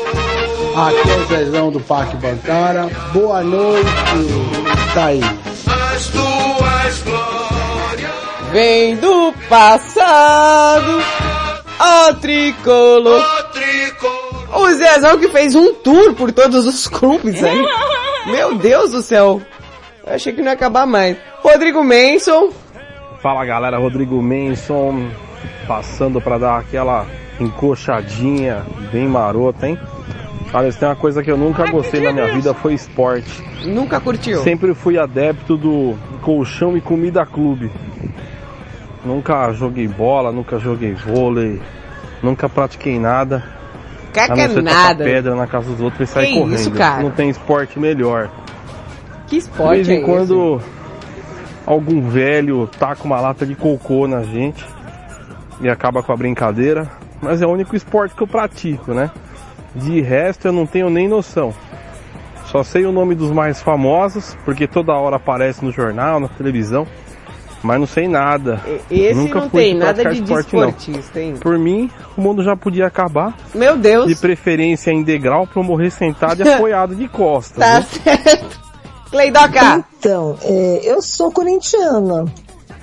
Aqui 0.75 1.09
é 1.09 1.15
o 1.15 1.25
Zezão 1.25 1.71
do 1.71 1.79
Parque 1.79 2.17
Bancária. 2.17 2.89
Boa 3.13 3.41
noite. 3.41 3.89
Tá 4.93 5.05
aí. 5.05 5.21
As 5.23 6.07
tuas 6.07 7.01
glórias. 7.03 8.11
Vem 8.51 8.97
do 8.97 9.33
passado, 9.47 11.01
ó 11.79 12.13
tricolor. 12.15 13.23
O 14.53 14.69
Zezão 14.73 15.17
que 15.17 15.29
fez 15.29 15.55
um 15.55 15.73
tour 15.75 16.13
por 16.13 16.33
todos 16.33 16.67
os 16.67 16.87
clubes 16.87 17.41
aí. 17.41 17.65
Meu 18.25 18.55
Deus 18.55 18.91
do 18.91 19.01
céu. 19.01 19.41
Eu 20.05 20.13
achei 20.13 20.33
que 20.33 20.41
não 20.41 20.47
ia 20.49 20.53
acabar 20.53 20.85
mais. 20.85 21.15
Rodrigo 21.41 21.83
Manson. 21.83 22.49
Fala 23.21 23.45
galera, 23.45 23.77
Rodrigo 23.77 24.21
Menson 24.21 25.09
passando 25.67 26.19
pra 26.19 26.37
dar 26.37 26.59
aquela 26.59 27.07
encoxadinha 27.39 28.65
bem 28.91 29.07
marota, 29.07 29.67
hein? 29.67 29.79
Olha, 30.55 30.71
se 30.71 30.79
tem 30.79 30.87
uma 30.87 30.95
coisa 30.95 31.21
que 31.21 31.29
eu 31.29 31.35
nunca 31.35 31.69
gostei 31.69 31.99
na 31.99 32.13
minha 32.13 32.33
vida 32.33 32.53
foi 32.53 32.73
esporte. 32.75 33.43
Nunca 33.65 33.99
curtiu? 33.99 34.39
Sempre 34.41 34.73
fui 34.73 34.97
adepto 34.97 35.57
do 35.57 35.97
colchão 36.21 36.77
e 36.77 36.81
comida 36.81 37.25
clube. 37.25 37.69
Nunca 39.03 39.51
joguei 39.51 39.85
bola, 39.85 40.31
nunca 40.31 40.57
joguei 40.57 40.93
vôlei, 40.93 41.61
nunca 42.23 42.47
pratiquei 42.47 42.97
nada. 42.97 43.43
Caca 44.13 44.31
a 44.31 44.47
não 44.47 44.47
tacar 44.47 44.63
nada. 44.63 45.03
pedra 45.03 45.35
na 45.35 45.45
casa 45.45 45.69
dos 45.69 45.81
outros 45.81 46.09
e 46.09 46.13
sair 46.13 46.27
Que 46.27 46.39
correndo. 46.39 46.55
isso, 46.55 46.71
cara? 46.71 47.03
Não 47.03 47.11
tem 47.11 47.29
esporte 47.29 47.77
melhor. 47.77 48.29
Que 49.27 49.35
esporte 49.35 49.81
De 49.81 49.87
vez 49.89 49.99
em 49.99 50.03
é 50.03 50.05
quando 50.05 50.61
algum 51.65 52.07
velho 52.07 52.69
taca 52.79 53.03
uma 53.03 53.19
lata 53.19 53.45
de 53.45 53.55
cocô 53.55 54.07
na 54.07 54.23
gente 54.23 54.65
e 55.59 55.67
acaba 55.67 56.01
com 56.01 56.13
a 56.13 56.15
brincadeira, 56.15 56.89
mas 57.21 57.41
é 57.41 57.45
o 57.45 57.49
único 57.49 57.75
esporte 57.75 58.15
que 58.15 58.23
eu 58.23 58.27
pratico, 58.27 58.93
né? 58.93 59.11
De 59.75 60.01
resto 60.01 60.47
eu 60.47 60.51
não 60.51 60.65
tenho 60.65 60.89
nem 60.89 61.07
noção. 61.07 61.53
Só 62.45 62.63
sei 62.63 62.85
o 62.85 62.91
nome 62.91 63.15
dos 63.15 63.31
mais 63.31 63.61
famosos, 63.61 64.37
porque 64.45 64.67
toda 64.67 64.93
hora 64.93 65.17
aparece 65.17 65.63
no 65.65 65.71
jornal, 65.71 66.19
na 66.19 66.27
televisão, 66.27 66.87
mas 67.61 67.79
não 67.79 67.87
sei 67.87 68.07
nada. 68.07 68.61
Esse 68.89 69.13
Nunca 69.15 69.41
não 69.41 69.49
fui 69.49 69.63
tem 69.63 69.73
nada 69.73 70.05
de 70.05 70.21
esporte, 70.21 70.55
desportista, 70.55 71.19
hein? 71.19 71.35
Por 71.39 71.57
mim, 71.57 71.89
o 72.15 72.21
mundo 72.21 72.43
já 72.43 72.55
podia 72.55 72.85
acabar. 72.85 73.35
Meu 73.53 73.75
Deus. 73.75 74.07
De 74.07 74.15
preferência 74.15 74.91
em 74.91 75.03
degrau 75.03 75.47
pra 75.47 75.59
eu 75.59 75.65
morrer 75.65 75.89
sentado 75.89 76.41
e 76.43 76.47
apoiado 76.49 76.95
de 76.95 77.07
costas. 77.07 77.57
Tá 77.57 77.79
né? 77.79 77.85
certo. 77.85 78.61
Cleidoca. 79.09 79.83
Então, 79.99 80.37
é, 80.43 80.81
eu 80.83 81.01
sou 81.01 81.31
corintiana, 81.31 82.25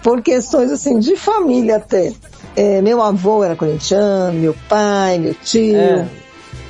por 0.03 0.21
questões 0.21 0.71
assim 0.71 0.99
de 0.99 1.17
família 1.17 1.77
até. 1.77 2.13
É, 2.57 2.83
meu 2.83 3.01
avô 3.01 3.45
era 3.45 3.57
corintiano, 3.57 4.39
meu 4.39 4.55
pai, 4.69 5.19
meu 5.19 5.35
tio, 5.35 5.77
É. 5.77 6.22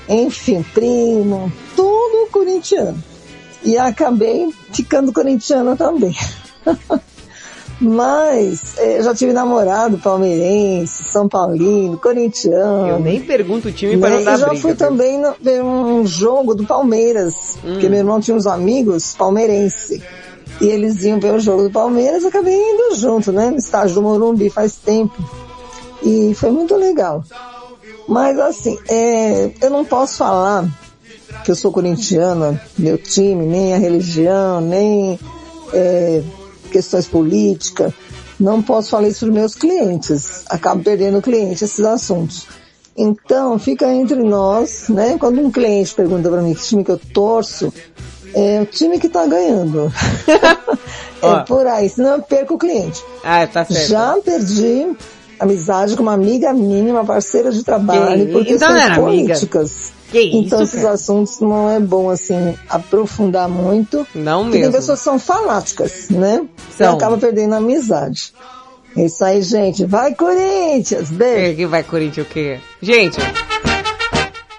enfim, 0.09 0.63
primo, 0.75 1.51
tudo 1.77 2.29
corintiano. 2.31 3.03
E 3.65 3.79
acabei 3.79 4.53
ficando 4.73 5.13
corintiana 5.13 5.77
também. 5.77 6.15
Mas 7.81 8.79
é, 8.79 9.03
já 9.03 9.13
tive 9.15 9.33
namorado 9.33 9.99
palmeirense, 9.99 11.05
São 11.11 11.29
Paulino, 11.29 11.99
corintiano. 11.99 12.87
Eu 12.87 13.01
nem 13.01 13.21
pergunto 13.21 13.69
o 13.69 13.73
time 13.73 13.97
Né? 13.97 14.09
não 14.09 14.23
dar 14.25 14.35
E 14.35 14.41
já 14.41 14.47
briga. 14.47 14.63
fui 14.63 14.71
viu? 14.73 14.79
também 14.79 15.19
no- 15.21 15.35
ver 15.41 15.63
um 15.65 16.07
jogo 16.07 16.55
do 16.55 16.65
Palmeiras, 16.65 17.57
Hum. 17.65 17.73
porque 17.73 17.89
meu 17.89 17.99
irmão 17.99 18.21
tinha 18.21 18.37
uns 18.37 18.47
amigos 18.47 19.15
palmeirense. 19.19 20.01
E 20.61 20.67
eles 20.67 21.03
iam 21.03 21.19
ver 21.19 21.35
o 21.35 21.41
jogo 21.41 21.65
do 21.65 21.71
Palmeiras, 21.71 22.23
eu 22.23 22.29
acabei 22.29 22.55
indo 22.55 22.95
junto, 22.95 23.33
né? 23.33 23.51
No 23.51 23.57
estádio 23.57 23.95
do 23.97 24.03
Morumbi 24.03 24.49
faz 24.49 24.77
tempo. 24.77 25.15
E 26.05 26.33
foi 26.35 26.53
muito 26.53 26.77
legal. 26.77 27.25
Mas 28.09 28.39
assim, 28.39 28.79
é, 28.89 29.51
eu 29.61 29.71
não 29.71 29.85
posso 29.85 30.19
falar 30.19 30.69
que 31.45 31.51
eu 31.51 31.57
sou 31.57 31.73
corintiana, 31.73 32.61
meu 32.79 32.99
time, 32.99 33.47
nem 33.47 33.75
a 33.75 33.79
religião, 33.79 34.61
nem 34.61 35.19
é, 35.73 36.23
questões 36.71 37.07
políticas. 37.07 37.93
Não 38.39 38.63
posso 38.63 38.91
falar 38.91 39.09
isso 39.09 39.27
para 39.27 39.35
meus 39.35 39.55
clientes. 39.55 40.45
Acabo 40.49 40.83
perdendo 40.83 41.23
cliente 41.23 41.65
esses 41.65 41.85
assuntos. 41.85 42.47
Então, 42.97 43.59
fica 43.59 43.93
entre 43.93 44.23
nós, 44.23 44.89
né? 44.89 45.17
Quando 45.19 45.41
um 45.41 45.51
cliente 45.51 45.95
pergunta 45.95 46.29
para 46.29 46.43
mim 46.43 46.55
que 46.55 46.63
time 46.63 46.85
que 46.85 46.91
eu 46.91 46.99
torço, 46.99 47.73
é 48.35 48.61
o 48.61 48.67
time 48.67 48.99
que 48.99 49.09
tá 49.09 49.27
ganhando. 49.27 49.93
é 51.23 51.27
Ó. 51.27 51.43
por 51.45 51.67
aí, 51.67 51.89
senão 51.89 52.17
eu 52.17 52.23
perco 52.23 52.55
o 52.55 52.59
cliente. 52.59 53.03
Ah, 53.25 53.47
tá 53.47 53.65
certo. 53.65 53.89
Já 53.89 54.19
perdi 54.23 54.95
amizade 55.43 55.97
com 55.97 56.03
uma 56.03 56.15
amiga 56.15 56.53
minha, 56.53 56.93
uma 56.93 57.05
parceira 57.05 57.51
de 57.51 57.63
trabalho, 57.65 58.27
Que- 58.27 58.33
por 58.33 58.43
então 58.43 58.69
questões 58.69 58.83
amiga? 58.85 59.01
políticas. 59.01 59.93
Que 60.11 60.21
isso, 60.21 60.37
então 60.37 60.63
esses 60.63 60.83
cara? 60.83 60.95
assuntos 60.95 61.41
não 61.41 61.71
é 61.71 61.81
bom 61.81 62.11
assim 62.11 62.55
aprofundar 62.69 63.49
muito. 63.49 64.07
Não 64.15 64.43
Porque 64.43 64.59
mesmo. 64.59 64.73
tem 64.73 64.81
pessoas 64.81 64.99
que 64.99 65.05
são 65.05 65.19
fanáticas, 65.19 66.09
né? 66.11 66.43
E 66.71 66.75
São. 66.75 66.95
acaba 66.95 67.17
perdendo 67.17 67.55
a 67.55 67.57
amizade. 67.59 68.33
É 68.95 69.07
isso 69.07 69.25
aí, 69.25 69.41
gente. 69.41 69.87
Vai, 69.87 70.15
Corinthians! 70.15 71.11
Beijo! 71.11 71.53
É, 71.53 71.55
que 71.55 71.67
vai 71.67 71.83
Corinthians 71.83 72.27
o 72.27 72.29
quê? 72.31 72.61
Gente, 72.83 73.19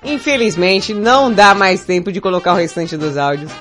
infelizmente 0.03 0.93
não 0.93 1.31
dá 1.31 1.53
mais 1.53 1.81
tempo 1.81 2.11
de 2.11 2.19
colocar 2.19 2.53
o 2.53 2.57
restante 2.57 2.97
dos 2.97 3.15
áudios. 3.15 3.51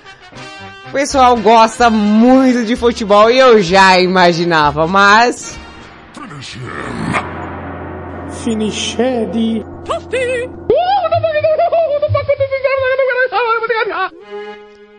O 0.89 0.93
pessoal 0.93 1.36
gosta 1.36 1.89
muito 1.90 2.65
de 2.65 2.74
futebol 2.74 3.31
e 3.31 3.39
eu 3.39 3.61
já 3.62 3.99
imaginava, 4.01 4.86
mas... 4.86 5.57
Finiched. 8.43 9.64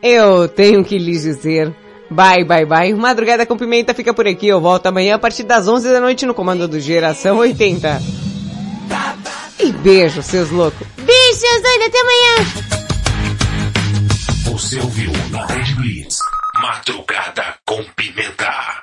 Eu 0.01 0.47
tenho 0.47 0.83
que 0.83 0.97
lhes 0.97 1.23
dizer... 1.23 1.73
Bye, 2.09 2.45
bye, 2.45 2.65
bye. 2.65 2.93
Madrugada 2.93 3.45
com 3.45 3.57
Pimenta 3.57 3.93
fica 3.93 4.13
por 4.13 4.27
aqui. 4.27 4.47
Eu 4.47 4.61
volto 4.61 4.85
amanhã 4.85 5.15
a 5.15 5.19
partir 5.19 5.43
das 5.43 5.67
11 5.67 5.91
da 5.91 5.99
noite 5.99 6.25
no 6.25 6.33
comando 6.33 6.67
do 6.67 6.79
Geração 6.79 7.37
80. 7.37 7.99
E 9.59 9.71
beijo, 9.71 10.21
seus 10.21 10.51
loucos. 10.51 10.85
Beijo, 10.97 11.39
seus 11.39 11.61
doidos. 11.61 11.87
Até 11.87 11.99
amanhã. 12.01 12.35
Você 14.51 14.79
ouviu 14.79 15.11
na 15.31 15.45
Rede 15.47 15.73
Blitz. 15.75 16.17
Madrugada 16.61 17.55
com 17.65 17.83
pimenta. 17.95 18.82